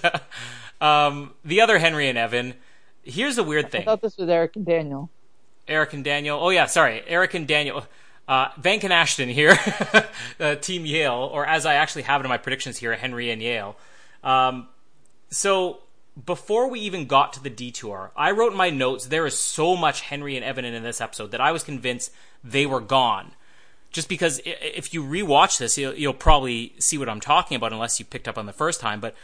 um, 0.80 1.34
the 1.44 1.60
other 1.60 1.78
Henry 1.78 2.08
and 2.08 2.18
Evan. 2.18 2.54
Here's 3.02 3.38
a 3.38 3.44
weird 3.44 3.70
thing. 3.70 3.82
I 3.82 3.84
thought 3.84 4.02
this 4.02 4.16
was 4.16 4.28
Eric 4.28 4.56
and 4.56 4.66
Daniel. 4.66 5.10
Eric 5.68 5.92
and 5.92 6.04
Daniel. 6.04 6.38
Oh 6.40 6.50
yeah, 6.50 6.66
sorry, 6.66 7.02
Eric 7.06 7.34
and 7.34 7.46
Daniel. 7.46 7.84
Uh, 8.28 8.48
and 8.64 8.92
Ashton 8.92 9.28
here, 9.28 9.56
uh, 10.40 10.56
Team 10.56 10.84
Yale, 10.84 11.30
or 11.32 11.46
as 11.46 11.64
I 11.64 11.74
actually 11.74 12.02
have 12.02 12.20
it 12.20 12.24
in 12.24 12.28
my 12.28 12.38
predictions 12.38 12.76
here, 12.76 12.92
Henry 12.96 13.30
and 13.30 13.40
Yale. 13.40 13.76
Um, 14.24 14.66
so 15.30 15.78
before 16.24 16.68
we 16.68 16.80
even 16.80 17.06
got 17.06 17.34
to 17.34 17.42
the 17.42 17.50
detour, 17.50 18.10
I 18.16 18.32
wrote 18.32 18.50
in 18.50 18.58
my 18.58 18.70
notes 18.70 19.06
there 19.06 19.26
is 19.26 19.38
so 19.38 19.76
much 19.76 20.00
Henry 20.00 20.34
and 20.34 20.44
Evan 20.44 20.64
in 20.64 20.82
this 20.82 21.00
episode 21.00 21.30
that 21.30 21.40
I 21.40 21.52
was 21.52 21.62
convinced 21.62 22.10
they 22.42 22.66
were 22.66 22.80
gone. 22.80 23.32
Just 23.90 24.08
because 24.08 24.40
if 24.44 24.92
you 24.92 25.02
rewatch 25.02 25.58
this, 25.58 25.78
you'll, 25.78 25.94
you'll 25.94 26.12
probably 26.12 26.74
see 26.78 26.98
what 26.98 27.08
I'm 27.08 27.20
talking 27.20 27.56
about, 27.56 27.72
unless 27.72 27.98
you 27.98 28.04
picked 28.04 28.28
up 28.28 28.36
on 28.36 28.46
the 28.46 28.52
first 28.52 28.80
time. 28.80 29.00
But 29.00 29.14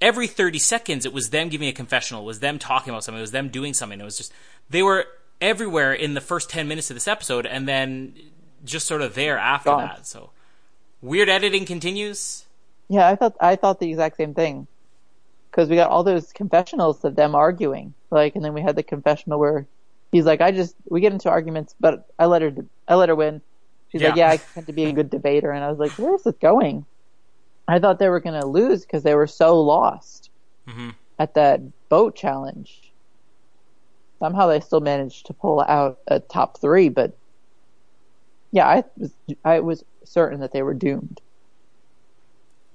every 0.00 0.26
30 0.26 0.58
seconds 0.58 1.04
it 1.04 1.12
was 1.12 1.28
them 1.28 1.50
giving 1.50 1.68
a 1.68 1.72
confessional 1.72 2.22
it 2.22 2.24
was 2.24 2.40
them 2.40 2.58
talking 2.58 2.88
about 2.88 3.04
something 3.04 3.18
it 3.18 3.20
was 3.20 3.32
them 3.32 3.50
doing 3.50 3.74
something 3.74 4.00
it 4.00 4.02
was 4.02 4.16
just 4.16 4.32
they 4.70 4.82
were 4.82 5.04
everywhere 5.42 5.92
in 5.92 6.14
the 6.14 6.22
first 6.22 6.48
10 6.48 6.66
minutes 6.66 6.90
of 6.90 6.96
this 6.96 7.06
episode 7.06 7.44
and 7.44 7.68
then 7.68 8.14
just 8.64 8.86
sort 8.86 9.02
of 9.02 9.14
there 9.14 9.36
after 9.36 9.68
Gone. 9.68 9.84
that 9.84 10.06
so 10.06 10.30
weird 11.02 11.28
editing 11.28 11.66
continues 11.66 12.46
Yeah, 12.90 13.08
I 13.08 13.14
thought 13.14 13.36
I 13.40 13.54
thought 13.54 13.78
the 13.78 13.88
exact 13.88 14.16
same 14.16 14.34
thing. 14.34 14.66
Because 15.50 15.68
we 15.68 15.76
got 15.76 15.90
all 15.90 16.02
those 16.02 16.32
confessionals 16.32 17.04
of 17.04 17.14
them 17.16 17.34
arguing, 17.34 17.94
like, 18.10 18.34
and 18.34 18.44
then 18.44 18.52
we 18.52 18.60
had 18.60 18.76
the 18.76 18.82
confessional 18.82 19.38
where 19.38 19.66
he's 20.12 20.24
like, 20.24 20.40
"I 20.40 20.50
just 20.50 20.74
we 20.88 21.00
get 21.00 21.12
into 21.12 21.30
arguments, 21.30 21.74
but 21.78 22.08
I 22.18 22.26
let 22.26 22.42
her 22.42 22.52
I 22.88 22.96
let 22.96 23.08
her 23.08 23.14
win." 23.14 23.42
She's 23.92 24.02
like, 24.02 24.16
Yeah. 24.16 24.26
"Yeah, 24.28 24.30
I 24.32 24.36
tend 24.54 24.66
to 24.68 24.72
be 24.72 24.84
a 24.84 24.92
good 24.92 25.10
debater," 25.10 25.50
and 25.50 25.64
I 25.64 25.68
was 25.70 25.78
like, 25.78 25.92
"Where 25.98 26.14
is 26.14 26.22
this 26.24 26.36
going?" 26.40 26.86
I 27.68 27.78
thought 27.78 27.98
they 27.98 28.08
were 28.08 28.20
gonna 28.20 28.46
lose 28.46 28.82
because 28.82 29.02
they 29.02 29.14
were 29.14 29.26
so 29.26 29.60
lost 29.60 30.30
Mhm. 30.68 30.94
at 31.18 31.34
that 31.34 31.60
boat 31.88 32.16
challenge. 32.16 32.92
Somehow 34.18 34.46
they 34.48 34.60
still 34.60 34.80
managed 34.80 35.26
to 35.26 35.34
pull 35.34 35.60
out 35.60 35.98
a 36.08 36.20
top 36.20 36.60
three, 36.60 36.88
but 36.88 37.16
yeah, 38.52 38.66
I 38.68 38.84
was 38.96 39.14
I 39.44 39.60
was 39.60 39.84
certain 40.04 40.40
that 40.40 40.52
they 40.52 40.62
were 40.62 40.74
doomed. 40.74 41.20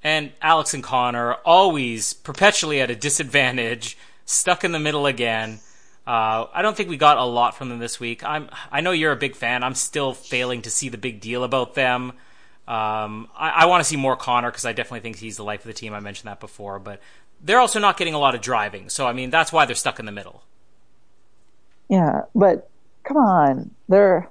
and 0.04 0.32
alex 0.42 0.74
and 0.74 0.84
conor 0.84 1.34
always 1.46 2.14
perpetually 2.14 2.80
at 2.80 2.92
a 2.92 2.96
disadvantage 2.96 3.98
stuck 4.26 4.64
in 4.64 4.72
the 4.72 4.80
middle 4.80 5.06
again 5.08 5.60
uh, 6.08 6.46
I 6.54 6.62
don't 6.62 6.78
think 6.78 6.90
we 6.90 6.98
got 6.98 7.18
a 7.18 7.24
lot 7.26 7.56
from 7.58 7.70
them 7.70 7.80
this 7.80 8.00
week. 8.00 8.24
I'm, 8.24 8.50
I 8.72 8.82
know 8.82 8.92
you're 8.92 9.12
a 9.12 9.16
big 9.18 9.36
fan. 9.36 9.64
I'm 9.64 9.76
still 9.76 10.14
failing 10.14 10.62
to 10.64 10.70
see 10.70 10.90
the 10.90 10.98
big 10.98 11.20
deal 11.20 11.44
about 11.44 11.74
them. 11.74 12.12
Um, 12.68 13.28
I, 13.36 13.50
I 13.50 13.66
want 13.66 13.82
to 13.84 13.86
see 13.88 13.96
more 13.96 14.16
Conor 14.16 14.52
because 14.52 14.66
I 14.66 14.74
definitely 14.74 15.02
think 15.02 15.18
he's 15.18 15.38
the 15.38 15.44
life 15.44 15.62
of 15.62 15.68
the 15.68 15.74
team. 15.74 15.94
I 15.94 16.00
mentioned 16.00 16.30
that 16.30 16.40
before, 16.40 16.80
but 16.80 17.02
they're 17.42 17.60
also 17.60 17.80
not 17.80 17.98
getting 17.98 18.14
a 18.14 18.20
lot 18.20 18.36
of 18.36 18.42
driving. 18.42 18.90
So 18.90 19.08
I 19.08 19.14
mean, 19.14 19.30
that's 19.30 19.52
why 19.52 19.66
they're 19.66 19.76
stuck 19.76 20.00
in 20.00 20.06
the 20.06 20.12
middle. 20.12 20.44
Yeah, 21.90 22.24
but 22.34 22.70
come 23.04 23.18
on, 23.18 23.72
they're 23.90 24.30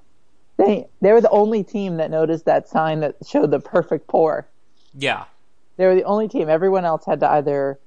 they 0.57 0.87
they 1.01 1.13
were 1.13 1.21
the 1.21 1.31
only 1.31 1.63
team 1.65 1.97
that 1.99 2.11
noticed 2.11 2.45
that 2.47 2.69
sign 2.69 3.01
that 3.01 3.17
showed 3.27 3.51
the 3.51 3.61
perfect 3.61 4.07
pour. 4.09 4.49
Yeah, 4.97 5.25
They 5.77 5.87
were 5.87 5.95
the 5.95 6.05
only 6.05 6.29
team. 6.29 6.49
Everyone 6.49 6.85
else 6.85 7.05
had 7.07 7.21
to 7.21 7.31
either 7.31 7.79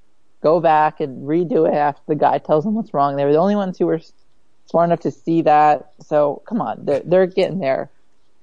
go 0.42 0.60
back 0.60 1.00
and 1.00 1.28
redo 1.28 1.68
it 1.68 1.74
after 1.74 2.02
the 2.08 2.16
guy 2.16 2.38
tells 2.38 2.64
them 2.64 2.76
what's 2.76 2.94
wrong. 2.94 3.16
They 3.16 3.26
were 3.26 3.34
the 3.34 3.40
only 3.40 3.56
ones 3.56 3.78
who 3.78 3.86
were 3.86 4.02
smart 4.66 4.90
enough 4.90 5.02
to 5.02 5.12
see 5.12 5.42
that. 5.44 5.92
So 6.02 6.42
come 6.48 6.62
on, 6.62 6.86
they're 6.86 7.02
they're 7.04 7.26
getting 7.26 7.60
there, 7.60 7.90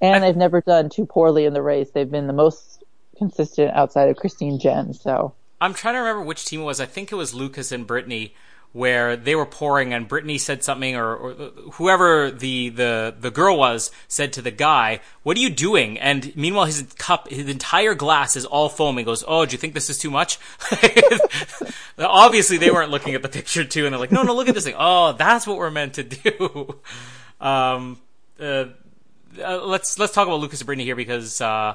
and 0.00 0.22
they've 0.22 0.36
never 0.36 0.60
done 0.60 0.88
too 0.88 1.06
poorly 1.06 1.44
in 1.44 1.54
the 1.54 1.62
race. 1.62 1.90
They've 1.90 2.10
been 2.10 2.26
the 2.26 2.32
most 2.32 2.82
consistent 3.16 3.72
outside 3.74 4.08
of 4.08 4.16
Christine 4.16 4.58
Jen. 4.58 4.94
So 4.94 5.34
I'm 5.60 5.74
trying 5.74 5.94
to 5.94 6.00
remember 6.00 6.22
which 6.22 6.44
team 6.44 6.60
it 6.60 6.64
was. 6.64 6.80
I 6.80 6.86
think 6.86 7.12
it 7.12 7.16
was 7.16 7.34
Lucas 7.34 7.72
and 7.72 7.86
Brittany, 7.86 8.34
where 8.74 9.16
they 9.16 9.36
were 9.36 9.46
pouring, 9.46 9.94
and 9.94 10.08
Brittany 10.08 10.36
said 10.36 10.64
something, 10.64 10.96
or, 10.96 11.14
or 11.14 11.32
whoever 11.74 12.32
the, 12.32 12.70
the 12.70 13.14
the 13.18 13.30
girl 13.30 13.56
was 13.56 13.92
said 14.08 14.32
to 14.32 14.42
the 14.42 14.50
guy, 14.50 15.00
"What 15.22 15.36
are 15.36 15.40
you 15.40 15.48
doing?" 15.48 15.96
And 15.96 16.34
meanwhile, 16.36 16.66
his 16.66 16.82
cup, 16.98 17.28
his 17.28 17.48
entire 17.48 17.94
glass 17.94 18.34
is 18.34 18.44
all 18.44 18.68
foam. 18.68 18.98
He 18.98 19.04
goes, 19.04 19.22
"Oh, 19.26 19.46
do 19.46 19.52
you 19.52 19.58
think 19.58 19.74
this 19.74 19.88
is 19.90 19.98
too 19.98 20.10
much?" 20.10 20.38
Obviously, 21.98 22.58
they 22.58 22.72
weren't 22.72 22.90
looking 22.90 23.14
at 23.14 23.22
the 23.22 23.28
picture 23.28 23.64
too, 23.64 23.86
and 23.86 23.92
they're 23.92 24.00
like, 24.00 24.10
"No, 24.10 24.24
no, 24.24 24.34
look 24.34 24.48
at 24.48 24.56
this 24.56 24.64
thing. 24.64 24.74
Oh, 24.76 25.12
that's 25.12 25.46
what 25.46 25.56
we're 25.56 25.70
meant 25.70 25.94
to 25.94 26.02
do." 26.02 26.80
Um, 27.40 28.00
uh, 28.40 28.66
uh, 29.42 29.64
let's 29.66 29.98
let's 29.98 30.14
talk 30.14 30.26
about 30.26 30.40
Lucas 30.40 30.60
and 30.60 30.66
Brittany 30.66 30.84
here 30.84 30.96
because. 30.96 31.40
Uh, 31.40 31.74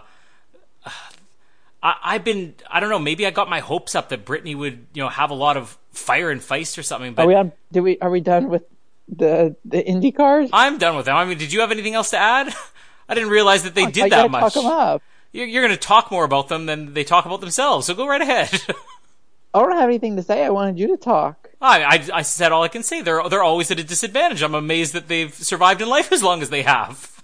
I, 1.82 1.96
I've 2.04 2.24
been, 2.24 2.56
I 2.70 2.80
don't 2.80 2.90
know, 2.90 3.00
maybe 3.00 3.26
I 3.26 3.32
got 3.32 3.50
my 3.50 3.60
hopes 3.60 3.96
up 3.96 4.10
that 4.10 4.26
Brittany 4.26 4.56
would, 4.56 4.88
you 4.94 5.02
know, 5.02 5.10
have 5.10 5.32
a 5.32 5.36
lot 5.36 5.58
of 5.58 5.78
fire 5.92 6.30
and 6.30 6.42
feist 6.42 6.78
or 6.78 6.84
something, 6.84 7.14
but 7.14 7.24
are 7.24 7.28
we 7.28 7.36
on? 7.36 7.52
Do 7.72 7.84
we 7.84 7.98
are 8.00 8.10
we 8.10 8.20
done 8.22 8.50
with 8.50 8.64
the 9.08 9.56
the 9.66 9.86
Indy 9.86 10.12
cars? 10.12 10.50
I'm 10.54 10.78
done 10.78 10.96
with 10.96 11.06
them. 11.06 11.16
I 11.16 11.26
mean, 11.26 11.38
did 11.38 11.54
you 11.54 11.62
have 11.62 11.72
anything 11.72 11.96
else 11.96 12.12
to 12.12 12.18
add? 12.18 12.54
I 13.10 13.16
didn't 13.16 13.30
realize 13.30 13.64
that 13.64 13.76
they 13.76 13.88
did 13.88 14.06
I 14.06 14.10
that 14.10 14.32
much. 14.32 14.54
talk 14.54 14.54
them 14.54 14.66
up. 14.68 15.02
You're, 15.32 15.48
you're 15.48 15.64
going 15.64 15.76
to 15.76 15.82
talk 15.82 16.12
more 16.12 16.24
about 16.24 16.48
them 16.48 16.66
than 16.66 16.94
they 16.94 17.04
talk 17.04 17.26
about 17.26 17.42
themselves, 17.42 17.88
so 17.88 17.94
go 17.94 18.08
right 18.08 18.22
ahead. 18.22 18.50
I 19.54 19.62
don't 19.62 19.72
have 19.72 19.90
anything 19.90 20.16
to 20.18 20.24
say. 20.24 20.46
I 20.46 20.50
wanted 20.50 20.78
you 20.78 20.88
to 20.90 20.98
talk. 20.98 21.50
I, 21.60 21.84
I, 21.84 22.10
I 22.14 22.22
said 22.22 22.52
all 22.52 22.64
I 22.64 22.68
can 22.68 22.84
say. 22.84 23.02
They're, 23.02 23.28
they're 23.30 23.44
always 23.44 23.72
at 23.72 23.80
a 23.80 23.84
disadvantage. 23.84 24.44
I'm 24.44 24.54
amazed 24.54 24.94
that 24.94 25.08
they've 25.08 25.34
survived 25.34 25.82
in 25.82 25.90
life 25.90 26.12
as 26.12 26.22
long 26.22 26.44
as 26.44 26.50
they 26.50 26.62
have. 26.62 27.24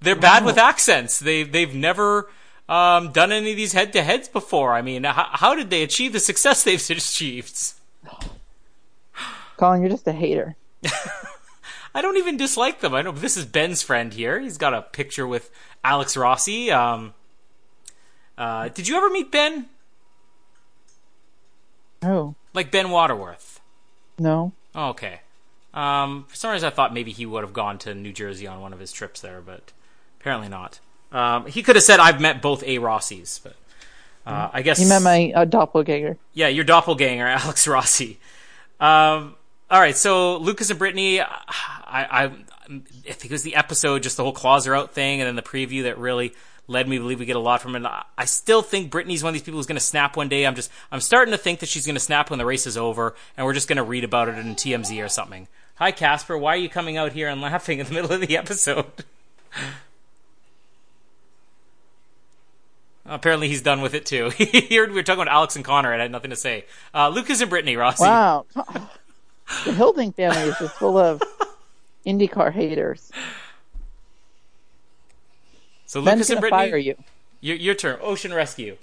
They're 0.00 0.16
bad 0.16 0.44
with 0.44 0.58
accents. 0.58 1.20
They, 1.20 1.42
they've 1.42 1.74
never 1.74 2.28
um, 2.68 3.12
done 3.12 3.32
any 3.32 3.50
of 3.50 3.56
these 3.56 3.72
head 3.72 3.92
to 3.94 4.02
heads 4.02 4.28
before. 4.28 4.72
I 4.72 4.82
mean, 4.82 5.04
how, 5.04 5.28
how 5.32 5.54
did 5.54 5.70
they 5.70 5.82
achieve 5.82 6.12
the 6.12 6.20
success 6.20 6.62
they've 6.64 6.90
achieved? 6.90 7.74
Colin, 9.56 9.80
you're 9.80 9.90
just 9.90 10.06
a 10.08 10.12
hater. 10.12 10.56
I 11.94 12.00
don't 12.00 12.16
even 12.16 12.36
dislike 12.36 12.80
them. 12.80 12.94
I 12.94 13.02
know 13.02 13.12
this 13.12 13.36
is 13.36 13.44
Ben's 13.44 13.82
friend 13.82 14.12
here. 14.12 14.40
He's 14.40 14.56
got 14.58 14.74
a 14.74 14.82
picture 14.82 15.26
with 15.26 15.50
Alex 15.84 16.16
Rossi. 16.16 16.70
Um, 16.70 17.12
uh, 18.38 18.68
did 18.68 18.88
you 18.88 18.96
ever 18.96 19.10
meet 19.10 19.30
Ben? 19.30 19.66
Oh 22.02 22.34
Like 22.54 22.70
Ben 22.72 22.90
Waterworth? 22.90 23.60
no. 24.18 24.52
Oh, 24.74 24.88
okay. 24.88 25.20
Um, 25.74 26.24
for 26.28 26.34
some 26.36 26.50
reason, 26.50 26.66
I 26.66 26.70
thought 26.70 26.94
maybe 26.94 27.12
he 27.12 27.26
would 27.26 27.44
have 27.44 27.52
gone 27.52 27.78
to 27.80 27.94
New 27.94 28.12
Jersey 28.12 28.46
on 28.46 28.60
one 28.60 28.72
of 28.72 28.78
his 28.78 28.90
trips 28.90 29.20
there, 29.20 29.42
but 29.42 29.72
apparently 30.18 30.48
not. 30.48 30.80
Um, 31.12 31.46
he 31.46 31.62
could 31.62 31.76
have 31.76 31.82
said, 31.84 32.00
"I've 32.00 32.20
met 32.20 32.40
both 32.42 32.62
A 32.64 32.78
Rossis," 32.78 33.38
but 33.42 33.54
uh, 34.26 34.48
I 34.52 34.62
guess 34.62 34.78
He 34.78 34.86
met 34.88 35.02
my 35.02 35.32
uh, 35.34 35.44
doppelganger. 35.44 36.16
yeah, 36.32 36.48
your 36.48 36.64
doppelganger, 36.64 37.26
Alex 37.42 37.66
Rossi. 37.68 38.18
Um, 38.80 39.34
all 39.70 39.80
right, 39.80 39.96
so 39.96 40.36
Lucas 40.38 40.70
and 40.70 40.78
Brittany, 40.78 41.20
I, 41.20 41.26
I, 41.86 42.24
I 42.24 42.28
think 43.12 43.26
it 43.26 43.30
was 43.32 43.42
the 43.42 43.54
episode, 43.56 44.02
just 44.02 44.16
the 44.16 44.22
whole 44.22 44.32
claws 44.32 44.66
are 44.66 44.74
out 44.74 44.92
thing, 44.92 45.20
and 45.20 45.26
then 45.28 45.36
the 45.36 45.42
preview 45.42 45.84
that 45.84 45.98
really 45.98 46.32
led 46.68 46.88
me 46.88 46.96
to 46.96 47.02
believe 47.02 47.18
we 47.20 47.26
get 47.26 47.36
a 47.36 47.40
lot 47.40 47.60
from 47.62 47.74
it. 47.76 47.84
I- 47.84 48.04
I 48.18 48.24
still 48.24 48.62
think 48.62 48.90
Brittany's 48.90 49.22
one 49.22 49.30
of 49.30 49.34
these 49.34 49.42
people 49.42 49.58
who's 49.58 49.66
going 49.66 49.78
to 49.78 49.84
snap 49.84 50.16
one 50.16 50.28
day. 50.28 50.46
I'm 50.46 50.54
just, 50.54 50.70
I'm 50.90 51.00
starting 51.00 51.32
to 51.32 51.38
think 51.38 51.60
that 51.60 51.68
she's 51.68 51.86
going 51.86 51.94
to 51.96 52.00
snap 52.00 52.30
when 52.30 52.38
the 52.38 52.46
race 52.46 52.66
is 52.66 52.76
over, 52.76 53.14
and 53.36 53.44
we're 53.46 53.52
just 53.54 53.68
going 53.68 53.78
to 53.78 53.82
read 53.82 54.04
about 54.04 54.28
it 54.28 54.36
in 54.38 54.54
TMZ 54.54 55.04
or 55.04 55.08
something. 55.08 55.48
Hi, 55.76 55.90
Casper. 55.90 56.36
Why 56.38 56.54
are 56.54 56.56
you 56.58 56.68
coming 56.68 56.96
out 56.96 57.12
here 57.12 57.28
and 57.28 57.40
laughing 57.40 57.78
in 57.80 57.86
the 57.86 57.92
middle 57.92 58.12
of 58.12 58.20
the 58.20 58.36
episode? 58.36 58.86
Apparently, 63.04 63.48
he's 63.48 63.62
done 63.62 63.80
with 63.80 63.94
it 63.94 64.06
too. 64.06 64.30
he 64.36 64.76
heard 64.76 64.90
we 64.90 64.96
were 64.96 65.02
talking 65.02 65.22
about 65.22 65.32
Alex 65.32 65.56
and 65.56 65.64
Conor, 65.64 65.92
and 65.92 66.00
I 66.00 66.04
had 66.04 66.12
nothing 66.12 66.30
to 66.30 66.36
say. 66.36 66.64
Uh, 66.94 67.08
Lucas 67.08 67.40
and 67.40 67.50
Brittany, 67.50 67.76
Rossi. 67.76 68.04
Wow. 68.04 68.46
the 69.64 69.72
Hilding 69.72 70.12
family 70.12 70.42
is 70.42 70.58
just 70.58 70.74
full 70.76 70.96
of 70.96 71.22
IndyCar 72.06 72.52
haters. 72.52 73.10
So 75.86 76.00
Ben's 76.00 76.18
Lucas 76.18 76.30
and 76.30 76.40
Brittany, 76.40 76.70
fire 76.70 76.76
you. 76.76 76.96
Your, 77.40 77.56
your 77.56 77.74
turn. 77.74 77.98
Ocean 78.00 78.32
Rescue. 78.32 78.76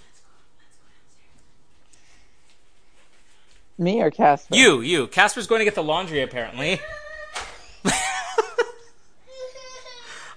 Me 3.77 4.01
or 4.01 4.11
Casper? 4.11 4.53
You, 4.53 4.81
you. 4.81 5.07
Casper's 5.07 5.47
going 5.47 5.59
to 5.59 5.65
get 5.65 5.75
the 5.75 5.83
laundry, 5.83 6.21
apparently. 6.21 6.81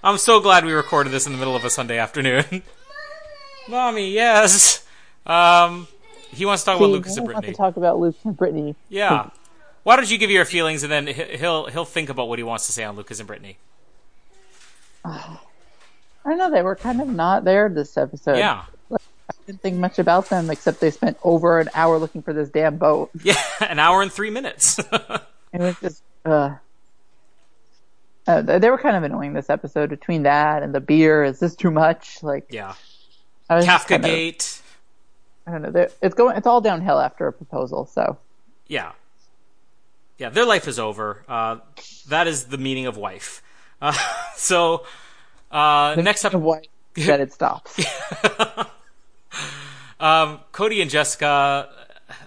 I'm 0.03 0.17
so 0.17 0.39
glad 0.39 0.63
we 0.63 0.71
recorded 0.71 1.11
this 1.11 1.25
in 1.25 1.33
the 1.33 1.37
middle 1.37 1.55
of 1.55 1.65
a 1.65 1.69
Sunday 1.69 1.97
afternoon. 1.97 2.63
Mommy, 3.67 4.11
yes. 4.11 4.85
Um, 5.25 5.87
he 6.31 6.45
wants 6.45 6.63
to 6.63 6.65
talk 6.71 6.77
See, 6.79 6.83
about 6.83 6.91
Lucas 6.93 7.15
and 7.17 7.25
want 7.25 7.35
Brittany. 7.37 7.53
to 7.53 7.57
talk 7.57 7.77
about 7.77 7.99
Lucas 7.99 8.23
and 8.25 8.35
Brittany. 8.35 8.75
Yeah. 8.89 9.29
Why 9.83 9.95
don't 9.95 10.09
you 10.09 10.17
give 10.17 10.29
your 10.31 10.45
feelings 10.45 10.83
and 10.83 10.91
then 10.91 11.07
he- 11.07 11.37
he'll 11.37 11.67
he'll 11.67 11.85
think 11.85 12.09
about 12.09 12.27
what 12.29 12.39
he 12.39 12.43
wants 12.43 12.65
to 12.67 12.71
say 12.71 12.83
on 12.83 12.95
Lucas 12.95 13.19
and 13.19 13.27
Brittany. 13.27 13.57
I 15.05 15.37
don't 16.25 16.37
know. 16.37 16.49
They 16.51 16.61
were 16.61 16.75
kind 16.75 17.01
of 17.01 17.07
not 17.09 17.43
there 17.43 17.69
this 17.69 17.97
episode. 17.97 18.37
Yeah. 18.37 18.63
I 18.91 19.33
didn't 19.47 19.61
think 19.61 19.77
much 19.77 19.99
about 19.99 20.29
them 20.29 20.49
except 20.49 20.79
they 20.79 20.91
spent 20.91 21.17
over 21.23 21.59
an 21.59 21.69
hour 21.73 21.97
looking 21.97 22.21
for 22.21 22.33
this 22.33 22.49
damn 22.49 22.77
boat. 22.77 23.09
Yeah, 23.23 23.41
an 23.61 23.79
hour 23.79 24.01
and 24.01 24.11
three 24.11 24.29
minutes. 24.29 24.79
It 25.53 25.59
was 25.61 25.75
just, 25.79 26.03
uh, 26.25 26.55
uh, 28.25 28.41
they 28.41 28.71
were 28.71 28.77
kind 28.79 28.95
of 28.95 29.03
annoying 29.03 29.33
this 29.33 29.51
episode. 29.51 29.91
Between 29.91 30.23
that 30.23 30.63
and 30.63 30.73
the 30.73 30.79
beer, 30.81 31.23
is 31.23 31.37
this 31.39 31.55
too 31.55 31.69
much? 31.69 32.23
Like, 32.23 32.47
yeah. 32.49 32.73
Kafka 33.49 33.95
of- 33.95 34.03
Gate. 34.03 34.61
I 35.45 35.51
don't 35.51 35.61
know. 35.61 35.87
It's 36.01 36.15
going. 36.15 36.37
It's 36.37 36.47
all 36.47 36.61
downhill 36.61 36.99
after 36.99 37.27
a 37.27 37.33
proposal. 37.33 37.85
So 37.85 38.17
Yeah. 38.67 38.93
Yeah, 40.17 40.29
their 40.29 40.45
life 40.45 40.67
is 40.67 40.79
over. 40.79 41.23
Uh, 41.27 41.57
that 42.07 42.27
is 42.27 42.45
the 42.45 42.57
meaning 42.57 42.85
of 42.85 42.97
wife. 42.97 43.41
Uh, 43.81 43.93
so, 44.35 44.85
uh, 45.51 45.95
next 45.97 46.23
up, 46.23 46.33
why 46.33 46.61
that 46.95 47.19
it 47.19 47.33
stops. 47.33 47.79
um, 49.99 50.39
Cody 50.51 50.81
and 50.81 50.89
Jessica. 50.89 51.69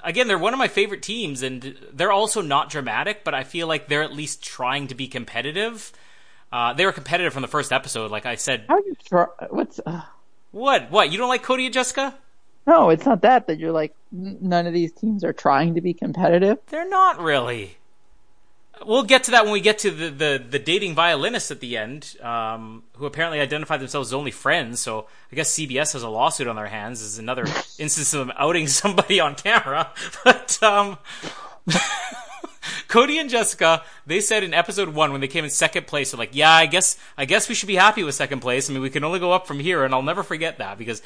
Again, 0.02 0.26
they're 0.26 0.38
one 0.38 0.52
of 0.52 0.58
my 0.58 0.68
favorite 0.68 1.02
teams, 1.02 1.42
and 1.42 1.76
they're 1.92 2.12
also 2.12 2.42
not 2.42 2.70
dramatic, 2.70 3.22
but 3.24 3.34
I 3.34 3.44
feel 3.44 3.68
like 3.68 3.88
they're 3.88 4.02
at 4.02 4.12
least 4.12 4.42
trying 4.42 4.88
to 4.88 4.94
be 4.94 5.06
competitive. 5.06 5.92
Uh, 6.52 6.72
they 6.72 6.84
were 6.84 6.92
competitive 6.92 7.32
from 7.32 7.42
the 7.42 7.48
first 7.48 7.72
episode, 7.72 8.10
like 8.10 8.26
I 8.26 8.34
said. 8.34 8.64
How 8.68 8.76
are 8.76 8.80
you? 8.80 8.96
Try, 9.04 9.26
what's? 9.50 9.80
What? 10.50 10.90
What? 10.90 11.12
You 11.12 11.18
don't 11.18 11.28
like 11.28 11.42
Cody 11.42 11.66
and 11.66 11.74
Jessica? 11.74 12.14
no, 12.66 12.90
it's 12.90 13.06
not 13.06 13.22
that. 13.22 13.46
That 13.46 13.58
you're 13.58 13.72
like 13.72 13.94
none 14.10 14.66
of 14.66 14.72
these 14.72 14.92
teams 14.92 15.22
are 15.24 15.32
trying 15.32 15.74
to 15.74 15.80
be 15.80 15.94
competitive. 15.94 16.58
They're 16.68 16.88
not 16.88 17.20
really. 17.20 17.78
We'll 18.84 19.04
get 19.04 19.24
to 19.24 19.30
that 19.30 19.44
when 19.44 19.54
we 19.54 19.60
get 19.60 19.78
to 19.80 19.90
the, 19.90 20.10
the, 20.10 20.44
the 20.50 20.58
dating 20.58 20.94
violinists 20.94 21.50
at 21.50 21.60
the 21.60 21.78
end, 21.78 22.14
um, 22.20 22.82
who 22.96 23.06
apparently 23.06 23.40
identify 23.40 23.78
themselves 23.78 24.10
as 24.10 24.12
only 24.12 24.30
friends. 24.30 24.80
So 24.80 25.06
I 25.32 25.36
guess 25.36 25.50
CBS 25.54 25.94
has 25.94 26.02
a 26.02 26.10
lawsuit 26.10 26.46
on 26.46 26.56
their 26.56 26.66
hands. 26.66 27.00
This 27.00 27.12
is 27.12 27.18
another 27.18 27.44
instance 27.78 28.12
of 28.12 28.26
them 28.26 28.36
outing 28.36 28.66
somebody 28.66 29.18
on 29.20 29.34
camera. 29.34 29.92
But 30.24 30.62
um, 30.62 30.98
Cody 32.88 33.18
and 33.18 33.30
Jessica, 33.30 33.82
they 34.06 34.20
said 34.20 34.42
in 34.42 34.54
episode 34.54 34.90
one 34.90 35.12
when 35.12 35.20
they 35.20 35.28
came 35.28 35.44
in 35.44 35.50
second 35.50 35.86
place, 35.86 36.10
they're 36.10 36.18
like, 36.18 36.34
"Yeah, 36.34 36.50
I 36.52 36.66
guess 36.66 36.98
I 37.16 37.24
guess 37.24 37.48
we 37.48 37.54
should 37.54 37.66
be 37.66 37.76
happy 37.76 38.04
with 38.04 38.14
second 38.14 38.40
place. 38.40 38.68
I 38.68 38.72
mean, 38.72 38.82
we 38.82 38.90
can 38.90 39.04
only 39.04 39.18
go 39.18 39.32
up 39.32 39.46
from 39.46 39.60
here." 39.60 39.84
And 39.84 39.94
I'll 39.94 40.02
never 40.02 40.22
forget 40.22 40.58
that 40.58 40.78
because 40.78 41.02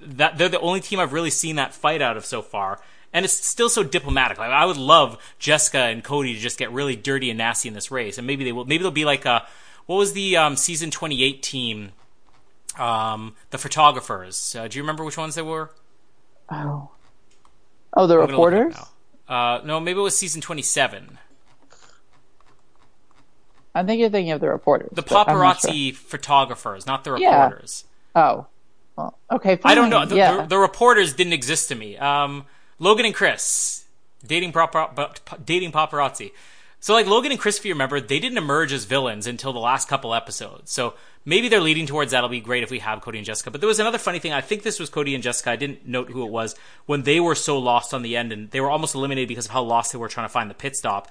that 0.00 0.38
they're 0.38 0.48
the 0.48 0.60
only 0.60 0.80
team 0.80 0.98
I've 1.00 1.12
really 1.12 1.30
seen 1.30 1.56
that 1.56 1.74
fight 1.74 2.02
out 2.02 2.16
of 2.16 2.24
so 2.24 2.42
far. 2.42 2.80
And 3.12 3.24
it's 3.24 3.34
still 3.34 3.68
so 3.68 3.82
diplomatic. 3.82 4.38
Like 4.38 4.50
I 4.50 4.64
would 4.64 4.78
love 4.78 5.18
Jessica 5.38 5.78
and 5.78 6.02
Cody 6.02 6.34
to 6.34 6.40
just 6.40 6.58
get 6.58 6.72
really 6.72 6.96
dirty 6.96 7.30
and 7.30 7.38
nasty 7.38 7.68
in 7.68 7.74
this 7.74 7.90
race, 7.90 8.18
and 8.18 8.26
maybe 8.26 8.44
they 8.44 8.52
will. 8.52 8.64
Maybe 8.64 8.82
they'll 8.82 8.90
be 8.90 9.04
like, 9.04 9.26
uh, 9.26 9.40
what 9.86 9.96
was 9.96 10.12
the 10.14 10.36
um, 10.36 10.56
season 10.56 10.90
twenty 10.90 11.22
eight 11.22 11.42
team? 11.42 11.92
Um, 12.78 13.34
the 13.50 13.58
photographers. 13.58 14.56
Uh, 14.56 14.66
do 14.66 14.78
you 14.78 14.82
remember 14.82 15.04
which 15.04 15.18
ones 15.18 15.34
they 15.34 15.42
were? 15.42 15.70
Oh, 16.50 16.90
oh, 17.94 18.06
the 18.06 18.18
I'm 18.18 18.26
gonna 18.26 18.40
look 18.40 18.52
it 18.52 18.56
up 18.56 18.64
reporters. 18.66 18.76
Uh, 19.28 19.60
no, 19.64 19.80
maybe 19.80 19.98
it 19.98 20.02
was 20.02 20.16
season 20.16 20.40
twenty 20.40 20.62
seven. 20.62 21.18
I 23.74 23.82
think 23.82 24.00
you're 24.00 24.10
thinking 24.10 24.32
of 24.32 24.40
the 24.40 24.48
reporters. 24.48 24.90
The 24.92 25.02
but 25.02 25.28
I'm 25.28 25.38
not 25.38 25.58
paparazzi 25.58 25.94
photographers, 25.94 26.86
not 26.86 27.04
the 27.04 27.12
reporters. 27.12 27.84
sure. 28.14 28.22
Oh, 28.22 28.46
well, 28.96 29.18
okay. 29.30 29.58
I 29.64 29.74
don't 29.74 29.88
know. 29.88 30.04
The, 30.04 30.16
yeah. 30.16 30.36
the, 30.42 30.46
the 30.48 30.58
reporters 30.58 31.14
didn't 31.14 31.32
exist 31.32 31.68
to 31.68 31.74
me. 31.74 31.96
Um, 31.96 32.44
Logan 32.78 33.06
and 33.06 33.14
Chris 33.14 33.84
dating 34.26 34.52
dating 35.44 35.72
paparazzi. 35.72 36.32
So 36.82 36.94
like 36.94 37.06
Logan 37.06 37.30
and 37.30 37.40
Chris, 37.40 37.58
if 37.58 37.64
you 37.64 37.74
remember, 37.74 38.00
they 38.00 38.18
didn't 38.18 38.38
emerge 38.38 38.72
as 38.72 38.86
villains 38.86 39.28
until 39.28 39.52
the 39.52 39.60
last 39.60 39.86
couple 39.86 40.16
episodes. 40.16 40.72
So 40.72 40.94
maybe 41.24 41.48
they're 41.48 41.60
leading 41.60 41.86
towards 41.86 42.10
that'll 42.10 42.28
be 42.28 42.40
great 42.40 42.64
if 42.64 42.72
we 42.72 42.80
have 42.80 43.02
Cody 43.02 43.18
and 43.18 43.24
Jessica. 43.24 43.52
But 43.52 43.60
there 43.60 43.68
was 43.68 43.78
another 43.78 43.98
funny 43.98 44.18
thing. 44.18 44.32
I 44.32 44.40
think 44.40 44.64
this 44.64 44.80
was 44.80 44.90
Cody 44.90 45.14
and 45.14 45.22
Jessica. 45.22 45.52
I 45.52 45.56
didn't 45.56 45.86
note 45.86 46.10
who 46.10 46.26
it 46.26 46.30
was 46.30 46.56
when 46.86 47.04
they 47.04 47.20
were 47.20 47.36
so 47.36 47.56
lost 47.56 47.94
on 47.94 48.02
the 48.02 48.16
end 48.16 48.32
and 48.32 48.50
they 48.50 48.60
were 48.60 48.68
almost 48.68 48.96
eliminated 48.96 49.28
because 49.28 49.46
of 49.46 49.52
how 49.52 49.62
lost 49.62 49.92
they 49.92 49.98
were 49.98 50.08
trying 50.08 50.26
to 50.26 50.32
find 50.32 50.50
the 50.50 50.54
pit 50.54 50.76
stop. 50.76 51.08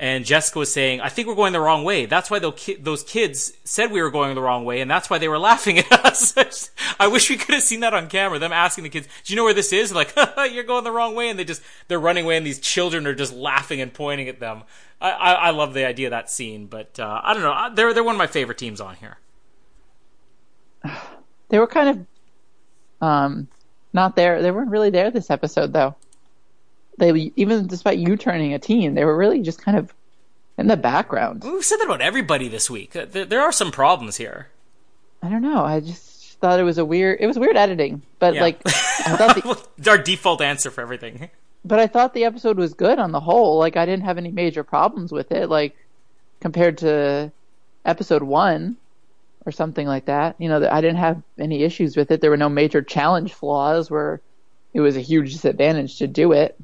And 0.00 0.24
Jessica 0.24 0.58
was 0.58 0.72
saying, 0.72 1.02
"I 1.02 1.10
think 1.10 1.28
we're 1.28 1.34
going 1.34 1.52
the 1.52 1.60
wrong 1.60 1.84
way." 1.84 2.06
That's 2.06 2.30
why 2.30 2.38
those 2.38 2.54
ki- 2.56 2.78
those 2.80 3.04
kids 3.04 3.52
said 3.64 3.92
we 3.92 4.00
were 4.00 4.10
going 4.10 4.34
the 4.34 4.40
wrong 4.40 4.64
way, 4.64 4.80
and 4.80 4.90
that's 4.90 5.10
why 5.10 5.18
they 5.18 5.28
were 5.28 5.38
laughing 5.38 5.78
at 5.78 5.92
us. 6.06 6.70
I 6.98 7.06
wish 7.06 7.28
we 7.28 7.36
could 7.36 7.54
have 7.54 7.62
seen 7.62 7.80
that 7.80 7.92
on 7.92 8.08
camera. 8.08 8.38
Them 8.38 8.50
asking 8.50 8.84
the 8.84 8.88
kids, 8.88 9.08
"Do 9.24 9.30
you 9.30 9.36
know 9.36 9.44
where 9.44 9.52
this 9.52 9.74
is?" 9.74 9.92
Like, 9.92 10.14
"You're 10.52 10.64
going 10.64 10.84
the 10.84 10.90
wrong 10.90 11.14
way," 11.14 11.28
and 11.28 11.38
they 11.38 11.44
just 11.44 11.60
they're 11.88 12.00
running 12.00 12.24
away, 12.24 12.38
and 12.38 12.46
these 12.46 12.60
children 12.60 13.06
are 13.06 13.14
just 13.14 13.34
laughing 13.34 13.82
and 13.82 13.92
pointing 13.92 14.26
at 14.30 14.40
them. 14.40 14.62
I 15.02 15.10
I, 15.10 15.32
I 15.32 15.50
love 15.50 15.74
the 15.74 15.84
idea 15.84 16.06
of 16.06 16.12
that 16.12 16.30
scene, 16.30 16.64
but 16.66 16.98
uh, 16.98 17.20
I 17.22 17.34
don't 17.34 17.42
know. 17.42 17.74
They're 17.74 17.92
they're 17.92 18.02
one 18.02 18.14
of 18.14 18.18
my 18.18 18.26
favorite 18.26 18.56
teams 18.58 18.80
on 18.80 18.96
here. 18.96 19.18
They 21.50 21.58
were 21.58 21.66
kind 21.66 22.06
of 23.02 23.06
um 23.06 23.48
not 23.92 24.16
there. 24.16 24.40
They 24.40 24.50
weren't 24.50 24.70
really 24.70 24.90
there 24.90 25.10
this 25.10 25.30
episode 25.30 25.74
though. 25.74 25.96
They 27.00 27.32
even 27.34 27.66
despite 27.66 27.98
you 27.98 28.16
turning 28.16 28.54
a 28.54 28.58
team, 28.60 28.94
they 28.94 29.04
were 29.04 29.16
really 29.16 29.40
just 29.42 29.60
kind 29.60 29.76
of 29.76 29.92
in 30.56 30.68
the 30.68 30.76
background. 30.76 31.42
We've 31.42 31.64
said 31.64 31.78
that 31.78 31.86
about 31.86 32.00
everybody 32.02 32.46
this 32.48 32.70
week. 32.70 32.94
Uh, 32.94 33.06
There, 33.10 33.24
there 33.24 33.40
are 33.40 33.50
some 33.52 33.72
problems 33.72 34.16
here. 34.18 34.48
I 35.22 35.28
don't 35.28 35.42
know. 35.42 35.64
I 35.64 35.80
just 35.80 36.38
thought 36.40 36.60
it 36.60 36.64
was 36.64 36.78
a 36.78 36.84
weird. 36.84 37.18
It 37.20 37.26
was 37.26 37.38
weird 37.38 37.56
editing, 37.56 38.02
but 38.18 38.34
Yeah. 38.34 38.42
like 38.42 38.60
I 38.66 39.16
thought 39.16 39.34
the, 39.78 39.90
Our 39.90 39.98
default 39.98 40.40
answer 40.42 40.70
for 40.70 40.82
everything. 40.82 41.30
but 41.64 41.78
I 41.80 41.86
thought 41.86 42.14
the 42.14 42.24
episode 42.24 42.56
was 42.58 42.74
good 42.74 42.98
on 42.98 43.10
the 43.12 43.20
whole. 43.20 43.58
Like 43.58 43.76
I 43.76 43.86
didn't 43.86 44.04
have 44.04 44.18
any 44.18 44.30
major 44.30 44.62
problems 44.62 45.10
with 45.10 45.32
it. 45.32 45.48
Like 45.48 45.74
compared 46.40 46.78
to 46.78 47.32
episode 47.84 48.22
one 48.22 48.76
or 49.46 49.52
something 49.52 49.86
like 49.86 50.04
that. 50.04 50.36
You 50.38 50.48
know, 50.50 50.68
I 50.70 50.80
didn't 50.82 50.98
have 50.98 51.22
any 51.38 51.62
issues 51.62 51.96
with 51.96 52.10
it. 52.10 52.20
There 52.20 52.30
were 52.30 52.36
no 52.36 52.50
major 52.50 52.82
challenge 52.82 53.32
flaws 53.32 53.90
where 53.90 54.20
it 54.74 54.80
was 54.80 54.96
a 54.96 55.00
huge 55.00 55.32
disadvantage 55.32 55.96
to 55.98 56.06
do 56.06 56.32
it. 56.32 56.58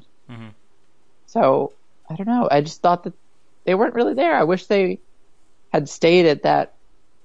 So 1.25 1.73
I 2.09 2.15
don't 2.15 2.27
know. 2.27 2.47
I 2.49 2.61
just 2.61 2.81
thought 2.81 3.03
that 3.03 3.13
they 3.65 3.75
weren't 3.75 3.95
really 3.95 4.13
there. 4.13 4.35
I 4.35 4.43
wish 4.43 4.65
they 4.65 4.99
had 5.73 5.89
stayed 5.89 6.25
at 6.25 6.43
that 6.43 6.73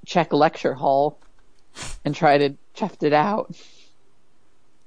Czech 0.05 0.33
lecture 0.33 0.75
hall 0.75 1.19
and 2.05 2.15
tried 2.15 2.39
to 2.39 2.55
chuffed 2.75 3.03
it 3.03 3.13
out. 3.13 3.55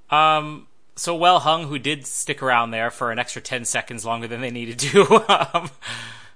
Um, 0.10 0.67
so 0.95 1.15
well 1.15 1.39
hung, 1.39 1.67
who 1.67 1.80
did 1.80 2.06
stick 2.06 2.43
around 2.43 2.71
there 2.71 2.91
for 2.91 3.12
an 3.12 3.19
extra 3.19 3.41
ten 3.41 3.65
seconds 3.65 4.06
longer 4.06 4.28
than 4.28 4.41
they 4.41 4.51
needed 4.51 4.80
to. 4.80 5.04
um, 5.54 5.69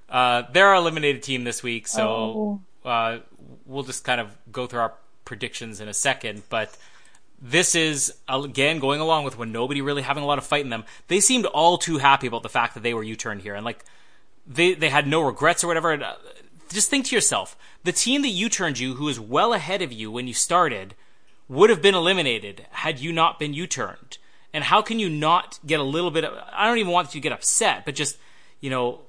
uh, 0.09 0.43
they're 0.51 0.67
our 0.67 0.75
eliminated 0.75 1.23
team 1.23 1.43
this 1.43 1.61
week, 1.61 1.87
so 1.87 2.61
uh, 2.85 3.19
we'll 3.65 3.83
just 3.83 4.03
kind 4.03 4.21
of 4.21 4.35
go 4.51 4.65
through 4.65 4.79
our 4.79 4.93
predictions 5.25 5.81
in 5.81 5.87
a 5.87 5.93
second. 5.93 6.43
But 6.49 6.75
this 7.41 7.75
is 7.75 8.13
again 8.27 8.79
going 8.79 9.01
along 9.01 9.23
with 9.23 9.37
when 9.37 9.51
nobody 9.51 9.81
really 9.81 10.01
having 10.01 10.23
a 10.23 10.27
lot 10.27 10.37
of 10.37 10.45
fight 10.45 10.63
in 10.63 10.69
them. 10.69 10.83
They 11.07 11.19
seemed 11.19 11.45
all 11.45 11.77
too 11.77 11.97
happy 11.97 12.27
about 12.27 12.43
the 12.43 12.49
fact 12.49 12.73
that 12.73 12.83
they 12.83 12.93
were 12.93 13.03
U-turned 13.03 13.41
here, 13.41 13.55
and 13.55 13.65
like 13.65 13.85
they 14.45 14.73
they 14.73 14.89
had 14.89 15.07
no 15.07 15.21
regrets 15.21 15.63
or 15.63 15.67
whatever. 15.67 15.93
Uh, 15.93 16.15
Just 16.69 16.89
think 16.89 17.05
to 17.07 17.15
yourself: 17.15 17.57
the 17.83 17.91
team 17.91 18.21
that 18.21 18.29
U-turned 18.29 18.79
you, 18.79 18.95
who 18.95 19.07
is 19.09 19.19
well 19.19 19.53
ahead 19.53 19.81
of 19.81 19.91
you 19.91 20.11
when 20.11 20.27
you 20.27 20.33
started, 20.33 20.95
would 21.47 21.69
have 21.69 21.81
been 21.81 21.95
eliminated 21.95 22.65
had 22.71 22.99
you 22.99 23.11
not 23.11 23.39
been 23.39 23.53
U-turned. 23.53 24.17
And 24.51 24.63
how 24.63 24.81
can 24.81 24.97
you 24.97 25.09
not 25.09 25.59
get 25.65 25.79
a 25.79 25.83
little 25.83 26.09
bit 26.09 26.23
of, 26.23 26.33
I 26.51 26.67
don't 26.67 26.79
even 26.79 26.91
want 26.91 27.13
you 27.13 27.21
to 27.21 27.23
get 27.23 27.31
upset, 27.31 27.85
but 27.85 27.93
just, 27.93 28.17
you 28.59 28.71
know, 28.71 29.01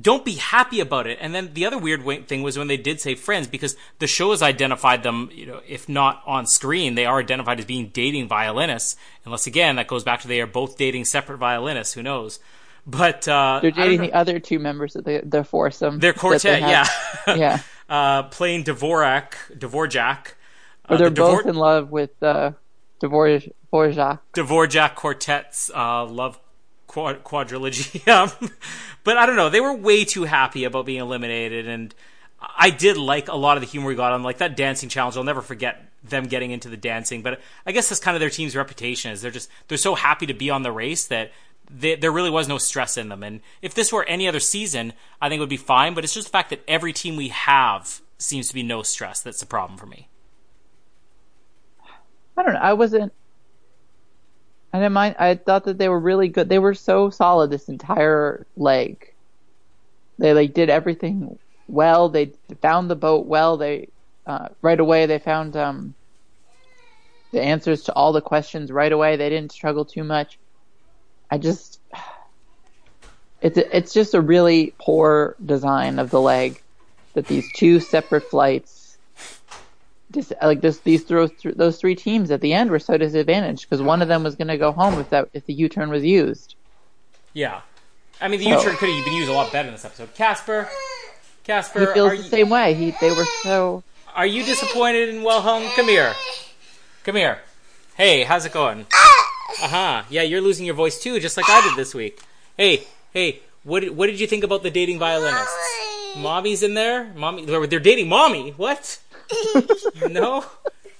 don't 0.00 0.24
be 0.24 0.34
happy 0.34 0.80
about 0.80 1.06
it. 1.06 1.18
And 1.20 1.34
then 1.34 1.54
the 1.54 1.66
other 1.66 1.78
weird 1.78 2.28
thing 2.28 2.42
was 2.42 2.56
when 2.58 2.68
they 2.68 2.76
did 2.76 3.00
say 3.00 3.14
friends, 3.14 3.48
because 3.48 3.76
the 3.98 4.06
show 4.06 4.30
has 4.30 4.42
identified 4.42 5.02
them, 5.02 5.30
you 5.32 5.46
know, 5.46 5.60
if 5.66 5.88
not 5.88 6.22
on 6.26 6.46
screen, 6.46 6.94
they 6.94 7.06
are 7.06 7.18
identified 7.20 7.58
as 7.58 7.64
being 7.66 7.88
dating 7.88 8.28
violinists. 8.28 8.96
Unless 9.24 9.46
again, 9.46 9.76
that 9.76 9.88
goes 9.88 10.04
back 10.04 10.20
to 10.20 10.28
they 10.28 10.40
are 10.40 10.46
both 10.46 10.76
dating 10.76 11.04
separate 11.04 11.38
violinists. 11.38 11.94
Who 11.94 12.02
knows? 12.02 12.38
But 12.86 13.28
uh, 13.28 13.58
They're 13.60 13.70
dating 13.70 14.00
the 14.00 14.12
other 14.14 14.38
two 14.40 14.58
members 14.58 14.96
of 14.96 15.04
the 15.04 15.20
the 15.24 15.44
foursome. 15.44 15.98
their 15.98 16.14
quartet, 16.14 16.60
yeah, 16.60 16.86
yeah. 17.36 17.60
uh, 17.88 18.22
playing 18.24 18.64
Dvorak, 18.64 19.32
Dvorak. 19.58 20.28
Uh, 20.88 20.94
Or 20.94 20.96
they're 20.96 21.10
the 21.10 21.20
Dvor- 21.20 21.36
both 21.42 21.46
in 21.46 21.56
love 21.56 21.90
with 21.90 22.22
uh, 22.22 22.52
Dvorak. 23.02 23.52
Dvorak. 23.72 24.20
Dvorak 24.34 24.94
Quartet's 24.94 25.70
uh, 25.74 26.06
love 26.06 26.38
quad- 26.88 27.22
quadrilogy. 27.22 28.02
Um, 28.08 28.50
but 29.04 29.16
I 29.16 29.26
don't 29.26 29.36
know. 29.36 29.48
They 29.48 29.60
were 29.60 29.74
way 29.74 30.04
too 30.04 30.24
happy 30.24 30.64
about 30.64 30.86
being 30.86 31.00
eliminated, 31.00 31.68
and 31.68 31.94
I 32.40 32.70
did 32.70 32.96
like 32.96 33.28
a 33.28 33.36
lot 33.36 33.56
of 33.56 33.60
the 33.60 33.66
humor 33.68 33.86
we 33.86 33.94
got 33.94 34.12
on, 34.12 34.22
like 34.22 34.38
that 34.38 34.56
dancing 34.56 34.88
challenge. 34.88 35.16
I'll 35.16 35.24
never 35.24 35.42
forget 35.42 35.90
them 36.02 36.24
getting 36.24 36.50
into 36.50 36.68
the 36.68 36.76
dancing. 36.76 37.22
But 37.22 37.40
I 37.66 37.72
guess 37.72 37.88
that's 37.88 38.00
kind 38.00 38.16
of 38.16 38.20
their 38.20 38.30
team's 38.30 38.56
reputation 38.56 39.12
is 39.12 39.22
they're 39.22 39.30
just 39.30 39.50
they're 39.68 39.78
so 39.78 39.94
happy 39.94 40.26
to 40.26 40.34
be 40.34 40.50
on 40.50 40.62
the 40.62 40.72
race 40.72 41.06
that 41.06 41.32
they, 41.70 41.96
there 41.96 42.10
really 42.12 42.30
was 42.30 42.48
no 42.48 42.58
stress 42.58 42.96
in 42.96 43.08
them. 43.08 43.22
And 43.22 43.40
if 43.62 43.74
this 43.74 43.92
were 43.92 44.04
any 44.04 44.26
other 44.26 44.40
season, 44.40 44.92
I 45.20 45.28
think 45.28 45.38
it 45.38 45.42
would 45.42 45.48
be 45.48 45.56
fine. 45.56 45.94
But 45.94 46.04
it's 46.04 46.14
just 46.14 46.28
the 46.28 46.32
fact 46.32 46.50
that 46.50 46.64
every 46.66 46.92
team 46.92 47.16
we 47.16 47.28
have 47.28 48.00
seems 48.18 48.48
to 48.48 48.54
be 48.54 48.62
no 48.62 48.82
stress 48.82 49.20
that's 49.20 49.40
the 49.40 49.46
problem 49.46 49.78
for 49.78 49.86
me. 49.86 50.08
I 52.36 52.42
don't 52.42 52.54
know. 52.54 52.60
I 52.60 52.72
wasn't. 52.72 53.12
I 54.72 54.78
didn't 54.78 54.92
mind. 54.92 55.16
I 55.18 55.34
thought 55.34 55.64
that 55.64 55.78
they 55.78 55.88
were 55.88 55.98
really 55.98 56.28
good. 56.28 56.48
They 56.48 56.58
were 56.58 56.74
so 56.74 57.10
solid 57.10 57.50
this 57.50 57.68
entire 57.68 58.46
leg. 58.56 59.12
They 60.18 60.34
like 60.34 60.52
did 60.52 60.68
everything 60.68 61.38
well. 61.68 62.08
They 62.08 62.32
found 62.60 62.90
the 62.90 62.96
boat 62.96 63.26
well. 63.26 63.56
They 63.56 63.88
uh, 64.26 64.48
right 64.60 64.78
away 64.78 65.06
they 65.06 65.18
found 65.18 65.56
um, 65.56 65.94
the 67.32 67.40
answers 67.40 67.84
to 67.84 67.94
all 67.94 68.12
the 68.12 68.20
questions 68.20 68.70
right 68.70 68.92
away. 68.92 69.16
They 69.16 69.30
didn't 69.30 69.52
struggle 69.52 69.84
too 69.84 70.04
much. 70.04 70.38
I 71.30 71.38
just 71.38 71.80
it's 73.40 73.56
a, 73.56 73.76
it's 73.76 73.94
just 73.94 74.14
a 74.14 74.20
really 74.20 74.74
poor 74.78 75.36
design 75.44 75.98
of 75.98 76.10
the 76.10 76.20
leg 76.20 76.60
that 77.14 77.26
these 77.26 77.50
two 77.54 77.80
separate 77.80 78.24
flights 78.24 78.77
just 80.12 80.32
like 80.42 80.60
this 80.60 80.78
these 80.80 81.04
those 81.04 81.30
those 81.44 81.78
three 81.78 81.94
teams 81.94 82.30
at 82.30 82.40
the 82.40 82.52
end 82.54 82.70
were 82.70 82.78
so 82.78 82.96
disadvantaged 82.96 83.62
because 83.68 83.82
one 83.82 84.00
of 84.02 84.08
them 84.08 84.22
was 84.22 84.36
going 84.36 84.48
to 84.48 84.56
go 84.56 84.72
home 84.72 84.98
if 84.98 85.10
that 85.10 85.28
if 85.32 85.44
the 85.46 85.52
U-turn 85.52 85.90
was 85.90 86.04
used. 86.04 86.54
Yeah, 87.34 87.60
I 88.20 88.28
mean 88.28 88.40
the 88.40 88.46
So- 88.46 88.58
U-turn 88.58 88.76
could 88.76 88.88
have 88.88 89.04
been 89.04 89.14
used 89.14 89.28
a 89.30 89.32
lot 89.34 89.52
better 89.52 89.68
in 89.68 89.74
this 89.74 89.84
episode. 89.84 90.14
Casper, 90.14 90.68
Casper, 91.44 91.80
He 91.80 91.86
feels 91.86 92.12
are 92.12 92.16
the 92.16 92.22
you, 92.22 92.28
same 92.28 92.48
way. 92.50 92.74
He 92.74 92.94
they 93.00 93.10
were 93.12 93.26
so 93.42 93.82
are 94.14 94.26
you 94.26 94.44
disappointed 94.44 95.10
in 95.10 95.22
Well 95.22 95.40
Hung? 95.42 95.64
Come 95.76 95.88
here, 95.88 96.12
come 97.04 97.16
here. 97.16 97.40
Hey, 97.96 98.24
how's 98.24 98.44
it 98.46 98.52
going? 98.52 98.86
Uh 99.62 99.68
huh. 99.68 100.02
Yeah, 100.08 100.22
you're 100.22 100.40
losing 100.40 100.64
your 100.66 100.74
voice 100.74 101.00
too, 101.00 101.18
just 101.20 101.36
like 101.36 101.48
I 101.48 101.60
did 101.62 101.76
this 101.76 101.94
week. 101.94 102.20
Hey, 102.56 102.84
hey, 103.12 103.40
what 103.64 103.80
did, 103.80 103.96
what 103.96 104.06
did 104.06 104.20
you 104.20 104.26
think 104.26 104.44
about 104.44 104.62
the 104.62 104.70
dating 104.70 104.98
violinists? 104.98 105.52
Mommy's 106.16 106.62
in 106.62 106.74
there. 106.74 107.12
Mommy, 107.14 107.44
they're 107.44 107.78
dating 107.80 108.08
mommy. 108.08 108.50
What? 108.56 108.98
no. 110.10 110.44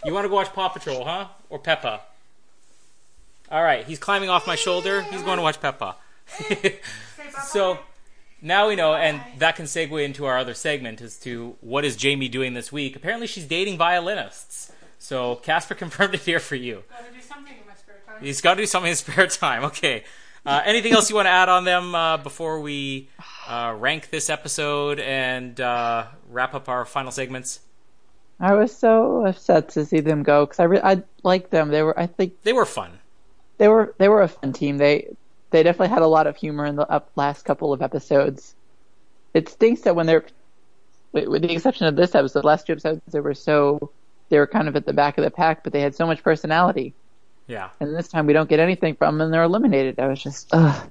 You 0.05 0.13
want 0.13 0.25
to 0.25 0.29
go 0.29 0.37
watch 0.37 0.53
Paw 0.53 0.69
Patrol, 0.69 1.05
huh? 1.05 1.29
Or 1.51 1.59
Peppa? 1.59 2.01
All 3.51 3.63
right, 3.63 3.85
he's 3.87 3.99
climbing 3.99 4.29
off 4.29 4.47
my 4.47 4.57
shoulder. 4.57 5.03
He's 5.03 5.23
going 5.23 5.39
to 5.39 5.43
watch 5.43 5.61
Peppa. 5.61 5.97
so 7.47 7.79
now 8.43 8.69
we 8.69 8.77
know, 8.77 8.95
and 8.95 9.21
that 9.39 9.57
can 9.57 9.65
segue 9.65 10.05
into 10.05 10.27
our 10.27 10.39
other 10.39 10.55
segment 10.55 11.01
as 11.01 11.19
to 11.21 11.57
what 11.61 11.85
is 11.85 11.97
Jamie 11.97 12.29
doing 12.29 12.55
this 12.55 12.71
week. 12.71 12.95
Apparently, 12.95 13.27
she's 13.27 13.47
dating 13.47 13.79
violinists. 13.79 14.71
So 14.99 15.37
Casper 15.37 15.75
confirmed 15.77 16.15
it 16.15 16.21
here 16.21 16.41
for 16.41 16.57
you. 16.57 16.85
Gotta 16.91 17.13
do 17.13 17.21
something 17.21 17.55
in 17.55 17.67
my 17.67 17.75
spare 17.75 17.97
time. 18.07 18.23
He's 18.23 18.41
got 18.41 18.55
to 18.55 18.63
do 18.63 18.67
something 18.67 18.89
in 18.89 18.93
his 18.93 18.99
spare 19.01 19.27
time. 19.27 19.65
Okay. 19.65 20.05
Uh, 20.47 20.63
anything 20.65 20.93
else 20.93 21.11
you 21.11 21.17
want 21.17 21.27
to 21.27 21.31
add 21.31 21.49
on 21.49 21.65
them 21.65 21.95
uh, 21.95 22.17
before 22.17 22.61
we 22.61 23.09
uh, 23.49 23.75
rank 23.77 24.09
this 24.11 24.31
episode 24.31 25.01
and 25.01 25.61
uh, 25.61 26.07
wrap 26.31 26.55
up 26.55 26.69
our 26.69 26.85
final 26.85 27.11
segments? 27.11 27.61
I 28.41 28.55
was 28.55 28.77
so 28.77 29.27
upset 29.27 29.71
to 29.71 29.85
see 29.85 30.01
them 30.01 30.23
go 30.23 30.47
because 30.47 30.61
I 30.61 30.65
re- 30.65 30.81
I 30.83 31.03
liked 31.25 31.51
them. 31.51 31.69
They 31.71 31.83
were 31.83 31.99
I 31.99 32.07
think 32.07 32.41
They 32.43 32.53
were 32.53 32.65
fun. 32.67 32.99
they 33.59 33.69
were 33.69 33.95
they 33.99 34.09
were 34.09 34.23
a 34.23 34.29
fun 34.29 34.53
team. 34.53 34.79
They 34.79 35.15
they 35.51 35.63
definitely 35.63 35.89
had 35.89 36.03
a 36.03 36.07
lot 36.07 36.27
of 36.27 36.37
humor 36.37 36.65
in 36.67 36.77
the 36.77 36.89
up 36.89 37.11
last 37.17 37.45
couple 37.45 37.73
of 37.73 37.83
episodes. 37.83 38.55
It 39.35 39.49
stinks 39.49 39.81
that 39.83 39.97
when 39.97 40.07
they're 40.07 40.25
with 41.13 41.27
with 41.27 41.43
the 41.43 41.53
exception 41.53 41.87
of 41.87 41.97
this 41.97 42.15
episode, 42.15 42.43
the 42.43 42.47
last 42.47 42.67
two 42.67 42.73
episodes 42.75 43.01
they 43.11 43.21
were 43.21 43.35
so 43.35 43.91
they 44.29 44.39
were 44.39 44.47
kind 44.47 44.69
of 44.69 44.77
at 44.77 44.87
the 44.87 44.93
back 44.93 45.19
of 45.19 45.25
the 45.25 45.31
pack, 45.31 45.65
but 45.65 45.73
they 45.73 45.81
had 45.81 45.95
so 45.95 46.07
much 46.07 46.23
personality. 46.23 46.95
Yeah. 47.47 47.71
And 47.81 47.97
this 47.97 48.09
time 48.09 48.27
we 48.27 48.35
don't 48.35 48.49
get 48.49 48.61
anything 48.61 48.95
from 48.95 49.17
them 49.19 49.25
and 49.25 49.33
they're 49.35 49.43
eliminated. 49.43 49.99
I 49.99 50.07
was 50.07 50.23
just 50.23 50.49
ugh. 50.53 50.89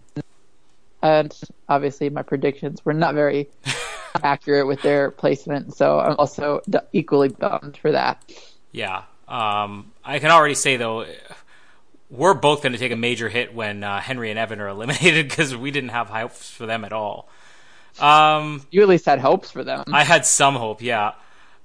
And 1.03 1.33
obviously 1.69 2.09
my 2.09 2.23
predictions 2.23 2.83
were 2.83 2.93
not 2.93 3.13
very 3.13 3.47
accurate 4.24 4.68
with 4.68 4.82
their 4.82 5.11
placement, 5.11 5.76
so 5.76 5.99
I'm 5.99 6.15
also 6.18 6.61
d- 6.70 6.80
equally 6.93 7.30
bummed 7.30 7.78
for 7.78 7.91
that. 7.91 8.24
Yeah. 8.72 9.03
Um, 9.28 9.91
I 10.03 10.20
can 10.20 10.32
already 10.32 10.55
say, 10.55 10.78
though, 10.78 11.05
we're 12.09 12.34
both 12.34 12.61
going 12.63 12.74
to 12.74 12.80
take 12.80 12.91
a 12.91 12.97
major 12.97 13.30
hit 13.30 13.53
when 13.53 13.84
uh, 13.84 13.99
Henry 13.99 14.30
and 14.30 14.39
Evan 14.39 14.61
are 14.61 14.70
eliminated 14.70 15.28
because 15.30 15.55
we 15.55 15.72
didn't 15.72 15.89
have 15.89 16.07
hopes 16.07 16.49
for 16.49 16.65
them 16.65 16.84
at 16.86 16.93
all. 16.93 17.30
Um, 17.99 18.65
You 18.72 18.82
at 18.84 18.88
least 18.88 19.05
had 19.05 19.20
hopes 19.20 19.51
for 19.51 19.63
them. 19.63 19.84
I 19.91 20.03
had 20.03 20.26
some 20.26 20.55
hope, 20.55 20.82
yeah. 20.82 21.13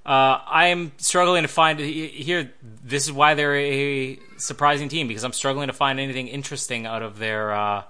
Uh, 0.05 0.37
I'm 0.45 0.91
struggling 0.97 1.43
to 1.43 1.47
find 1.47 1.79
here. 1.79 2.51
This 2.61 3.05
is 3.05 3.11
why 3.13 3.35
they're 3.35 3.55
a 3.55 4.19
surprising 4.37 4.89
team 4.89 5.07
because 5.07 5.23
I'm 5.23 5.31
struggling 5.31 5.67
to 5.67 5.73
find 5.73 5.97
anything 5.97 6.27
interesting 6.27 6.85
out 6.85 7.01
of 7.03 7.19
their 7.19 7.53
uh, 7.53 7.83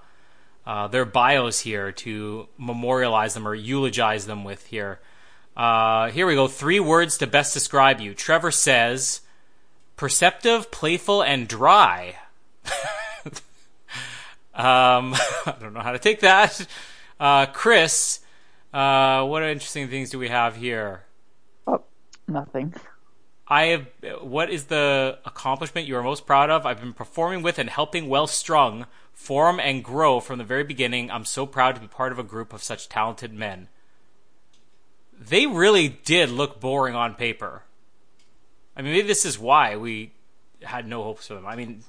uh, 0.66 0.88
their 0.88 1.04
bios 1.04 1.60
here 1.60 1.92
to 1.92 2.48
memorialize 2.56 3.34
them 3.34 3.46
or 3.46 3.54
eulogize 3.54 4.26
them 4.26 4.44
with 4.44 4.66
here. 4.66 5.00
Uh, 5.56 6.10
here 6.10 6.26
we 6.26 6.34
go. 6.34 6.48
Three 6.48 6.80
words 6.80 7.18
to 7.18 7.26
best 7.26 7.54
describe 7.54 8.00
you. 8.00 8.14
Trevor 8.14 8.50
says, 8.50 9.20
perceptive, 9.96 10.70
playful, 10.70 11.22
and 11.22 11.46
dry. 11.46 12.16
um, 14.54 15.14
I 15.46 15.54
don't 15.60 15.74
know 15.74 15.80
how 15.80 15.92
to 15.92 15.98
take 15.98 16.20
that. 16.20 16.66
Uh, 17.20 17.46
Chris, 17.46 18.20
uh, 18.72 19.24
what 19.24 19.42
interesting 19.42 19.88
things 19.88 20.10
do 20.10 20.18
we 20.18 20.28
have 20.28 20.56
here? 20.56 21.04
oh, 21.66 21.82
nothing. 22.26 22.74
I 23.46 23.66
have. 23.66 23.86
What 24.22 24.50
is 24.50 24.64
the 24.64 25.18
accomplishment 25.24 25.86
you 25.86 25.96
are 25.96 26.02
most 26.02 26.26
proud 26.26 26.48
of? 26.50 26.64
I've 26.64 26.80
been 26.80 26.94
performing 26.94 27.42
with 27.42 27.58
and 27.58 27.68
helping 27.68 28.08
Well 28.08 28.26
Strung 28.26 28.86
form 29.14 29.58
and 29.58 29.82
grow 29.82 30.20
from 30.20 30.38
the 30.38 30.44
very 30.44 30.64
beginning. 30.64 31.10
I'm 31.10 31.24
so 31.24 31.46
proud 31.46 31.74
to 31.74 31.80
be 31.80 31.86
part 31.86 32.12
of 32.12 32.18
a 32.18 32.22
group 32.22 32.52
of 32.52 32.62
such 32.62 32.88
talented 32.88 33.32
men. 33.32 33.68
They 35.18 35.46
really 35.46 35.88
did 35.88 36.30
look 36.30 36.60
boring 36.60 36.94
on 36.94 37.14
paper. 37.14 37.62
I 38.76 38.82
mean, 38.82 38.92
maybe 38.92 39.06
this 39.06 39.24
is 39.24 39.38
why 39.38 39.76
we 39.76 40.12
had 40.62 40.86
no 40.86 41.02
hopes 41.02 41.28
for 41.28 41.34
them. 41.34 41.46
I 41.46 41.56
mean, 41.56 41.82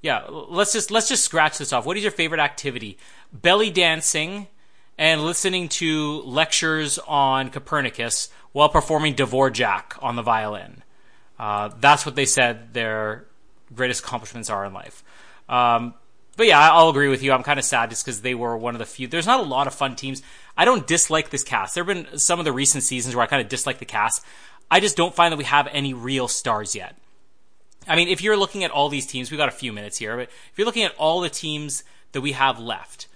yeah, 0.00 0.24
let's 0.28 0.72
just 0.72 0.90
let's 0.90 1.08
just 1.08 1.24
scratch 1.24 1.58
this 1.58 1.72
off. 1.72 1.86
What 1.86 1.96
is 1.96 2.02
your 2.02 2.12
favorite 2.12 2.40
activity? 2.40 2.98
Belly 3.32 3.70
dancing 3.70 4.48
and 4.98 5.22
listening 5.22 5.68
to 5.68 6.22
lectures 6.22 6.98
on 6.98 7.50
Copernicus 7.50 8.28
while 8.52 8.68
performing 8.68 9.14
Dvorak 9.14 10.02
on 10.02 10.16
the 10.16 10.22
violin. 10.22 10.82
Uh, 11.38 11.70
that's 11.80 12.04
what 12.04 12.14
they 12.14 12.26
said 12.26 12.72
their 12.72 13.26
greatest 13.74 14.04
accomplishments 14.04 14.50
are 14.50 14.64
in 14.64 14.72
life. 14.72 15.02
Um, 15.48 15.94
but 16.36 16.46
yeah, 16.46 16.72
I'll 16.72 16.88
agree 16.88 17.08
with 17.08 17.22
you. 17.22 17.32
I'm 17.32 17.42
kind 17.42 17.58
of 17.58 17.64
sad 17.64 17.90
just 17.90 18.04
because 18.04 18.22
they 18.22 18.34
were 18.34 18.56
one 18.56 18.74
of 18.74 18.78
the 18.78 18.86
few. 18.86 19.06
There's 19.06 19.26
not 19.26 19.40
a 19.40 19.44
lot 19.44 19.66
of 19.66 19.74
fun 19.74 19.96
teams. 19.96 20.22
I 20.56 20.64
don't 20.64 20.86
dislike 20.86 21.30
this 21.30 21.44
cast. 21.44 21.74
There 21.74 21.84
have 21.84 21.94
been 21.94 22.18
some 22.18 22.38
of 22.38 22.44
the 22.44 22.52
recent 22.52 22.84
seasons 22.84 23.14
where 23.14 23.22
I 23.22 23.26
kind 23.26 23.42
of 23.42 23.48
dislike 23.48 23.78
the 23.78 23.84
cast. 23.84 24.24
I 24.70 24.80
just 24.80 24.96
don't 24.96 25.14
find 25.14 25.32
that 25.32 25.36
we 25.36 25.44
have 25.44 25.68
any 25.70 25.92
real 25.92 26.28
stars 26.28 26.74
yet. 26.74 26.96
I 27.86 27.96
mean, 27.96 28.08
if 28.08 28.22
you're 28.22 28.36
looking 28.36 28.64
at 28.64 28.70
all 28.70 28.88
these 28.88 29.06
teams, 29.06 29.30
we 29.30 29.36
got 29.36 29.48
a 29.48 29.52
few 29.52 29.72
minutes 29.72 29.98
here, 29.98 30.16
but 30.16 30.28
if 30.28 30.52
you're 30.56 30.66
looking 30.66 30.84
at 30.84 30.94
all 30.96 31.20
the 31.20 31.28
teams 31.28 31.84
that 32.12 32.20
we 32.20 32.32
have 32.32 32.58
left, 32.58 33.08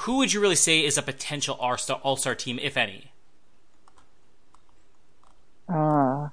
who 0.00 0.16
would 0.18 0.32
you 0.32 0.40
really 0.40 0.56
say 0.56 0.84
is 0.84 0.98
a 0.98 1.02
potential 1.02 1.56
all-star, 1.58 2.00
all-star 2.02 2.34
team, 2.34 2.58
if 2.60 2.76
any? 2.76 3.12
Uh, 5.68 6.28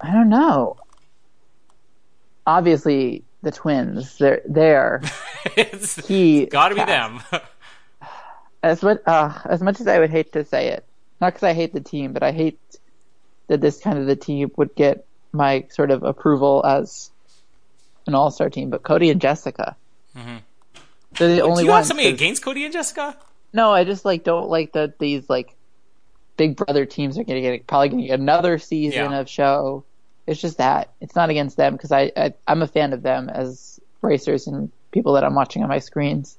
I 0.00 0.12
don't 0.12 0.28
know. 0.28 0.76
Obviously, 2.46 3.24
the 3.44 3.52
twins. 3.52 4.18
They're 4.18 4.42
there. 4.46 5.02
it's 5.56 6.06
He 6.06 6.46
got 6.46 6.70
to 6.70 6.74
be 6.74 6.84
them. 6.84 7.20
As 8.62 8.82
much 8.82 8.98
uh, 9.06 9.38
as 9.44 9.60
much 9.60 9.78
as 9.80 9.86
I 9.86 9.98
would 9.98 10.08
hate 10.08 10.32
to 10.32 10.42
say 10.44 10.68
it, 10.68 10.86
not 11.20 11.34
because 11.34 11.42
I 11.42 11.52
hate 11.52 11.74
the 11.74 11.80
team, 11.82 12.14
but 12.14 12.22
I 12.22 12.32
hate 12.32 12.58
that 13.48 13.60
this 13.60 13.78
kind 13.78 13.98
of 13.98 14.06
the 14.06 14.16
team 14.16 14.50
would 14.56 14.74
get 14.74 15.04
my 15.32 15.66
sort 15.68 15.90
of 15.90 16.02
approval 16.02 16.64
as 16.64 17.10
an 18.06 18.14
all-star 18.14 18.48
team. 18.48 18.70
But 18.70 18.82
Cody 18.82 19.10
and 19.10 19.20
Jessica, 19.20 19.76
they're 20.14 20.22
the 20.24 20.30
Mm-hmm. 20.30 21.36
Do 21.36 21.40
only 21.42 21.64
you 21.64 21.70
have 21.72 21.84
something 21.84 22.06
against 22.06 22.42
Cody 22.42 22.64
and 22.64 22.72
Jessica? 22.72 23.14
No, 23.52 23.70
I 23.70 23.84
just 23.84 24.06
like 24.06 24.24
don't 24.24 24.48
like 24.48 24.72
that 24.72 24.98
these 24.98 25.28
like 25.28 25.54
big 26.38 26.56
brother 26.56 26.86
teams 26.86 27.18
are 27.18 27.24
going 27.24 27.42
to 27.42 27.42
get 27.42 27.66
probably 27.66 27.90
going 27.90 28.00
to 28.02 28.08
get 28.08 28.18
another 28.18 28.58
season 28.58 29.10
Yeah. 29.10 29.18
of 29.20 29.28
show. 29.28 29.84
It's 30.26 30.40
just 30.40 30.58
that 30.58 30.92
it's 31.00 31.14
not 31.14 31.30
against 31.30 31.56
them 31.56 31.74
because 31.74 31.92
I, 31.92 32.10
I 32.16 32.34
I'm 32.46 32.62
a 32.62 32.66
fan 32.66 32.92
of 32.92 33.02
them 33.02 33.28
as 33.28 33.78
racers 34.00 34.46
and 34.46 34.72
people 34.90 35.14
that 35.14 35.24
I'm 35.24 35.34
watching 35.34 35.62
on 35.62 35.68
my 35.68 35.80
screens. 35.80 36.38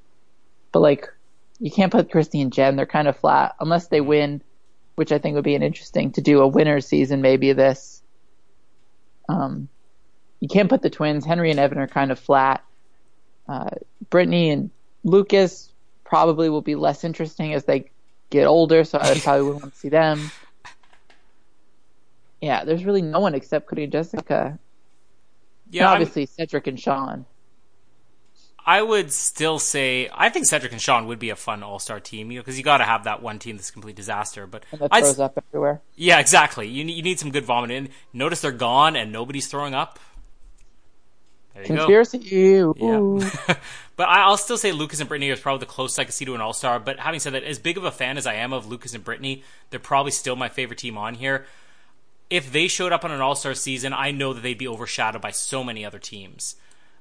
But 0.72 0.80
like, 0.80 1.08
you 1.60 1.72
can't 1.72 1.92
put 1.92 2.10
Kristi 2.10 2.42
and 2.42 2.52
Jen; 2.52 2.76
they're 2.76 2.86
kind 2.86 3.08
of 3.08 3.18
flat 3.18 3.56
unless 3.60 3.88
they 3.88 4.02
win, 4.02 4.42
which 4.96 5.12
I 5.12 5.20
think 5.20 5.36
would 5.36 5.44
be 5.44 5.56
an 5.56 5.64
interesting 5.64 6.12
to 6.14 6.22
do 6.22 6.42
a 6.42 6.48
winner 6.48 6.82
season 6.82 7.22
maybe 7.22 7.54
this. 7.54 8.02
Um, 9.30 9.70
you 10.40 10.48
can't 10.48 10.70
put 10.70 10.82
the 10.82 10.90
twins. 10.90 11.26
Henry 11.26 11.52
and 11.52 11.60
Evan 11.60 11.78
are 11.78 11.88
kind 11.88 12.12
of 12.12 12.20
flat. 12.20 12.64
Uh, 13.48 13.70
Brittany 14.10 14.50
and 14.50 14.72
Lucas 15.04 15.72
probably 16.04 16.50
will 16.50 16.62
be 16.62 16.76
less 16.76 17.04
interesting 17.04 17.54
as 17.54 17.66
they 17.66 17.90
get 18.30 18.46
older, 18.46 18.84
so 18.84 19.00
I 19.00 19.20
probably 19.20 19.44
wouldn't 19.44 19.64
want 19.64 19.74
to 19.74 19.80
see 19.80 19.90
them. 19.90 20.32
Yeah, 22.46 22.64
there's 22.64 22.86
really 22.86 23.02
no 23.02 23.20
one 23.22 23.34
except 23.34 23.66
Cody 23.68 23.84
and 23.86 23.92
Jessica. 23.92 24.60
Yeah, 25.72 25.82
and 25.82 25.88
I'm- 25.90 25.94
obviously 26.02 26.28
Cedric 26.28 26.68
and 26.68 26.80
Sean. 26.80 27.26
I 28.68 28.82
would 28.84 29.12
still 29.12 29.58
say 29.60 30.10
I 30.14 30.30
think 30.30 30.46
Cedric 30.46 30.72
and 30.72 30.82
Sean 30.82 31.08
would 31.08 31.18
be 31.20 31.32
a 31.32 31.36
fun 31.36 31.64
All 31.64 31.80
Star 31.80 32.00
team, 32.00 32.30
you 32.32 32.38
know, 32.38 32.42
because 32.44 32.58
you 32.58 32.64
got 32.64 32.78
to 32.78 32.84
have 32.84 33.04
that 33.06 33.22
one 33.22 33.40
team 33.40 33.58
that's 33.58 33.70
a 33.70 33.74
complete 33.74 33.96
disaster. 33.96 34.46
But 34.46 34.64
And 34.72 34.82
that 34.82 34.90
I'd- 34.92 35.04
throws 35.06 35.20
up 35.20 35.38
everywhere. 35.50 35.82
yeah, 35.96 36.20
exactly. 36.20 36.68
You 36.68 36.84
need, 36.84 36.94
you 36.94 37.02
need 37.04 37.20
some 37.20 37.32
good 37.32 37.46
vomit. 37.46 37.72
And 37.72 37.90
notice 38.14 38.42
they're 38.42 38.52
gone 38.52 38.96
and 38.96 39.12
nobody's 39.12 39.48
throwing 39.48 39.74
up. 39.76 39.98
There 41.56 41.64
you. 41.64 41.68
Conspiracy. 41.68 42.18
Yeah. 42.20 43.56
but 43.96 44.08
I- 44.10 44.24
I'll 44.24 44.38
still 44.38 44.58
say 44.58 44.72
Lucas 44.72 45.00
and 45.00 45.08
Brittany 45.10 45.30
is 45.30 45.40
probably 45.40 45.60
the 45.60 45.72
closest 45.72 46.00
I 46.00 46.04
could 46.06 46.14
see 46.14 46.26
to 46.26 46.36
an 46.36 46.42
All 46.42 46.54
Star. 46.54 46.80
But 46.80 47.00
having 47.00 47.20
said 47.20 47.34
that, 47.34 47.44
as 47.44 47.58
big 47.60 47.78
of 47.78 47.84
a 47.86 47.92
fan 47.92 48.18
as 48.20 48.28
I 48.28 48.34
am 48.36 48.52
of 48.54 48.68
Lucas 48.68 48.94
and 48.94 49.04
Brittany, 49.04 49.44
they're 49.70 49.80
probably 49.80 50.12
still 50.12 50.36
my 50.36 50.50
favorite 50.50 50.80
team 50.80 50.98
on 50.98 51.16
here. 51.16 51.46
If 52.30 52.52
they 52.52 52.68
showed 52.68 52.92
up 52.92 53.06
on 53.06 53.12
an 53.12 53.22
All 53.22 53.36
Star 53.36 53.54
season, 53.54 53.94
I 53.94 54.12
know 54.12 54.34
that 54.34 54.42
they'd 54.42 54.58
be 54.58 54.68
overshadowed 54.68 55.22
by 55.22 55.32
so 55.32 55.64
many 55.64 55.86
other 55.86 56.00
teams. 56.00 56.56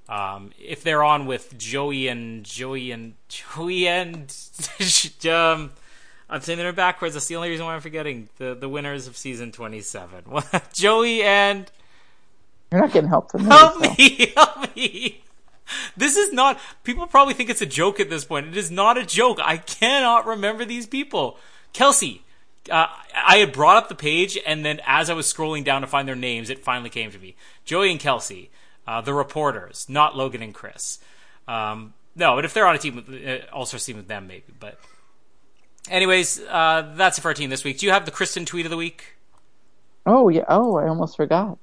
Um, 0.09 0.51
if 0.59 0.83
they're 0.83 1.03
on 1.03 1.27
with 1.27 1.57
Joey 1.57 2.09
and 2.09 2.45
Joey 2.45 2.91
and 2.91 3.15
Joey 3.29 3.89
and 3.89 4.35
um, 5.31 5.71
I'm 6.29 6.41
saying 6.41 6.59
them 6.59 6.75
backwards. 6.75 7.15
That's 7.15 7.27
the 7.27 7.37
only 7.37 7.49
reason 7.51 7.65
why 7.65 7.75
I'm 7.75 7.81
forgetting 7.81 8.29
the 8.37 8.55
the 8.55 8.69
winners 8.69 9.07
of 9.07 9.17
season 9.17 9.53
27. 9.53 10.25
Joey 10.73 11.23
and 11.23 11.71
You're 12.71 12.83
not 12.83 12.93
getting 12.93 13.09
help 13.09 13.31
from 13.31 13.45
me. 13.45 13.49
Help 13.49 13.85
so. 13.85 13.95
me! 13.99 14.33
Help 14.37 14.77
me! 14.77 15.25
This 15.97 16.17
is 16.17 16.33
not. 16.33 16.61
People 16.83 17.07
probably 17.07 17.33
think 17.33 17.49
it's 17.49 17.63
a 17.63 17.67
joke 17.67 17.99
at 17.99 18.11
this 18.11 18.25
point. 18.25 18.49
It 18.49 18.57
is 18.57 18.71
not 18.71 18.99
a 18.99 19.07
joke. 19.07 19.39
I 19.43 19.57
cannot 19.57 20.27
remember 20.27 20.65
these 20.65 20.87
people. 20.87 21.39
Kelsey. 21.73 22.24
Uh, 22.71 22.87
I 23.15 23.37
had 23.37 23.53
brought 23.53 23.77
up 23.77 23.89
the 23.89 23.95
page, 23.95 24.39
and 24.47 24.65
then 24.65 24.81
as 24.87 25.11
I 25.11 25.15
was 25.15 25.33
scrolling 25.33 25.65
down 25.65 25.83
to 25.83 25.87
find 25.87 26.09
their 26.09 26.15
names, 26.17 26.49
it 26.51 26.59
finally 26.65 26.91
came 26.91 27.11
to 27.11 27.19
me. 27.19 27.37
Joey 27.65 27.91
and 27.91 28.01
Kelsey, 28.01 28.51
uh, 28.87 29.01
the 29.01 29.13
reporters, 29.15 29.87
not 29.89 30.17
Logan 30.17 30.43
and 30.43 30.55
Chris. 30.55 30.99
Um, 31.47 31.93
no, 32.17 32.37
but 32.37 32.45
if 32.45 32.55
they're 32.55 32.67
on 32.67 32.75
a 32.75 32.79
team, 32.79 32.97
with, 32.97 33.09
uh, 33.11 33.47
all-star 33.53 33.79
team 33.81 33.97
with 33.97 34.09
them, 34.09 34.27
maybe. 34.27 34.45
But, 34.59 34.79
anyways, 35.91 36.41
uh, 36.41 36.93
that's 36.97 37.19
it 37.19 37.21
for 37.21 37.29
our 37.29 37.35
team 37.35 37.51
this 37.51 37.65
week. 37.65 37.79
Do 37.79 37.87
you 37.87 37.93
have 37.93 38.07
the 38.07 38.11
Kristen 38.11 38.47
tweet 38.47 38.65
of 38.67 38.71
the 38.71 38.77
week? 38.77 39.17
Oh 40.07 40.29
yeah. 40.29 40.45
Oh, 40.49 40.77
I 40.77 40.87
almost 40.89 41.17
forgot. 41.17 41.59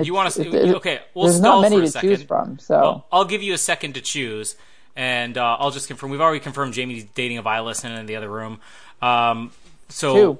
You 0.00 0.14
want 0.14 0.32
to? 0.32 0.76
okay, 0.76 1.00
we'll 1.14 1.24
there's 1.26 1.38
stall 1.38 1.62
not 1.62 1.62
many 1.62 1.76
for 1.76 1.82
a 1.82 1.86
to 1.86 1.90
second. 1.90 2.08
choose 2.10 2.22
from, 2.22 2.58
so 2.58 2.80
Well, 2.80 3.06
I'll 3.12 3.24
give 3.24 3.42
you 3.42 3.54
a 3.54 3.58
second 3.58 3.94
to 3.94 4.00
choose, 4.00 4.54
and 4.96 5.36
uh, 5.38 5.56
I'll 5.58 5.70
just 5.70 5.88
confirm. 5.88 6.10
We've 6.10 6.20
already 6.20 6.40
confirmed 6.40 6.74
Jamie's 6.74 7.04
dating 7.14 7.38
a 7.38 7.42
violinist 7.42 7.84
in 7.84 8.06
the 8.06 8.16
other 8.16 8.28
room. 8.30 8.60
Um, 9.02 9.50
so 9.88 10.34
two. 10.34 10.38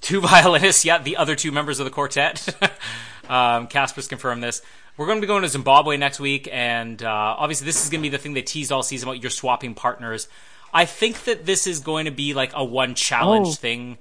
two 0.00 0.20
violinists, 0.22 0.84
yeah, 0.84 0.98
the 0.98 1.16
other 1.16 1.34
two 1.36 1.52
members 1.52 1.80
of 1.80 1.84
the 1.84 1.90
quartet. 1.90 2.48
um, 3.28 3.66
Casper's 3.66 4.08
confirmed 4.08 4.42
this. 4.42 4.62
We're 4.96 5.06
going 5.06 5.18
to 5.18 5.22
be 5.22 5.26
going 5.26 5.42
to 5.42 5.48
Zimbabwe 5.48 5.96
next 5.96 6.20
week, 6.20 6.48
and 6.52 7.02
uh, 7.02 7.08
obviously 7.08 7.64
this 7.64 7.82
is 7.82 7.88
going 7.90 8.00
to 8.00 8.02
be 8.02 8.10
the 8.10 8.18
thing 8.18 8.34
they 8.34 8.42
teased 8.42 8.70
all 8.70 8.82
season 8.82 9.08
about 9.08 9.22
you're 9.22 9.30
swapping 9.30 9.74
partners. 9.74 10.28
I 10.74 10.84
think 10.84 11.24
that 11.24 11.46
this 11.46 11.66
is 11.66 11.80
going 11.80 12.04
to 12.04 12.10
be 12.10 12.34
like 12.34 12.52
a 12.54 12.64
one 12.64 12.94
challenge 12.94 13.48
Oh. 13.48 13.52
thing, 13.52 13.98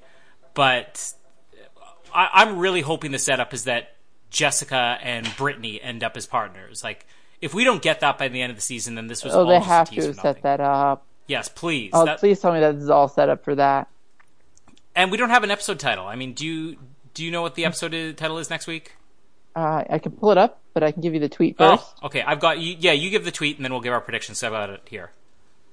but 0.54 1.14
I, 2.14 2.30
I'm 2.34 2.58
really 2.60 2.82
hoping 2.82 3.12
the 3.12 3.20
setup 3.20 3.54
is 3.54 3.66
that 3.66 3.96
Jessica 4.32 4.98
and 5.02 5.30
Brittany 5.38 5.82
end 5.82 6.04
up 6.04 6.16
as 6.18 6.26
partners. 6.26 6.84
Like, 6.84 7.06
if 7.42 7.54
we 7.54 7.64
don't 7.64 7.82
get 7.82 8.00
that 8.02 8.18
by 8.18 8.28
the 8.28 8.42
end 8.42 8.52
of 8.52 8.56
the 8.58 8.62
season, 8.62 8.96
then 8.96 9.08
this 9.08 9.24
was 9.24 9.34
Oh, 9.34 9.40
all 9.42 9.48
they 9.48 9.60
have 9.60 9.90
to 9.92 10.14
set 10.14 10.42
that 10.44 10.60
up. 10.60 11.06
Yes, 11.28 11.50
please. 11.50 11.92
Oh, 11.94 12.06
That- 12.06 12.20
please 12.20 12.40
tell 12.40 12.54
me 12.54 12.60
that 12.60 12.74
this 12.76 12.84
is 12.84 12.90
all 12.90 13.08
set 13.08 13.30
up 13.30 13.44
for 13.44 13.56
that. 13.56 13.88
And 14.96 15.12
we 15.12 15.18
don't 15.18 15.30
have 15.30 15.44
an 15.44 15.52
episode 15.52 15.80
title. 15.80 16.06
I 16.06 16.16
mean, 16.16 16.34
do 16.34 16.46
you 16.46 16.78
do 17.14 17.24
you 17.26 17.32
know 17.32 17.42
what 17.42 17.56
the 17.56 17.66
episode 17.66 18.18
title 18.18 18.38
is 18.38 18.50
next 18.50 18.68
week? 18.68 18.96
Uh, 19.56 19.84
I 19.90 20.00
can 20.00 20.12
pull 20.14 20.32
it 20.32 20.38
up, 20.38 20.60
but 20.74 20.82
I 20.84 20.92
can 20.92 21.02
give 21.02 21.14
you 21.14 21.20
the 21.20 21.30
tweet 21.30 21.58
first. 21.58 21.84
Oh, 22.02 22.06
okay. 22.08 22.22
I've 22.22 22.40
got 22.40 22.60
you. 22.60 22.76
Yeah, 22.80 22.92
you 22.94 23.10
give 23.10 23.26
the 23.26 23.32
tweet, 23.32 23.58
and 23.58 23.66
then 23.66 23.72
we'll 23.74 23.82
give 23.82 23.92
our 23.94 24.00
predictions 24.02 24.44
about 24.44 24.70
it 24.70 24.82
here. 24.90 25.12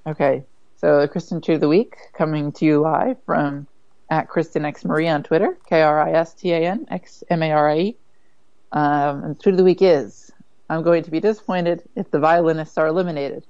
Okay, 0.07 0.43
so 0.77 1.01
the 1.01 1.07
Kristen 1.07 1.39
Tweet 1.41 1.55
of 1.55 1.61
the 1.61 1.67
Week 1.67 1.95
coming 2.13 2.51
to 2.53 2.65
you 2.65 2.81
live 2.81 3.17
from 3.25 3.67
at 4.09 4.27
Kristen 4.27 4.65
X 4.65 4.83
Marie 4.85 5.07
on 5.07 5.23
Twitter, 5.23 5.57
K 5.67 5.81
R 5.81 6.01
I 6.01 6.11
S 6.13 6.33
T 6.33 6.51
A 6.51 6.57
N 6.59 6.87
X 6.89 7.23
M 7.29 7.43
A 7.43 7.51
R 7.51 7.69
I 7.69 7.77
E. 7.79 7.97
Um, 8.71 9.23
and 9.23 9.39
tweet 9.39 9.53
of 9.53 9.57
the 9.57 9.63
week 9.63 9.81
is 9.81 10.28
I'm 10.69 10.83
going 10.83 11.03
to 11.03 11.11
be 11.11 11.19
disappointed 11.19 11.83
if 11.95 12.11
the 12.11 12.19
violinists 12.19 12.77
are 12.77 12.87
eliminated. 12.87 13.43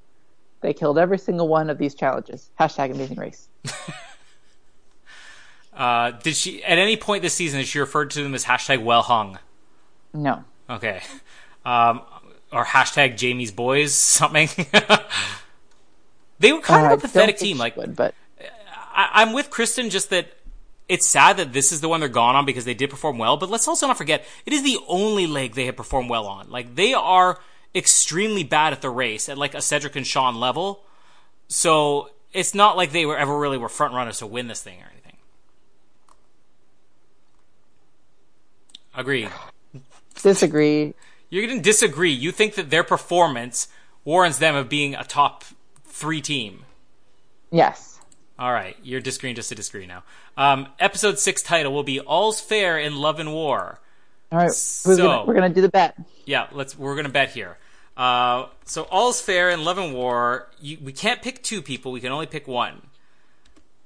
They 0.62 0.74
killed 0.74 0.98
every 0.98 1.18
single 1.18 1.48
one 1.48 1.70
of 1.70 1.78
these 1.78 1.96
challenges. 1.96 2.50
Hashtag 2.60 2.92
amazing 2.92 3.18
race. 3.18 3.48
Uh, 5.72 6.12
did 6.12 6.36
she 6.36 6.62
at 6.66 6.78
any 6.78 6.98
point 6.98 7.22
this 7.22 7.34
season? 7.34 7.60
Has 7.60 7.70
she 7.70 7.80
referred 7.80 8.10
to 8.12 8.22
them 8.22 8.36
as 8.36 8.44
hashtag 8.44 8.84
well 8.84 9.02
hung? 9.02 9.40
No. 10.14 10.44
Okay. 10.70 11.02
Um, 11.64 12.02
or 12.52 12.66
hashtag 12.66 13.16
Jamie's 13.16 13.52
boys 13.52 13.94
something. 13.94 14.50
they 16.40 16.52
were 16.52 16.60
kind 16.60 16.86
Uh, 16.86 16.94
of 16.94 17.00
a 17.00 17.02
pathetic 17.02 17.38
team. 17.38 17.58
Like 17.58 17.78
would, 17.78 17.96
but 17.96 18.14
I, 18.94 19.10
I'm 19.22 19.32
with 19.32 19.50
Kristen, 19.50 19.90
just 19.90 20.10
that 20.10 20.28
it's 20.90 21.08
sad 21.08 21.38
that 21.38 21.54
this 21.54 21.72
is 21.72 21.82
the 21.82 21.88
one 21.88 22.00
they're 22.00 22.10
gone 22.10 22.36
on 22.36 22.46
because 22.46 22.66
they 22.66 22.74
did 22.74 22.90
perform 22.90 23.20
well. 23.20 23.38
But 23.38 23.50
let's 23.50 23.68
also 23.68 23.88
not 23.88 23.98
forget 23.98 24.26
it 24.46 24.52
is 24.52 24.64
the 24.64 24.80
only 24.88 25.28
leg 25.28 25.54
they 25.54 25.66
have 25.66 25.78
performed 25.78 26.10
well 26.10 26.26
on. 26.26 26.50
Like 26.50 26.76
they 26.76 26.94
are 26.94 27.40
extremely 27.74 28.44
bad 28.44 28.74
at 28.74 28.82
the 28.82 28.90
race 28.90 29.30
at 29.30 29.38
like 29.38 29.54
a 29.54 29.62
Cedric 29.62 29.96
and 29.96 30.06
Sean 30.06 30.36
level. 30.36 30.84
So 31.48 32.10
it's 32.34 32.56
not 32.56 32.76
like 32.76 32.92
they 32.92 33.06
were 33.06 33.18
ever 33.18 33.38
really 33.38 33.58
were 33.58 33.70
front 33.70 33.94
runners 33.94 34.18
to 34.18 34.28
win 34.28 34.48
this 34.48 34.64
thing 34.64 34.80
or 34.80 34.90
anything. 34.92 35.18
Agree. 38.96 39.30
disagree. 40.22 40.96
You're 41.30 41.46
going 41.46 41.60
to 41.60 41.64
disagree. 41.64 42.12
You 42.12 42.32
think 42.32 42.56
that 42.56 42.72
their 42.72 42.84
performance 42.84 43.68
warrants 44.04 44.40
them 44.40 44.56
of 44.56 44.68
being 44.68 44.96
a 44.96 45.04
top 45.04 45.44
three 45.86 46.22
team. 46.22 46.66
Yes. 47.52 47.99
All 48.40 48.52
right, 48.54 48.78
you're 48.82 49.02
disagreeing 49.02 49.36
just 49.36 49.50
to 49.50 49.56
disagree 49.56 49.86
now. 49.86 50.04
Um, 50.38 50.68
episode 50.80 51.20
six 51.20 51.44
title 51.44 51.74
will 51.74 51.84
be 51.84 52.00
"All's 52.00 52.40
Fair 52.40 52.80
in 52.80 52.96
Love 52.96 53.20
and 53.20 53.34
War." 53.34 53.80
All 54.32 54.40
right. 54.40 54.52
So- 54.52 54.96
gonna, 54.96 55.26
we're 55.26 55.34
gonna 55.34 55.50
do 55.50 55.62
the 55.62 55.70
bet. 55.70 56.00
Yeah, 56.26 56.48
let's. 56.54 56.78
We're 56.78 56.96
gonna 56.96 57.10
bet 57.10 57.32
here. 57.32 57.58
Uh, 58.00 58.48
so 58.64 58.84
all's 58.84 59.20
fair 59.20 59.50
in 59.50 59.66
love 59.66 59.78
and 59.78 59.94
war. 59.94 60.48
You, 60.62 60.78
we 60.82 60.94
can't 60.94 61.22
pick 61.22 61.44
two 61.44 61.62
people. 61.62 61.92
We 61.92 62.00
can 62.00 62.14
only 62.14 62.28
pick 62.28 62.48
one. 62.48 62.82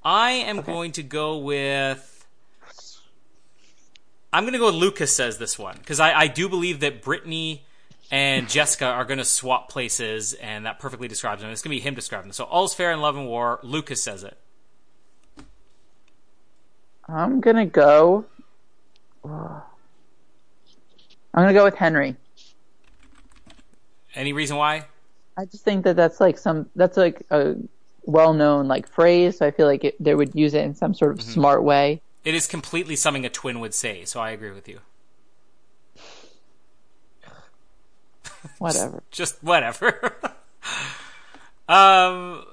I 0.03 0.31
am 0.31 0.61
going 0.61 0.91
to 0.93 1.03
go 1.03 1.39
with. 1.39 2.27
I'm 4.31 4.43
going 4.43 4.53
to 4.53 4.59
go 4.59 4.67
with 4.67 4.75
Lucas 4.75 5.15
says 5.15 5.39
this 5.39 5.57
one 5.57 5.77
because 5.79 5.99
I, 5.99 6.13
I 6.13 6.27
do 6.27 6.47
believe 6.47 6.81
that 6.81 7.01
Brittany 7.01 7.63
and 8.11 8.47
Jessica 8.47 8.85
are 8.85 9.03
going 9.05 9.17
to 9.17 9.25
swap 9.25 9.69
places, 9.69 10.33
and 10.35 10.67
that 10.67 10.77
perfectly 10.77 11.07
describes 11.07 11.41
them. 11.41 11.49
It's 11.49 11.63
going 11.63 11.75
to 11.75 11.81
be 11.81 11.83
him 11.83 11.95
describing 11.95 12.27
them. 12.27 12.33
So 12.33 12.43
all's 12.43 12.75
fair 12.75 12.91
in 12.91 13.01
love 13.01 13.17
and 13.17 13.25
war. 13.25 13.59
Lucas 13.63 14.03
says 14.03 14.23
it. 14.23 14.37
I'm 17.07 17.41
gonna 17.41 17.65
go. 17.65 18.25
I'm 21.33 21.43
gonna 21.43 21.53
go 21.53 21.63
with 21.65 21.75
Henry. 21.75 22.15
Any 24.15 24.33
reason 24.33 24.57
why? 24.57 24.85
I 25.37 25.45
just 25.45 25.63
think 25.63 25.83
that 25.85 25.95
that's 25.95 26.19
like 26.19 26.37
some 26.37 26.69
that's 26.75 26.97
like 26.97 27.23
a 27.31 27.55
well-known 28.03 28.67
like 28.67 28.87
phrase. 28.87 29.37
So 29.37 29.47
I 29.47 29.51
feel 29.51 29.65
like 29.67 29.83
it, 29.83 29.95
they 30.03 30.13
would 30.15 30.35
use 30.35 30.53
it 30.53 30.63
in 30.63 30.75
some 30.75 30.93
sort 30.93 31.11
of 31.13 31.21
Mm-hmm. 31.21 31.31
smart 31.33 31.63
way. 31.63 32.01
It 32.23 32.35
is 32.35 32.47
completely 32.47 32.95
something 32.95 33.25
a 33.25 33.29
twin 33.29 33.59
would 33.59 33.73
say. 33.73 34.05
So 34.05 34.19
I 34.19 34.31
agree 34.31 34.51
with 34.51 34.67
you. 34.69 34.79
Whatever. 38.59 39.03
just 39.11 39.43
whatever. 39.43 40.15
um, 41.67 42.43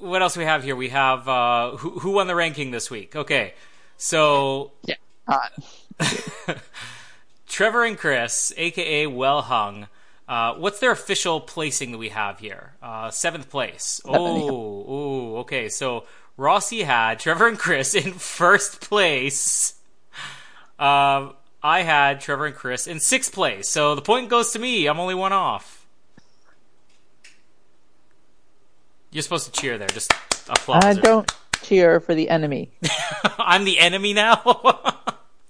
what 0.00 0.22
else 0.22 0.36
we 0.36 0.44
have 0.44 0.62
here? 0.64 0.76
We 0.76 0.88
have 0.90 1.28
uh, 1.28 1.76
who 1.76 1.98
who 2.00 2.10
won 2.12 2.26
the 2.26 2.34
ranking 2.34 2.70
this 2.70 2.90
week? 2.90 3.14
Okay, 3.16 3.54
so 3.96 4.72
Yeah. 4.84 4.96
Uh, 5.26 5.48
Trevor 7.48 7.84
and 7.84 7.96
Chris, 7.96 8.52
aka 8.56 9.06
Well 9.06 9.42
Hung. 9.42 9.88
Uh, 10.28 10.54
what's 10.54 10.80
their 10.80 10.90
official 10.90 11.40
placing 11.40 11.92
that 11.92 11.98
we 11.98 12.08
have 12.08 12.40
here? 12.40 12.72
Uh, 12.82 13.10
seventh 13.10 13.48
place. 13.48 14.00
Oh, 14.04 14.84
oh, 14.88 15.36
okay. 15.38 15.68
So 15.68 16.04
Rossi 16.36 16.82
had 16.82 17.18
Trevor 17.20 17.46
and 17.48 17.58
Chris 17.58 17.94
in 17.94 18.12
first 18.12 18.80
place. 18.80 19.74
Um, 20.78 21.34
I 21.62 21.82
had 21.82 22.20
Trevor 22.20 22.46
and 22.46 22.54
Chris 22.54 22.86
in 22.86 23.00
sixth 23.00 23.32
place. 23.32 23.68
So 23.68 23.94
the 23.94 24.02
point 24.02 24.28
goes 24.28 24.52
to 24.52 24.58
me. 24.58 24.86
I'm 24.86 24.98
only 25.00 25.14
one 25.14 25.32
off. 25.32 25.86
You're 29.12 29.22
supposed 29.22 29.46
to 29.46 29.60
cheer 29.60 29.78
there. 29.78 29.88
Just 29.88 30.12
applause. 30.48 30.84
I 30.84 30.92
don't 30.94 31.32
cheer 31.62 32.00
for 32.00 32.14
the 32.14 32.28
enemy. 32.28 32.70
I'm 33.38 33.64
the 33.64 33.78
enemy 33.78 34.12
now. 34.12 34.42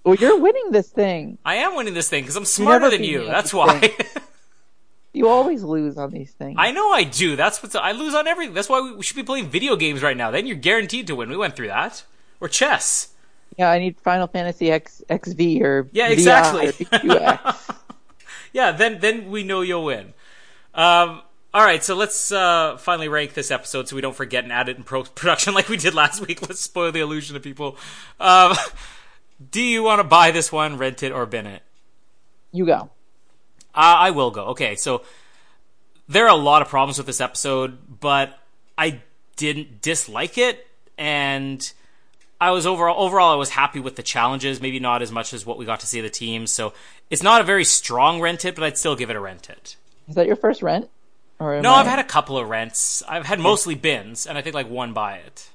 Well, 0.05 0.15
you're 0.15 0.39
winning 0.39 0.71
this 0.71 0.89
thing. 0.89 1.37
I 1.45 1.57
am 1.57 1.75
winning 1.75 1.93
this 1.93 2.09
thing 2.09 2.23
because 2.23 2.37
I'm 2.37 2.45
smarter 2.45 2.89
than 2.91 3.03
you. 3.03 3.25
That's 3.27 3.53
why. 3.53 3.93
You 5.13 5.29
always 5.29 5.63
lose 5.63 5.97
on 5.97 6.11
these 6.11 6.31
things. 6.31 6.57
I 6.59 6.73
know 6.73 6.91
I 6.93 7.03
do. 7.03 7.37
That's 7.37 7.63
what 7.63 7.75
I 7.75 7.93
lose 7.93 8.15
on 8.15 8.27
everything. 8.27 8.53
That's 8.55 8.69
why 8.69 8.83
we, 8.83 8.97
we 8.97 9.03
should 9.03 9.17
be 9.17 9.23
playing 9.23 9.49
video 9.49 9.75
games 9.75 10.03
right 10.03 10.17
now. 10.17 10.31
Then 10.31 10.47
you're 10.47 10.59
guaranteed 10.59 11.07
to 11.07 11.17
win. 11.17 11.31
We 11.31 11.39
went 11.39 11.57
through 11.57 11.69
that. 11.69 12.05
Or 12.39 12.49
chess. 12.49 13.09
Yeah, 13.57 13.71
I 13.71 13.79
need 13.79 13.99
Final 13.99 14.27
Fantasy 14.27 14.71
X 14.71 15.03
XV 15.11 15.63
or 15.63 15.89
Yeah, 15.91 16.09
exactly. 16.09 16.69
or 16.93 17.55
Yeah. 18.53 18.73
Then 18.73 19.01
then 19.01 19.31
we 19.31 19.43
know 19.43 19.63
you'll 19.63 19.87
win. 19.87 20.13
Um. 20.75 21.23
All 21.57 21.65
right, 21.65 21.83
so 21.83 21.95
let's 21.95 22.31
uh, 22.33 22.77
finally 22.77 23.09
rank 23.09 23.33
this 23.33 23.51
episode 23.51 23.89
so 23.89 23.97
we 23.97 24.03
don't 24.03 24.15
forget 24.15 24.45
and 24.45 24.53
add 24.53 24.69
it 24.69 24.77
in 24.77 24.83
pro- 24.83 25.05
production 25.15 25.55
like 25.55 25.71
we 25.71 25.79
did 25.79 25.95
last 25.95 26.21
week. 26.21 26.43
Let's 26.43 26.61
spoil 26.61 26.93
the 26.93 27.01
illusion 27.01 27.33
to 27.33 27.41
people. 27.41 27.79
Um, 28.21 28.55
do 29.51 29.63
you 29.63 29.83
want 29.83 30.01
to 30.01 30.05
buy 30.05 30.33
this 30.33 30.53
one, 30.53 30.77
rent 30.77 31.03
it, 31.03 31.13
or 31.13 31.25
bin 31.25 31.47
it? 31.47 31.63
you 32.53 32.67
go. 32.67 32.91
Uh, 33.75 33.97
I 34.05 34.11
will 34.11 34.31
go. 34.31 34.49
Okay, 34.49 34.77
so 34.77 35.01
there 36.07 36.27
are 36.27 36.31
a 36.31 36.35
lot 36.35 36.61
of 36.61 36.69
problems 36.69 36.99
with 36.99 37.07
this 37.07 37.23
episode, 37.23 38.01
but 38.01 38.39
I 38.77 39.01
didn't 39.37 39.81
dislike 39.81 40.37
it, 40.37 40.67
and 40.99 41.73
I 42.39 42.51
was 42.51 42.67
overall 42.67 43.03
overall 43.03 43.33
I 43.33 43.37
was 43.37 43.49
happy 43.49 43.81
with 43.81 43.97
the 43.97 44.03
challenges. 44.03 44.61
Maybe 44.61 44.79
not 44.79 45.01
as 45.01 45.11
much 45.11 45.33
as 45.33 45.47
what 45.47 45.57
we 45.57 45.65
got 45.65 45.81
to 45.81 45.87
see 45.87 46.03
the 46.03 46.11
teams. 46.11 46.53
So 46.53 46.75
it's 47.09 47.23
not 47.23 47.41
a 47.41 47.45
very 47.45 47.65
strong 47.65 48.21
rent 48.21 48.45
it, 48.45 48.55
but 48.55 48.63
I'd 48.63 48.77
still 48.77 48.95
give 48.95 49.09
it 49.09 49.17
a 49.17 49.21
rent 49.21 49.49
it. 49.49 49.77
Is 50.07 50.17
that 50.17 50.27
your 50.27 50.37
first 50.37 50.61
rent? 50.61 50.91
No, 51.41 51.73
I, 51.75 51.81
I've 51.81 51.87
had 51.87 51.99
a 51.99 52.05
couple 52.05 52.39
of 52.39 52.49
rents. 52.49 53.03
I've 53.07 53.27
had 53.27 53.39
mostly 53.41 53.75
bins, 53.75 54.27
and 54.27 54.39
I 54.39 54.43
think 54.43 54.55
like 54.55 54.69
one 54.71 54.93
buy 54.93 55.17
it. 55.19 55.49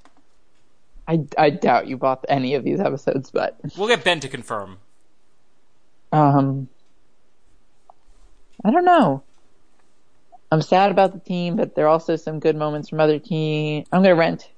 I, 1.07 1.25
I 1.37 1.49
doubt 1.49 1.87
you 1.87 1.97
bought 1.97 2.23
any 2.29 2.53
of 2.55 2.63
these 2.63 2.79
episodes, 2.79 3.31
but 3.31 3.57
We'll 3.77 3.87
get 3.87 4.03
Ben 4.03 4.19
to 4.21 4.27
confirm. 4.29 4.77
um, 6.11 6.69
I 8.63 8.71
don't 8.71 8.85
know. 8.85 9.23
I'm 10.51 10.61
sad 10.61 10.91
about 10.91 11.13
the 11.13 11.19
team, 11.19 11.55
but 11.55 11.75
there 11.75 11.85
are 11.85 11.89
also 11.89 12.15
some 12.15 12.39
good 12.39 12.55
moments 12.55 12.89
from 12.89 12.99
other 12.99 13.19
team. 13.19 13.85
I'm 13.91 14.03
gonna 14.03 14.15
rent. 14.15 14.49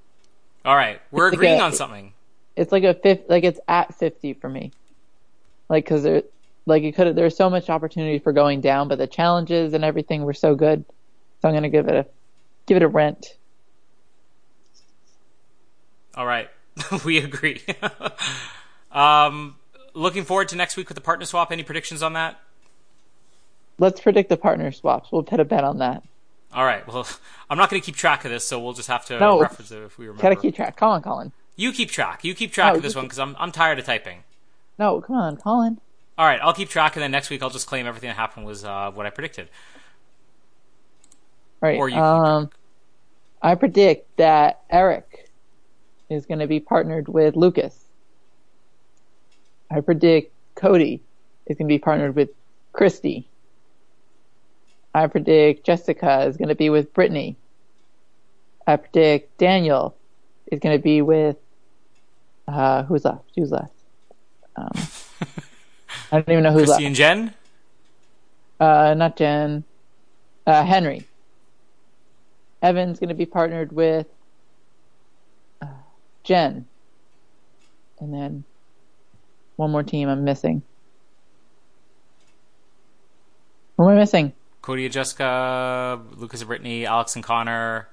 All 0.65 0.75
right, 0.75 0.99
we're 1.11 1.27
It's 1.27 1.33
like 1.33 1.37
agreeing 1.37 1.59
a- 1.59 1.63
on 1.63 1.73
something. 1.73 2.13
It's 2.55 2.71
like 2.71 2.83
a 2.83 2.93
fifth, 2.93 3.21
like 3.29 3.43
it's 3.43 3.59
at 3.67 3.95
50 3.95 4.33
for 4.33 4.49
me. 4.49 4.71
Like, 5.69 5.85
cause 5.87 6.03
there, 6.03 6.23
like 6.67 6.83
it 6.83 6.93
could, 6.95 7.15
there's 7.15 7.35
so 7.35 7.49
much 7.49 7.69
opportunity 7.69 8.19
for 8.19 8.31
going 8.31 8.61
down, 8.61 8.87
but 8.87 8.97
the 8.99 9.07
challenges 9.07 9.73
and 9.73 9.83
everything 9.83 10.23
were 10.23 10.33
so 10.33 10.53
good. 10.55 10.85
So 11.43 11.49
I'm 11.49 11.53
gonna 11.53 11.67
give 11.67 11.89
it 11.89 11.93
a, 11.95 12.05
give 12.67 12.77
it 12.77 12.83
a 12.83 12.87
rent. 12.87 13.35
All 16.15 16.25
right, 16.25 16.49
we 17.05 17.17
agree. 17.17 17.61
um, 18.93 19.57
looking 19.93 20.23
forward 20.23 20.47
to 20.49 20.55
next 20.55 20.77
week 20.77 20.87
with 20.87 20.95
the 20.95 21.01
partner 21.01 21.25
swap. 21.25 21.51
Any 21.51 21.63
predictions 21.63 22.01
on 22.01 22.13
that? 22.13 22.39
Let's 23.77 23.99
predict 23.99 24.29
the 24.29 24.37
partner 24.37 24.71
swaps. 24.71 25.11
We'll 25.11 25.23
put 25.23 25.41
a 25.41 25.43
bet 25.43 25.65
on 25.65 25.79
that. 25.79 26.03
All 26.53 26.63
right. 26.63 26.87
Well, 26.87 27.05
I'm 27.49 27.57
not 27.57 27.69
going 27.69 27.81
to 27.81 27.85
keep 27.85 27.95
track 27.95 28.23
of 28.23 28.31
this, 28.31 28.47
so 28.47 28.57
we'll 28.57 28.71
just 28.73 28.87
have 28.87 29.03
to 29.07 29.19
No. 29.19 29.41
reference 29.41 29.71
it 29.71 29.79
if 29.83 29.97
we 29.97 30.05
remember. 30.05 30.21
Gotta 30.21 30.37
keep 30.37 30.55
track. 30.55 30.77
Come 30.77 30.89
on, 30.91 31.01
Colin. 31.01 31.33
You 31.57 31.73
keep 31.73 31.89
track. 31.91 32.23
You 32.23 32.33
keep 32.35 32.53
track 32.53 32.71
No, 32.73 32.77
of 32.77 32.83
this 32.83 32.95
one 32.95 33.03
because 33.05 33.19
I'm 33.19 33.35
I'm 33.37 33.51
tired 33.51 33.79
of 33.79 33.85
typing. 33.85 34.23
No, 34.79 35.01
come 35.01 35.17
on, 35.17 35.35
Colin. 35.35 35.81
All 36.17 36.25
right, 36.25 36.39
I'll 36.41 36.53
keep 36.53 36.69
track, 36.69 36.95
and 36.95 37.03
then 37.03 37.11
next 37.11 37.29
week 37.29 37.43
I'll 37.43 37.49
just 37.49 37.67
claim 37.67 37.85
everything 37.85 38.07
that 38.07 38.15
happened 38.15 38.45
was 38.45 38.63
uh, 38.63 38.91
what 38.93 39.05
I 39.05 39.09
predicted. 39.09 39.49
All 41.63 41.69
right. 41.69 41.79
Or 41.79 41.87
you 41.87 41.95
um, 41.95 42.49
I 43.41 43.55
predict 43.55 44.17
that 44.17 44.61
Eric 44.69 45.29
is 46.09 46.25
going 46.25 46.39
to 46.39 46.47
be 46.47 46.59
partnered 46.59 47.07
with 47.07 47.35
Lucas. 47.37 47.85
I 49.71 49.79
predict 49.79 50.33
Cody 50.55 51.01
is 51.47 51.57
going 51.57 51.67
to 51.67 51.73
be 51.73 51.79
partnered 51.79 52.15
with 52.15 52.29
Kristi. 52.73 53.25
I 54.93 55.07
predict 55.07 55.65
Jessica 55.65 56.25
is 56.25 56.37
going 56.37 56.49
to 56.49 56.55
be 56.55 56.69
with 56.69 56.93
Brittany. 56.93 57.37
I 58.67 58.75
predict 58.75 59.37
Daniel 59.37 59.95
is 60.51 60.59
going 60.59 60.77
to 60.77 60.83
be 60.83 61.01
with 61.01 61.37
uh, 62.47 62.83
who's 62.83 63.05
left? 63.05 63.23
Who's 63.35 63.51
left? 63.51 63.73
Um, 64.57 64.71
I 66.11 66.19
don't 66.19 66.29
even 66.29 66.43
know 66.43 66.51
who's 66.51 66.69
Kristi 66.69 66.69
left. 66.69 66.83
and 66.83 66.95
Jen. 66.95 67.33
Uh, 68.59 68.93
not 68.95 69.15
Jen. 69.15 69.63
Uh, 70.45 70.63
Henry. 70.65 71.07
Evan's 72.63 72.97
going 72.97 73.09
to 73.09 73.15
be 73.15 73.25
partnered 73.25 73.73
with 73.73 74.07
uh, 75.61 75.67
Jen. 76.23 76.65
And 77.99 78.13
then 78.13 78.45
one 79.57 79.69
more 79.69 79.83
team 79.83 80.07
I'm 80.07 80.23
missing. 80.23 80.63
Who 83.77 83.83
am 83.83 83.89
I 83.89 83.99
missing? 83.99 84.31
Cody 84.61 84.85
and 84.85 84.93
Jessica, 84.93 85.99
Lucas 86.15 86.39
and 86.39 86.47
Brittany, 86.47 86.85
Alex 86.85 87.15
and 87.15 87.23
Conor. 87.23 87.89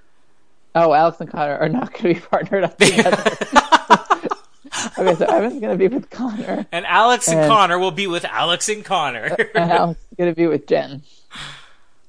Oh, 0.77 0.93
Alex 0.93 1.21
and 1.21 1.29
Conor 1.29 1.57
are 1.57 1.69
not 1.69 1.93
going 1.93 2.15
to 2.15 2.21
be 2.21 2.27
partnered 2.31 2.63
up 2.63 2.79
together. 2.79 3.17
okay, 4.99 5.15
so 5.17 5.25
Evan's 5.27 5.59
going 5.61 5.77
to 5.77 5.77
be 5.77 5.89
with 5.89 6.09
Conor, 6.11 6.65
And 6.71 6.87
Alex 6.87 7.27
and, 7.27 7.41
And- 7.41 7.49
Conor 7.51 7.79
will 7.81 7.91
be 7.91 8.07
with 8.07 8.25
Alex 8.25 8.69
and 8.69 8.85
Conor. 8.85 9.25
and 9.57 9.73
Alex 9.73 10.01
is 10.13 10.17
going 10.17 10.31
to 10.31 10.37
be 10.37 10.47
with 10.47 10.69
Jen. 10.69 11.03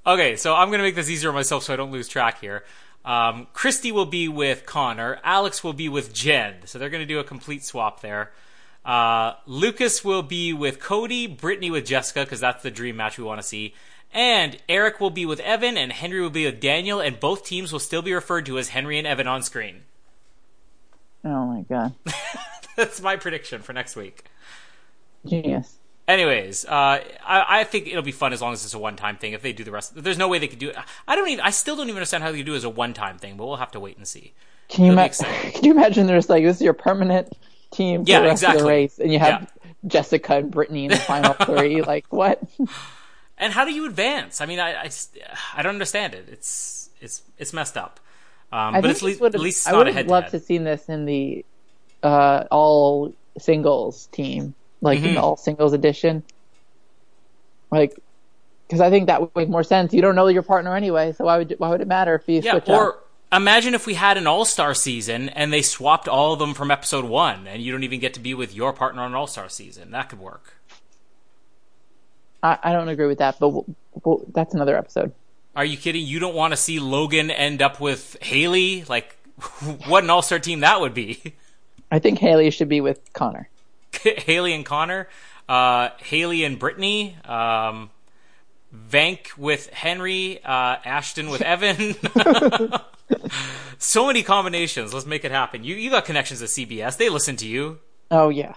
Okay, 0.05 0.35
so 0.35 0.55
I'm 0.55 0.69
going 0.69 0.79
to 0.79 0.83
make 0.83 0.95
this 0.95 1.09
easier 1.09 1.29
on 1.29 1.35
myself 1.35 1.63
so 1.63 1.73
I 1.73 1.75
don't 1.75 1.91
lose 1.91 2.07
track 2.07 2.41
here. 2.41 2.63
Um, 3.05 3.47
Kristi 3.53 3.91
will 3.91 4.05
be 4.05 4.27
with 4.27 4.65
Conor. 4.65 5.19
Alex 5.23 5.63
will 5.63 5.73
be 5.73 5.89
with 5.89 6.13
Jen. 6.13 6.55
So 6.65 6.79
they're 6.79 6.89
going 6.89 7.03
to 7.03 7.07
do 7.07 7.19
a 7.19 7.23
complete 7.23 7.63
swap 7.63 8.01
there. 8.01 8.31
Uh, 8.83 9.33
Lucas 9.45 10.03
will 10.03 10.23
be 10.23 10.53
with 10.53 10.79
Cody, 10.79 11.27
Brittany 11.27 11.69
with 11.69 11.85
Jessica, 11.85 12.21
because 12.21 12.39
that's 12.39 12.63
the 12.63 12.71
dream 12.71 12.97
match 12.97 13.17
we 13.17 13.23
want 13.23 13.39
to 13.41 13.47
see. 13.47 13.75
And 14.13 14.57
Eric 14.67 14.99
will 14.99 15.11
be 15.11 15.25
with 15.25 15.39
Evan, 15.39 15.77
and 15.77 15.91
Henry 15.91 16.19
will 16.19 16.29
be 16.29 16.45
with 16.45 16.59
Daniel, 16.59 16.99
and 16.99 17.19
both 17.19 17.45
teams 17.45 17.71
will 17.71 17.79
still 17.79 18.01
be 18.01 18.13
referred 18.13 18.45
to 18.47 18.57
as 18.57 18.69
Henry 18.69 18.97
and 18.97 19.07
Evan 19.07 19.27
on 19.27 19.41
screen. 19.43 19.83
Oh 21.23 21.45
my 21.45 21.61
god. 21.61 21.93
That's 22.75 23.01
my 23.01 23.15
prediction 23.15 23.61
for 23.61 23.73
next 23.73 23.95
week. 23.95 24.25
Genius. 25.25 25.77
Anyways, 26.11 26.65
uh, 26.65 26.69
I, 26.71 27.03
I 27.59 27.63
think 27.63 27.87
it'll 27.87 28.01
be 28.01 28.11
fun 28.11 28.33
as 28.33 28.41
long 28.41 28.51
as 28.53 28.65
it's 28.65 28.73
a 28.73 28.79
one-time 28.79 29.15
thing. 29.17 29.31
If 29.33 29.41
they 29.41 29.53
do 29.53 29.63
the 29.63 29.71
rest, 29.71 29.93
there's 29.95 30.17
no 30.17 30.27
way 30.27 30.39
they 30.39 30.47
could 30.47 30.59
do 30.59 30.69
it. 30.69 30.75
I 31.07 31.15
don't 31.15 31.29
even. 31.29 31.43
I 31.43 31.51
still 31.51 31.75
don't 31.75 31.87
even 31.87 31.97
understand 31.97 32.23
how 32.23 32.31
they 32.31 32.37
could 32.37 32.45
do 32.45 32.53
it 32.53 32.57
as 32.57 32.63
a 32.65 32.69
one-time 32.69 33.17
thing, 33.17 33.37
but 33.37 33.45
we'll 33.45 33.55
have 33.57 33.71
to 33.71 33.79
wait 33.79 33.95
and 33.97 34.07
see. 34.07 34.33
Can 34.67 34.85
you, 34.85 34.91
ma- 34.91 35.07
can 35.53 35.63
you 35.63 35.71
imagine 35.71 36.07
there's 36.07 36.29
like, 36.29 36.43
this 36.43 36.57
is 36.57 36.61
your 36.61 36.73
permanent 36.73 37.31
team 37.71 38.03
for 38.03 38.09
Yeah, 38.09 38.19
the 38.21 38.27
rest 38.27 38.43
of 38.43 38.59
the 38.59 38.65
race, 38.65 38.99
and 38.99 39.11
you 39.11 39.19
have 39.19 39.41
Yeah. 39.63 39.71
Jessica 39.87 40.35
and 40.35 40.51
Brittany 40.51 40.85
in 40.85 40.91
the 40.91 40.97
final 40.97 41.33
three? 41.45 41.81
Like, 41.81 42.05
what? 42.09 42.41
And 43.37 43.53
how 43.53 43.65
do 43.65 43.71
you 43.73 43.85
advance? 43.85 44.41
I 44.41 44.45
mean, 44.45 44.59
I 44.59 44.89
I 45.55 45.61
don't 45.61 45.73
understand 45.73 46.13
it. 46.13 46.27
It's 46.29 46.89
it's 46.99 47.23
it's 47.37 47.53
messed 47.53 47.77
up. 47.77 47.99
Um, 48.51 48.75
I 48.75 48.81
but 48.81 48.89
it's 48.91 49.01
le- 49.01 49.11
at 49.27 49.39
least 49.39 49.59
it's 49.59 49.67
I 49.67 49.77
would 49.77 49.87
have 49.87 50.07
loved 50.07 50.31
to 50.31 50.39
seen 50.39 50.65
this 50.65 50.89
in 50.89 51.05
the 51.05 51.45
uh, 52.03 52.43
all 52.51 53.13
singles 53.39 54.07
team, 54.11 54.53
like 54.81 55.03
in 55.05 55.05
Mm-hmm. 55.05 55.15
the 55.15 55.21
all 55.21 55.37
singles 55.37 55.73
edition. 55.73 56.23
Like, 57.71 57.97
because 58.67 58.81
I 58.81 58.89
think 58.89 59.07
that 59.07 59.21
would 59.21 59.35
make 59.35 59.49
more 59.49 59.63
sense. 59.63 59.93
You 59.93 60.01
don't 60.01 60.15
know 60.15 60.27
your 60.27 60.43
partner 60.43 60.75
anyway, 60.75 61.13
so 61.13 61.25
why 61.25 61.37
would 61.37 61.55
why 61.57 61.69
would 61.69 61.81
it 61.81 61.87
matter 61.87 62.15
if 62.15 62.27
you 62.27 62.41
Yeah, 62.41 62.51
switch 62.51 62.67
or 62.67 62.93
up? 62.93 63.07
imagine 63.31 63.73
if 63.73 63.85
we 63.85 63.93
had 63.95 64.17
an 64.17 64.27
all-star 64.27 64.73
season 64.73 65.29
and 65.29 65.51
they 65.53 65.61
swapped 65.61 66.07
all 66.07 66.33
of 66.33 66.39
them 66.39 66.53
from 66.53 66.71
episode 66.71 67.05
one, 67.05 67.47
and 67.47 67.61
you 67.61 67.71
don't 67.71 67.83
even 67.83 67.99
get 67.99 68.13
to 68.15 68.19
be 68.19 68.33
with 68.33 68.53
your 68.55 68.73
partner 68.73 69.01
on 69.03 69.11
an 69.11 69.15
all-star 69.15 69.49
season. 69.49 69.91
That 69.91 70.09
could 70.09 70.19
work. 70.19 70.55
I, 72.43 72.57
I 72.63 72.73
don't 72.73 72.89
agree 72.89 73.07
with 73.07 73.19
that, 73.19 73.37
but 73.39 73.49
we'll, 73.49 73.65
we'll, 74.03 74.25
that's 74.33 74.53
another 74.53 74.77
episode. 74.77 75.13
Are 75.55 75.65
you 75.65 75.77
kidding? 75.77 76.05
You 76.05 76.19
don't 76.19 76.35
want 76.35 76.53
to 76.53 76.57
see 76.57 76.79
Logan 76.79 77.29
end 77.29 77.61
up 77.61 77.79
with 77.79 78.17
Hayley? 78.21 78.83
Like, 78.87 79.15
what 79.87 80.03
an 80.03 80.09
all-star 80.09 80.39
team 80.39 80.61
that 80.61 80.79
would 80.81 80.93
be. 80.93 81.35
I 81.91 81.99
think 81.99 82.19
Hayley 82.19 82.49
should 82.51 82.69
be 82.69 82.81
with 82.81 83.11
Conor. 83.13 83.49
Hayley 84.03 84.53
and 84.53 84.65
Conor, 84.65 85.07
uh, 85.49 85.89
Hayley 85.99 86.43
and 86.43 86.57
Brittany, 86.59 87.17
um, 87.25 87.89
Vank 88.73 89.37
with 89.37 89.67
Henry, 89.71 90.39
uh, 90.43 90.77
Ashton 90.85 91.29
with 91.29 91.41
Evan. 91.41 91.95
so 93.77 94.07
many 94.07 94.23
combinations. 94.23 94.93
Let's 94.93 95.05
make 95.05 95.25
it 95.25 95.31
happen. 95.31 95.63
You 95.63 95.75
you 95.75 95.89
got 95.89 96.05
connections 96.05 96.41
at 96.41 96.49
CBS. 96.49 96.97
They 96.97 97.09
listen 97.09 97.35
to 97.37 97.47
you. 97.47 97.79
Oh 98.09 98.29
yeah. 98.29 98.55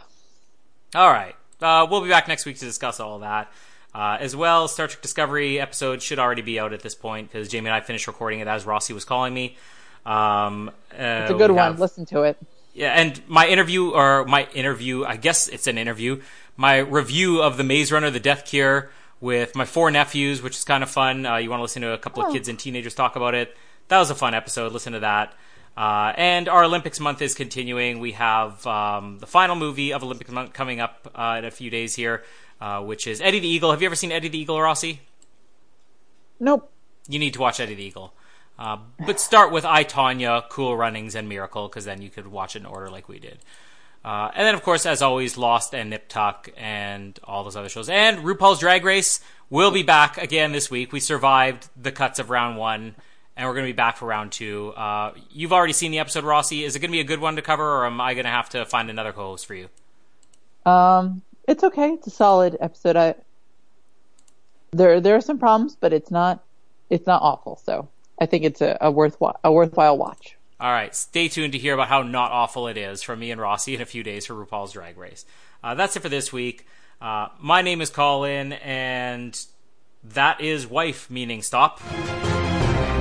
All 0.95 1.11
right. 1.11 1.35
Uh, 1.61 1.87
we'll 1.91 2.03
be 2.03 2.09
back 2.09 2.29
next 2.29 2.45
week 2.47 2.59
to 2.59 2.65
discuss 2.65 3.01
all 3.01 3.21
that. 3.21 3.51
Uh, 3.95 4.17
as 4.21 4.35
well, 4.35 4.67
Star 4.69 4.89
Trek 4.89 5.01
Discovery 5.03 5.61
episode 5.61 6.03
should 6.03 6.19
already 6.19 6.43
be 6.43 6.59
out 6.59 6.73
at 6.73 6.81
this 6.81 6.95
point 6.97 7.31
because 7.31 7.49
Jamie 7.49 7.69
and 7.69 7.75
I 7.75 7.81
finished 7.81 8.07
recording 8.07 8.41
it 8.41 8.49
as 8.49 8.67
Rossi 8.67 8.93
was 8.93 9.05
calling 9.05 9.33
me. 9.33 9.57
Um, 10.05 10.69
uh, 10.93 11.23
It's 11.23 11.31
a 11.31 11.35
good 11.35 11.51
one. 11.53 11.59
have- 11.73 11.81
Listen 11.81 12.05
to 12.07 12.23
it. 12.23 12.37
Yeah, 12.75 12.93
and 12.93 13.21
my 13.29 13.47
interview 13.47 13.91
or 13.91 14.25
my 14.27 14.47
interview, 14.53 15.05
I 15.05 15.17
guess 15.17 15.49
it's 15.49 15.67
an 15.67 15.79
interview. 15.79 16.21
My 16.57 16.79
review 16.79 17.41
of 17.43 17.57
the 17.57 17.65
Maze 17.65 17.91
Runner: 17.91 18.11
The 18.11 18.21
Death 18.21 18.45
Cure 18.45 18.91
with 19.21 19.55
my 19.55 19.65
four 19.65 19.91
nephews, 19.91 20.43
which 20.43 20.57
is 20.57 20.65
kind 20.65 20.83
of 20.83 20.91
fun. 20.91 21.25
Uh, 21.25 21.37
you 21.37 21.49
want 21.51 21.61
to 21.61 21.63
listen 21.63 21.83
to 21.83 21.93
a 21.93 21.99
couple 21.99 22.23
of 22.23 22.29
Oh. 22.29 22.33
kids 22.33 22.49
and 22.49 22.59
teenagers 22.59 22.95
talk 22.95 23.17
about 23.17 23.35
it? 23.35 23.57
That 23.89 23.99
was 23.99 24.11
a 24.11 24.15
fun 24.15 24.35
episode. 24.35 24.73
Listen 24.73 24.93
to 24.93 25.01
that. 25.01 25.33
Uh, 25.77 26.13
and 26.17 26.49
our 26.49 26.63
Olympics 26.65 27.01
month 27.01 27.21
is 27.23 27.35
continuing. 27.35 27.99
We 27.99 28.13
have 28.13 28.65
um, 28.67 29.19
the 29.19 29.27
final 29.27 29.57
movie 29.57 29.93
of 29.93 30.03
Olympics 30.05 30.31
month 30.31 30.53
coming 30.53 30.79
up 30.81 31.11
uh, 31.15 31.37
in 31.39 31.45
a 31.45 31.51
few 31.51 31.69
days 31.71 31.95
here, 31.97 32.23
uh, 32.61 32.81
which 32.83 33.07
is 33.07 33.21
Eddie 33.21 33.41
the 33.41 33.49
Eagle. 33.49 33.71
Have 33.73 33.83
you 33.83 33.87
ever 33.87 33.97
seen 33.97 34.13
Eddie 34.13 34.29
the 34.29 34.39
Eagle, 34.39 34.61
Rossi? 34.61 35.01
Nope. 36.41 36.71
You 37.09 37.19
need 37.19 37.35
to 37.35 37.41
watch 37.41 37.61
Eddie 37.61 37.75
the 37.75 37.85
Eagle. 37.85 38.15
Uh, 38.59 38.79
but 39.05 39.19
start 39.19 39.51
with 39.51 39.65
I, 39.65 39.85
Tonya, 39.85 40.49
Cool 40.49 40.77
Runnings, 40.77 41.15
and 41.15 41.29
Miracle, 41.29 41.69
because 41.69 41.85
then 41.85 42.03
you 42.03 42.11
could 42.11 42.27
watch 42.27 42.55
it 42.55 42.61
in 42.61 42.67
order 42.67 42.89
like 42.89 43.09
we 43.09 43.19
did. 43.19 43.39
Uh, 44.05 44.31
and 44.35 44.47
then, 44.47 44.55
of 44.55 44.63
course, 44.63 44.85
as 44.87 45.03
always, 45.03 45.39
Lost 45.39 45.75
and 45.75 45.91
Nip 45.91 46.09
Tuck 46.09 46.51
and 46.57 47.19
all 47.25 47.43
those 47.43 47.57
other 47.57 47.69
shows. 47.69 47.89
And 47.89 48.19
RuPaul's 48.19 48.61
Drag 48.61 48.85
Race 48.85 49.21
will 49.51 49.71
be 49.71 49.83
back 49.83 50.19
again 50.19 50.53
this 50.53 50.71
week. 50.71 50.93
We 50.93 51.01
survived 51.01 51.69
the 51.81 51.91
cuts 51.91 52.19
of 52.19 52.31
round 52.31 52.59
one, 52.59 52.95
and 53.37 53.49
we're 53.49 53.55
going 53.55 53.67
to 53.67 53.73
be 53.73 53.77
back 53.77 53.97
for 53.97 54.07
round 54.07 54.31
two. 54.31 54.73
Uh, 54.77 55.15
you've 55.31 55.53
already 55.53 55.73
seen 55.73 55.91
the 55.91 55.99
episode, 56.01 56.25
Rossi. 56.25 56.65
Is 56.65 56.77
it 56.77 56.81
going 56.81 56.91
to 56.91 56.97
be 56.97 57.01
a 57.01 57.05
good 57.05 57.21
one 57.21 57.37
to 57.37 57.43
cover, 57.43 57.65
or 57.65 57.87
am 57.87 58.01
I 58.01 58.15
going 58.15 58.25
to 58.25 58.31
have 58.31 58.51
to 58.51 58.65
find 58.67 58.91
another 58.91 59.13
co-host 59.13 59.47
for 59.47 59.55
you? 59.55 59.69
Um, 60.67 61.23
it's 61.49 61.65
okay. 61.65 61.91
It's 61.91 62.07
a 62.07 62.11
solid 62.11 62.57
episode. 62.61 62.97
I 62.97 63.15
there 64.73 65.01
there 65.01 65.17
are 65.17 65.21
some 65.21 65.39
problems, 65.39 65.77
but 65.79 65.93
it's 65.93 66.11
not 66.11 66.43
it's 66.91 67.07
not 67.07 67.23
awful. 67.23 67.61
So 67.65 67.89
I 68.19 68.27
think 68.27 68.45
it's 68.45 68.61
a, 68.61 68.79
a 68.81 68.91
worthwhile 68.91 69.39
a 69.43 69.53
worthwhile 69.53 69.99
watch. 69.99 70.37
All 70.61 70.71
right, 70.71 70.95
stay 70.95 71.29
tuned 71.29 71.53
to 71.53 71.59
hear 71.59 71.75
about 71.75 71.89
how 71.89 72.03
not 72.03 72.31
awful 72.31 72.69
it 72.69 72.77
is 72.77 73.03
from 73.03 73.19
me 73.19 73.31
and 73.31 73.41
Rossi 73.41 73.75
in 73.75 73.81
a 73.81 73.87
few 73.87 74.03
days 74.03 74.27
for 74.27 74.35
RuPaul's 74.35 74.73
Drag 74.73 74.97
Race. 74.97 75.27
Uh, 75.63 75.75
that's 75.75 75.97
it 75.97 76.01
for 76.01 76.09
this 76.09 76.33
week. 76.33 76.67
Uh, 77.01 77.29
my 77.41 77.61
name 77.61 77.81
is 77.81 77.91
Colin, 77.91 78.53
and 78.55 79.39
that 80.05 80.41
is 80.41 80.67
wife, 80.67 81.11
meaning 81.11 81.43
stop. 81.43 81.81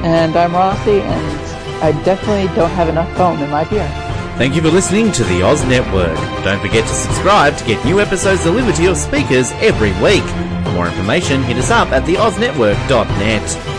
And 0.03 0.35
I'm 0.35 0.53
Rossi, 0.53 0.99
and 0.99 1.83
I 1.83 1.91
definitely 2.03 2.53
don't 2.55 2.71
have 2.71 2.89
enough 2.89 3.15
foam 3.15 3.41
in 3.41 3.49
my 3.49 3.63
beer. 3.65 3.87
Thank 4.37 4.55
you 4.55 4.61
for 4.61 4.69
listening 4.69 5.11
to 5.11 5.23
the 5.25 5.43
Oz 5.43 5.63
Network. 5.65 6.17
Don't 6.43 6.59
forget 6.59 6.87
to 6.87 6.93
subscribe 6.93 7.55
to 7.57 7.65
get 7.65 7.85
new 7.85 8.01
episodes 8.01 8.43
delivered 8.43 8.75
to 8.75 8.83
your 8.83 8.95
speakers 8.95 9.51
every 9.53 9.91
week. 10.01 10.23
For 10.65 10.71
more 10.71 10.87
information, 10.87 11.43
hit 11.43 11.57
us 11.57 11.69
up 11.69 11.89
at 11.89 12.03
theoznetwork.net. 12.03 13.72